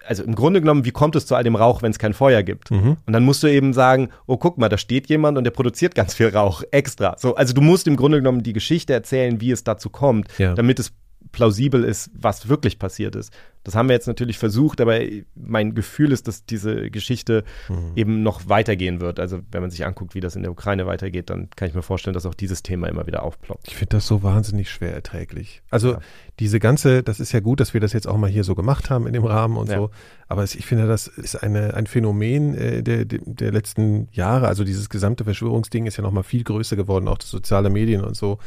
also 0.07 0.23
im 0.25 0.35
Grunde 0.35 0.61
genommen, 0.61 0.85
wie 0.85 0.91
kommt 0.91 1.17
es 1.17 1.27
zu 1.27 1.35
all 1.35 1.45
dem 1.45 1.57
Rauch, 1.57 1.83
wenn 1.83 1.91
es 1.91 1.99
kein 1.99 2.15
Feuer 2.15 2.43
gibt? 2.43 2.71
Mhm. 2.71 2.97
Und 3.07 3.13
dann 3.13 3.25
musst 3.25 3.43
du 3.43 3.47
eben 3.47 3.73
sagen, 3.73 4.11
oh, 4.27 4.37
guck 4.37 4.59
mal, 4.59 4.69
da 4.69 4.79
steht 4.79 5.09
jemand 5.09 5.39
und 5.39 5.45
der 5.45 5.51
produziert 5.51 5.95
ganz 5.95 6.15
viel 6.15 6.29
Rauch 6.29 6.63
extra. 6.71 7.15
So, 7.19 7.35
also 7.35 7.53
du 7.55 7.61
musst 7.61 7.87
im 7.87 7.97
Grunde 7.97 8.19
genommen 8.19 8.43
die 8.43 8.53
Geschichte 8.53 8.93
erzählen, 8.93 9.41
wie 9.41 9.51
es 9.51 9.65
dazu 9.65 9.91
kommt, 9.91 10.29
Ja. 10.39 10.55
damit 10.55 10.79
es 10.79 10.93
plausibel 11.33 11.83
ist, 11.85 12.11
was 12.15 12.49
wirklich 12.49 12.79
passiert 12.79 13.17
ist. 13.17 13.33
Das 13.65 13.75
haben 13.77 13.89
wir 13.89 13.95
jetzt 13.95 14.09
natürlich 14.09 14.39
versucht, 14.39 14.81
aber 14.81 14.99
mein 15.37 15.75
Gefühl 15.75 16.11
ist, 16.13 16.27
dass 16.27 16.45
diese 16.45 16.91
Geschichte 16.91 17.45
Mhm. 17.69 17.93
eben 17.95 18.23
noch 18.23 18.49
weitergehen 18.49 19.01
wird. 19.01 19.21
Also 19.21 19.39
wenn 19.53 19.61
man 19.63 19.71
sich 19.71 19.87
anguckt, 19.87 20.15
wie 20.15 20.21
das 20.21 20.35
in 20.37 20.43
der 20.43 20.51
Ukraine 20.51 20.85
weitergeht, 20.87 21.31
dann 21.31 21.49
kann 21.55 21.69
ich 21.69 21.75
mir 21.75 21.83
vorstellen, 21.83 22.13
dass 22.15 22.27
auch 22.27 22.35
dieses 22.35 22.63
Thema 22.63 22.89
immer 22.89 23.07
wieder 23.07 23.23
aufploppt. 23.23 23.69
Ich 23.69 23.77
finde 23.77 23.97
das 23.97 24.07
so 24.07 24.23
wahnsinnig 24.25 24.69
schwer 24.71 24.93
erträglich. 24.93 25.63
Also 25.71 25.93
Ja. 25.93 26.01
diese 26.41 26.59
ganze, 26.59 27.03
das 27.05 27.21
ist 27.21 27.33
ja 27.33 27.41
gut, 27.41 27.61
dass 27.61 27.73
wir 27.73 27.81
das 27.81 27.93
jetzt 27.93 28.09
auch 28.09 28.17
mal 28.17 28.29
hier 28.29 28.45
so 28.45 28.55
gemacht 28.57 28.91
haben 28.91 29.07
in 29.07 29.13
dem 29.13 29.25
Rahmen 29.25 29.57
und 29.57 29.71
Ja. 29.71 29.77
so. 29.79 29.91
Aber 30.29 30.43
ich 30.45 30.67
finde, 30.67 30.87
das 30.89 31.07
ist 31.07 31.37
eine, 31.43 31.75
ein 31.75 31.87
Phänomen 31.87 32.55
äh, 32.57 32.83
der, 32.83 33.05
der, 33.05 33.21
der 33.25 33.53
letzten 33.53 34.09
Jahre. 34.13 34.49
Also 34.49 34.65
dieses 34.65 34.89
gesamte 34.91 35.23
Verschwörungsding 35.25 35.87
ist 35.87 35.97
ja 35.97 36.03
noch 36.03 36.11
mal 36.13 36.25
viel 36.25 36.43
größer 36.43 36.75
geworden, 36.77 37.07
auch 37.07 37.19
das 37.19 37.31
soziale 37.31 37.71
Medien 37.71 38.03
und 38.03 38.17
so. 38.17 38.39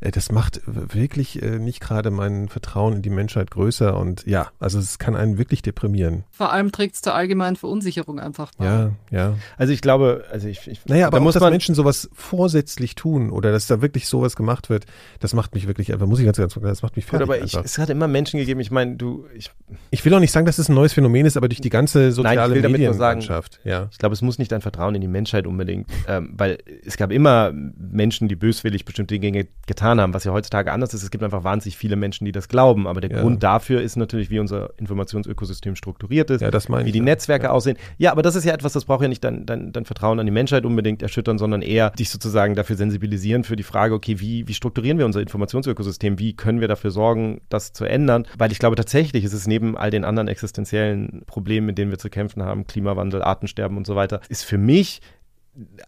Äh, 0.00 0.10
Das 0.10 0.30
macht 0.32 0.60
wirklich 0.66 1.42
äh, 1.42 1.58
nicht 1.58 1.80
gerade 1.80 2.10
mein 2.10 2.48
Vertrauen 2.48 2.94
in 2.96 3.02
die 3.02 3.10
Menschheit 3.10 3.50
größer 3.50 3.96
und 3.98 4.24
ja, 4.26 4.48
also 4.58 4.78
es 4.78 4.98
kann 4.98 5.16
einen 5.16 5.38
wirklich 5.38 5.62
deprimieren. 5.62 6.24
Vor 6.30 6.52
allem 6.52 6.72
trägt 6.72 6.94
es 6.96 7.02
zur 7.02 7.14
allgemeinen 7.14 7.56
Verunsicherung 7.56 8.20
einfach 8.20 8.52
bei. 8.56 8.64
Ja, 8.64 8.90
ja. 9.10 9.34
Also 9.56 9.72
ich 9.72 9.80
glaube, 9.80 10.24
also 10.30 10.48
ich, 10.48 10.66
ich 10.68 10.80
Naja, 10.86 11.06
aber 11.06 11.18
auch, 11.18 11.22
muss 11.22 11.34
dass 11.34 11.42
man 11.42 11.50
Menschen 11.52 11.74
sowas 11.74 12.08
vorsätzlich 12.12 12.94
tun 12.94 13.30
oder 13.30 13.50
dass 13.52 13.66
da 13.66 13.80
wirklich 13.82 14.06
sowas 14.08 14.36
gemacht 14.36 14.70
wird, 14.70 14.86
das 15.20 15.34
macht 15.34 15.54
mich 15.54 15.66
wirklich 15.66 15.92
einfach, 15.92 16.06
muss 16.06 16.18
ich 16.20 16.24
ganz 16.24 16.38
ganz 16.38 16.54
das 16.54 16.82
macht 16.82 16.96
mich 16.96 17.06
Gut, 17.06 17.18
fertig 17.18 17.28
aber 17.28 17.44
ich, 17.44 17.54
es 17.54 17.78
hat 17.78 17.90
immer 17.90 18.08
Menschen 18.08 18.38
gegeben, 18.38 18.60
ich 18.60 18.70
meine, 18.70 18.96
du, 18.96 19.26
ich, 19.34 19.50
Ich 19.90 20.04
will 20.04 20.14
auch 20.14 20.20
nicht 20.20 20.32
sagen, 20.32 20.46
dass 20.46 20.58
es 20.58 20.68
ein 20.68 20.74
neues 20.74 20.92
Phänomen 20.92 21.26
ist, 21.26 21.36
aber 21.36 21.48
durch 21.48 21.60
die 21.60 21.70
ganze 21.70 22.12
soziale 22.12 22.54
sagen- 22.60 22.72
Medienlandschaft. 22.72 23.60
Ja. 23.64 23.88
ich 23.90 23.98
glaube, 23.98 24.12
es 24.12 24.22
muss 24.22 24.38
nicht 24.38 24.52
dein 24.52 24.60
Vertrauen 24.60 24.94
in 24.94 25.00
die 25.00 25.08
Menschheit 25.08 25.46
unbedingt, 25.46 25.88
ähm, 26.06 26.34
weil 26.36 26.58
es 26.84 26.96
gab 26.96 27.10
immer 27.12 27.52
Menschen, 27.52 28.28
die 28.28 28.36
böswillig 28.36 28.84
bestimmte 28.84 29.18
Dinge 29.18 29.48
getan 29.66 29.87
haben, 29.96 30.12
was 30.12 30.24
ja 30.24 30.32
heutzutage 30.32 30.72
anders 30.72 30.92
ist. 30.92 31.02
Es 31.02 31.10
gibt 31.10 31.24
einfach 31.24 31.44
wahnsinnig 31.44 31.76
viele 31.76 31.96
Menschen, 31.96 32.24
die 32.24 32.32
das 32.32 32.48
glauben, 32.48 32.86
aber 32.86 33.00
der 33.00 33.10
Ja. 33.10 33.20
Grund 33.22 33.42
dafür 33.42 33.80
ist 33.80 33.96
natürlich, 33.96 34.28
wie 34.30 34.38
unser 34.38 34.70
Informationsökosystem 34.76 35.76
strukturiert 35.76 36.30
ist, 36.30 36.42
Ja, 36.42 36.50
wie 36.52 36.92
die 36.92 36.98
ja. 36.98 37.04
Netzwerke 37.04 37.50
aussehen. 37.50 37.76
Ja, 37.96 38.12
aber 38.12 38.22
das 38.22 38.34
ist 38.34 38.44
ja 38.44 38.52
etwas, 38.52 38.72
das 38.74 38.84
braucht 38.84 39.02
ja 39.02 39.08
nicht 39.08 39.24
dein, 39.24 39.46
dein, 39.46 39.72
dein 39.72 39.84
Vertrauen 39.86 40.20
an 40.20 40.26
die 40.26 40.32
Menschheit 40.32 40.66
unbedingt 40.66 41.02
erschüttern, 41.02 41.38
sondern 41.38 41.62
eher 41.62 41.90
dich 41.90 42.10
sozusagen 42.10 42.54
dafür 42.54 42.76
sensibilisieren 42.76 43.44
für 43.44 43.56
die 43.56 43.62
Frage, 43.62 43.94
okay, 43.94 44.20
wie, 44.20 44.46
wie 44.46 44.54
strukturieren 44.54 44.98
wir 44.98 45.06
unser 45.06 45.20
Informationsökosystem? 45.20 46.18
Wie 46.18 46.34
können 46.34 46.60
wir 46.60 46.68
dafür 46.68 46.90
sorgen, 46.90 47.40
das 47.48 47.72
zu 47.72 47.84
ändern? 47.84 48.26
Weil 48.36 48.52
ich 48.52 48.58
glaube 48.58 48.76
tatsächlich, 48.76 49.24
ist 49.24 49.32
es 49.32 49.46
neben 49.46 49.76
all 49.76 49.90
den 49.90 50.04
anderen 50.04 50.28
existenziellen 50.28 51.22
Problemen, 51.26 51.66
mit 51.66 51.78
denen 51.78 51.90
wir 51.90 51.98
zu 51.98 52.10
kämpfen 52.10 52.42
haben, 52.42 52.66
Klimawandel, 52.66 53.22
Artensterben 53.22 53.76
und 53.76 53.86
so 53.86 53.96
weiter, 53.96 54.20
ist 54.28 54.44
für 54.44 54.58
mich 54.58 55.00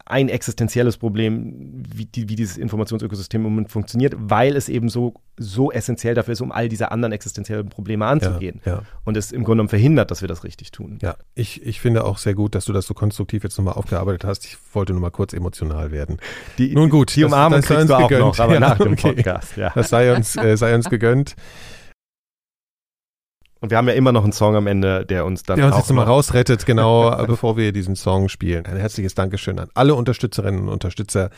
ein 0.06 0.28
existenzielles 0.28 0.96
Problem, 0.96 1.82
wie, 1.94 2.06
die, 2.06 2.28
wie 2.28 2.34
dieses 2.36 2.56
Informationsökosystem 2.56 3.40
im 3.44 3.50
Moment 3.50 3.70
funktioniert, 3.70 4.14
weil 4.18 4.56
es 4.56 4.68
eben 4.68 4.88
so, 4.88 5.14
so 5.36 5.70
essentiell 5.70 6.14
dafür 6.14 6.32
ist, 6.32 6.40
um 6.40 6.50
all 6.52 6.68
diese 6.68 6.90
anderen 6.90 7.12
existenziellen 7.12 7.68
Probleme 7.68 8.06
anzugehen. 8.06 8.60
Ja, 8.64 8.72
ja. 8.72 8.82
Und 9.04 9.16
es 9.16 9.30
im 9.32 9.44
Grunde 9.44 9.56
genommen 9.56 9.68
verhindert, 9.68 10.10
dass 10.10 10.20
wir 10.22 10.28
das 10.28 10.44
richtig 10.44 10.72
tun. 10.72 10.98
Ja, 11.02 11.14
ich, 11.34 11.64
ich 11.64 11.80
finde 11.80 12.04
auch 12.04 12.18
sehr 12.18 12.34
gut, 12.34 12.54
dass 12.54 12.64
du 12.64 12.72
das 12.72 12.86
so 12.86 12.94
konstruktiv 12.94 13.44
jetzt 13.44 13.56
nochmal 13.58 13.74
aufgearbeitet 13.74 14.24
hast. 14.24 14.44
Ich 14.44 14.56
wollte 14.72 14.92
nur 14.92 15.02
mal 15.02 15.10
kurz 15.10 15.32
emotional 15.32 15.90
werden. 15.92 16.18
Die, 16.58 16.74
Nun 16.74 16.90
gut, 16.90 17.14
die 17.14 17.20
das- 17.22 17.28
Umarmung 17.32 17.60
das 17.60 17.68
sei 17.68 17.74
kriegst 17.76 17.90
du 17.90 17.94
uns 17.94 18.04
auch 18.04 18.08
gegönnt. 18.08 18.26
noch, 18.26 18.38
aber 18.40 18.54
Ja, 18.54 18.60
nach 18.60 18.78
dem 18.78 18.92
okay. 18.92 19.14
Podcast. 19.14 19.56
Ja. 19.56 19.70
Das 19.74 19.88
sei 19.88 20.14
uns, 20.16 20.36
äh, 20.36 20.56
sei 20.56 20.74
uns 20.74 20.90
gegönnt. 20.90 21.36
Und 23.62 23.70
wir 23.70 23.76
haben 23.76 23.88
ja 23.88 23.94
immer 23.94 24.10
noch 24.12 24.24
einen 24.24 24.32
Song 24.32 24.56
am 24.56 24.66
Ende, 24.66 25.04
der 25.04 25.26
uns 25.26 25.42
dann 25.42 25.56
Der 25.58 25.66
uns 25.66 25.76
jetzt 25.76 25.90
nochmal 25.90 26.06
noch- 26.06 26.12
rausrettet, 26.12 26.64
genau, 26.64 27.10
bevor 27.26 27.58
wir 27.58 27.72
diesen 27.72 27.94
Song 27.94 28.30
spielen. 28.30 28.64
Ein 28.64 28.78
herzliches 28.78 29.14
Dankeschön 29.14 29.58
an 29.58 29.68
alle 29.74 29.94
Unterstützerinnen 29.94 30.60
und 30.62 30.68
Unterstützer. 30.70 31.28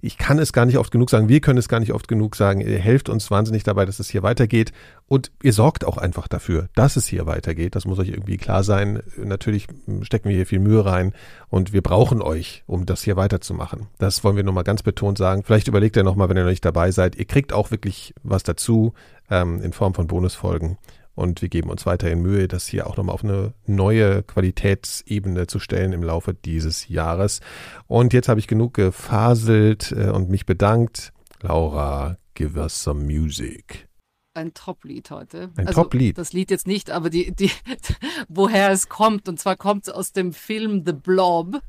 Ich 0.00 0.16
kann 0.16 0.38
es 0.38 0.54
gar 0.54 0.64
nicht 0.64 0.78
oft 0.78 0.90
genug 0.90 1.10
sagen, 1.10 1.28
wir 1.28 1.40
können 1.42 1.58
es 1.58 1.68
gar 1.68 1.80
nicht 1.80 1.92
oft 1.92 2.08
genug 2.08 2.34
sagen. 2.34 2.62
Ihr 2.62 2.78
helft 2.78 3.10
uns 3.10 3.30
wahnsinnig 3.30 3.62
dabei, 3.62 3.84
dass 3.84 3.98
es 4.00 4.08
hier 4.08 4.22
weitergeht. 4.22 4.72
Und 5.06 5.30
ihr 5.42 5.52
sorgt 5.52 5.84
auch 5.84 5.98
einfach 5.98 6.28
dafür, 6.28 6.68
dass 6.74 6.96
es 6.96 7.06
hier 7.06 7.26
weitergeht. 7.26 7.74
Das 7.74 7.84
muss 7.84 7.98
euch 7.98 8.08
irgendwie 8.08 8.38
klar 8.38 8.64
sein. 8.64 9.02
Natürlich 9.22 9.66
stecken 10.00 10.30
wir 10.30 10.36
hier 10.36 10.46
viel 10.46 10.60
Mühe 10.60 10.84
rein 10.84 11.12
und 11.50 11.74
wir 11.74 11.82
brauchen 11.82 12.22
euch, 12.22 12.64
um 12.66 12.86
das 12.86 13.02
hier 13.02 13.16
weiterzumachen. 13.16 13.86
Das 13.98 14.24
wollen 14.24 14.36
wir 14.36 14.44
nochmal 14.44 14.64
ganz 14.64 14.82
betont 14.82 15.18
sagen. 15.18 15.42
Vielleicht 15.44 15.68
überlegt 15.68 15.96
ihr 15.96 16.04
nochmal, 16.04 16.30
wenn 16.30 16.38
ihr 16.38 16.42
noch 16.44 16.50
nicht 16.50 16.64
dabei 16.64 16.90
seid. 16.90 17.16
Ihr 17.16 17.26
kriegt 17.26 17.52
auch 17.52 17.70
wirklich 17.70 18.14
was 18.22 18.42
dazu 18.44 18.94
ähm, 19.30 19.60
in 19.62 19.74
Form 19.74 19.92
von 19.92 20.06
Bonusfolgen. 20.06 20.78
Und 21.16 21.42
wir 21.42 21.48
geben 21.48 21.70
uns 21.70 21.86
weiterhin 21.86 22.20
Mühe, 22.20 22.46
das 22.46 22.66
hier 22.66 22.86
auch 22.86 22.96
nochmal 22.96 23.14
auf 23.14 23.24
eine 23.24 23.54
neue 23.66 24.22
Qualitätsebene 24.22 25.48
zu 25.48 25.58
stellen 25.58 25.92
im 25.92 26.02
Laufe 26.02 26.34
dieses 26.34 26.88
Jahres. 26.88 27.40
Und 27.88 28.12
jetzt 28.12 28.28
habe 28.28 28.38
ich 28.38 28.46
genug 28.46 28.74
gefaselt 28.74 29.92
äh, 29.92 30.10
und 30.10 30.28
mich 30.28 30.46
bedankt. 30.46 31.12
Laura, 31.40 32.18
give 32.34 32.58
us 32.60 32.82
some 32.82 33.02
music. 33.02 33.88
Ein 34.36 34.52
Top-Lied 34.52 35.10
heute. 35.10 35.48
Ein 35.56 35.68
also, 35.68 35.82
Top-Lied? 35.82 36.18
Das 36.18 36.34
Lied 36.34 36.50
jetzt 36.50 36.66
nicht, 36.66 36.90
aber 36.90 37.08
die, 37.08 37.32
die, 37.32 37.50
woher 38.28 38.70
es 38.70 38.90
kommt. 38.90 39.30
Und 39.30 39.40
zwar 39.40 39.56
kommt 39.56 39.88
es 39.88 39.88
aus 39.88 40.12
dem 40.12 40.34
Film 40.34 40.82
The 40.84 40.92
Blob. 40.92 41.62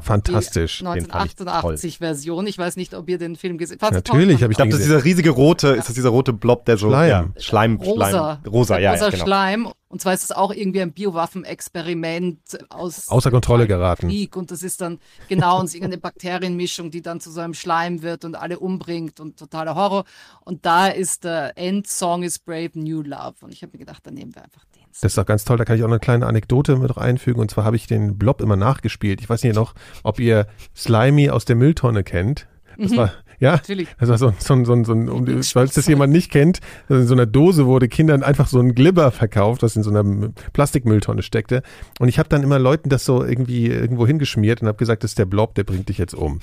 Fantastisch. 0.00 0.78
Die 0.78 0.84
den 0.84 0.86
fand 0.86 1.02
ich 1.02 1.14
1988 1.14 1.98
Version. 1.98 2.46
Ich 2.46 2.56
weiß 2.56 2.76
nicht, 2.76 2.94
ob 2.94 3.10
ihr 3.10 3.18
den 3.18 3.36
Film 3.36 3.58
gesehen 3.58 3.76
habt. 3.82 3.92
Natürlich 3.92 4.42
habe 4.42 4.52
Ich 4.52 4.56
glaube, 4.56 4.70
das 4.70 4.80
ist 4.80 4.86
dieser 4.86 5.04
riesige 5.04 5.30
rote, 5.30 5.68
ist 5.68 5.88
das 5.88 5.94
dieser 5.94 6.08
rote 6.08 6.32
Blob, 6.32 6.64
der 6.64 6.78
so 6.78 6.88
Schleim. 6.88 7.08
Ja, 7.10 7.42
Schleim, 7.42 7.76
Rosa. 7.76 8.08
Schleim, 8.08 8.52
rosa, 8.52 8.78
ja, 8.78 8.92
Rosa 8.92 9.04
ja, 9.04 9.10
genau. 9.10 9.24
Schleim. 9.24 9.68
Und 9.94 10.00
zwar 10.00 10.12
ist 10.12 10.24
es 10.24 10.32
auch 10.32 10.52
irgendwie 10.52 10.82
ein 10.82 10.92
Biowaffenexperiment 10.92 12.40
aus 12.68 13.06
Außer 13.06 13.30
Kontrolle 13.30 13.68
geraten. 13.68 14.08
Krieg. 14.08 14.36
Und 14.36 14.50
das 14.50 14.64
ist 14.64 14.80
dann 14.80 14.98
genau 15.28 15.60
und 15.60 15.72
irgendeine 15.72 15.98
Bakterienmischung, 15.98 16.90
die 16.90 17.00
dann 17.00 17.20
zu 17.20 17.30
so 17.30 17.40
einem 17.40 17.54
Schleim 17.54 18.02
wird 18.02 18.24
und 18.24 18.34
alle 18.34 18.58
umbringt 18.58 19.20
und 19.20 19.38
totaler 19.38 19.76
Horror. 19.76 20.02
Und 20.40 20.66
da 20.66 20.88
ist 20.88 21.22
der 21.22 21.56
Endsong 21.56 22.24
is 22.24 22.40
Brave 22.40 22.72
New 22.74 23.02
Love. 23.02 23.34
Und 23.42 23.52
ich 23.52 23.62
habe 23.62 23.70
mir 23.74 23.78
gedacht, 23.78 24.04
dann 24.04 24.14
nehmen 24.14 24.34
wir 24.34 24.42
einfach 24.42 24.64
den. 24.74 24.82
Das 24.88 25.04
ist 25.04 25.16
doch 25.16 25.26
ganz 25.26 25.44
toll, 25.44 25.58
da 25.58 25.64
kann 25.64 25.76
ich 25.76 25.84
auch 25.84 25.88
eine 25.88 26.00
kleine 26.00 26.26
Anekdote 26.26 26.74
mit 26.74 26.98
einfügen. 26.98 27.38
Und 27.38 27.52
zwar 27.52 27.62
habe 27.62 27.76
ich 27.76 27.86
den 27.86 28.18
Blob 28.18 28.40
immer 28.40 28.56
nachgespielt. 28.56 29.20
Ich 29.20 29.30
weiß 29.30 29.44
nicht 29.44 29.54
noch, 29.54 29.74
ob 30.02 30.18
ihr 30.18 30.48
Slimy 30.74 31.30
aus 31.30 31.44
der 31.44 31.54
Mülltonne 31.54 32.02
kennt. 32.02 32.48
Das 32.76 32.96
war, 32.96 33.12
ja, 33.44 33.56
Natürlich. 33.56 33.88
war 33.98 34.16
so, 34.16 34.32
so, 34.38 34.64
so, 34.64 34.84
so, 34.84 34.92
um, 34.92 35.42
falls 35.42 35.74
das 35.74 35.86
jemand 35.86 36.14
nicht 36.14 36.30
kennt, 36.30 36.60
in 36.88 37.06
so 37.06 37.12
einer 37.12 37.26
Dose 37.26 37.66
wurde 37.66 37.88
Kindern 37.88 38.22
einfach 38.22 38.48
so 38.48 38.58
ein 38.58 38.74
Glibber 38.74 39.10
verkauft, 39.10 39.62
das 39.62 39.76
in 39.76 39.82
so 39.82 39.90
einer 39.90 40.30
Plastikmülltonne 40.54 41.22
steckte. 41.22 41.62
Und 42.00 42.08
ich 42.08 42.18
habe 42.18 42.30
dann 42.30 42.42
immer 42.42 42.58
Leuten 42.58 42.88
das 42.88 43.04
so 43.04 43.22
irgendwie 43.22 43.66
irgendwo 43.66 44.06
hingeschmiert 44.06 44.62
und 44.62 44.68
habe 44.68 44.78
gesagt, 44.78 45.04
das 45.04 45.10
ist 45.10 45.18
der 45.18 45.26
Blob, 45.26 45.54
der 45.56 45.64
bringt 45.64 45.90
dich 45.90 45.98
jetzt 45.98 46.14
um. 46.14 46.40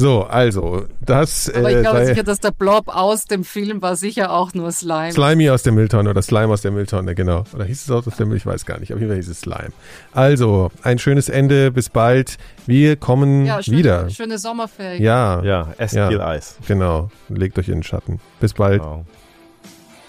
So, 0.00 0.22
also, 0.24 0.86
das 1.00 1.50
Aber 1.54 1.70
ich 1.70 1.76
äh, 1.76 1.80
glaube 1.82 1.98
sei 1.98 2.06
sicher, 2.06 2.22
dass 2.22 2.40
der 2.40 2.50
Blob 2.52 2.88
aus 2.88 3.26
dem 3.26 3.44
Film 3.44 3.82
war 3.82 3.96
sicher 3.96 4.32
auch 4.32 4.54
nur 4.54 4.72
Slime. 4.72 5.12
Slimy 5.12 5.50
aus 5.50 5.62
der 5.62 5.72
Mülltonne 5.72 6.08
oder 6.10 6.22
Slime 6.22 6.52
aus 6.52 6.62
der 6.62 6.70
Mülltonne, 6.70 7.14
genau. 7.14 7.44
Oder 7.54 7.64
hieß 7.64 7.82
es 7.84 7.90
auch 7.90 8.06
aus 8.06 8.16
der 8.16 8.26
Müll? 8.26 8.38
Ich 8.38 8.46
weiß 8.46 8.64
gar 8.66 8.78
nicht. 8.80 8.92
Auf 8.94 8.98
jeden 8.98 9.10
Fall 9.10 9.18
hieß 9.18 9.28
es 9.28 9.40
Slime. 9.40 9.70
Also, 10.12 10.70
ein 10.82 10.98
schönes 10.98 11.28
Ende. 11.28 11.70
Bis 11.70 11.88
bald. 11.90 12.38
Wir 12.66 12.96
kommen 12.96 13.44
Ja, 13.46 13.62
schöne, 13.62 13.76
wieder. 13.78 14.10
schöne 14.10 14.38
Sommerferien. 14.38 15.02
Ja, 15.02 15.42
Ja, 15.42 15.68
esst 15.78 15.94
Ja. 15.94 16.08
viel 16.08 16.20
Eis. 16.20 16.56
genau. 16.66 17.10
Legt 17.28 17.58
euch 17.58 17.68
in 17.68 17.74
den 17.74 17.82
Schatten. 17.82 18.20
Bis 18.40 18.54
bald. 18.54 18.82
Wow. 18.82 19.04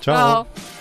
Ciao. 0.02 0.46
She 0.56 0.81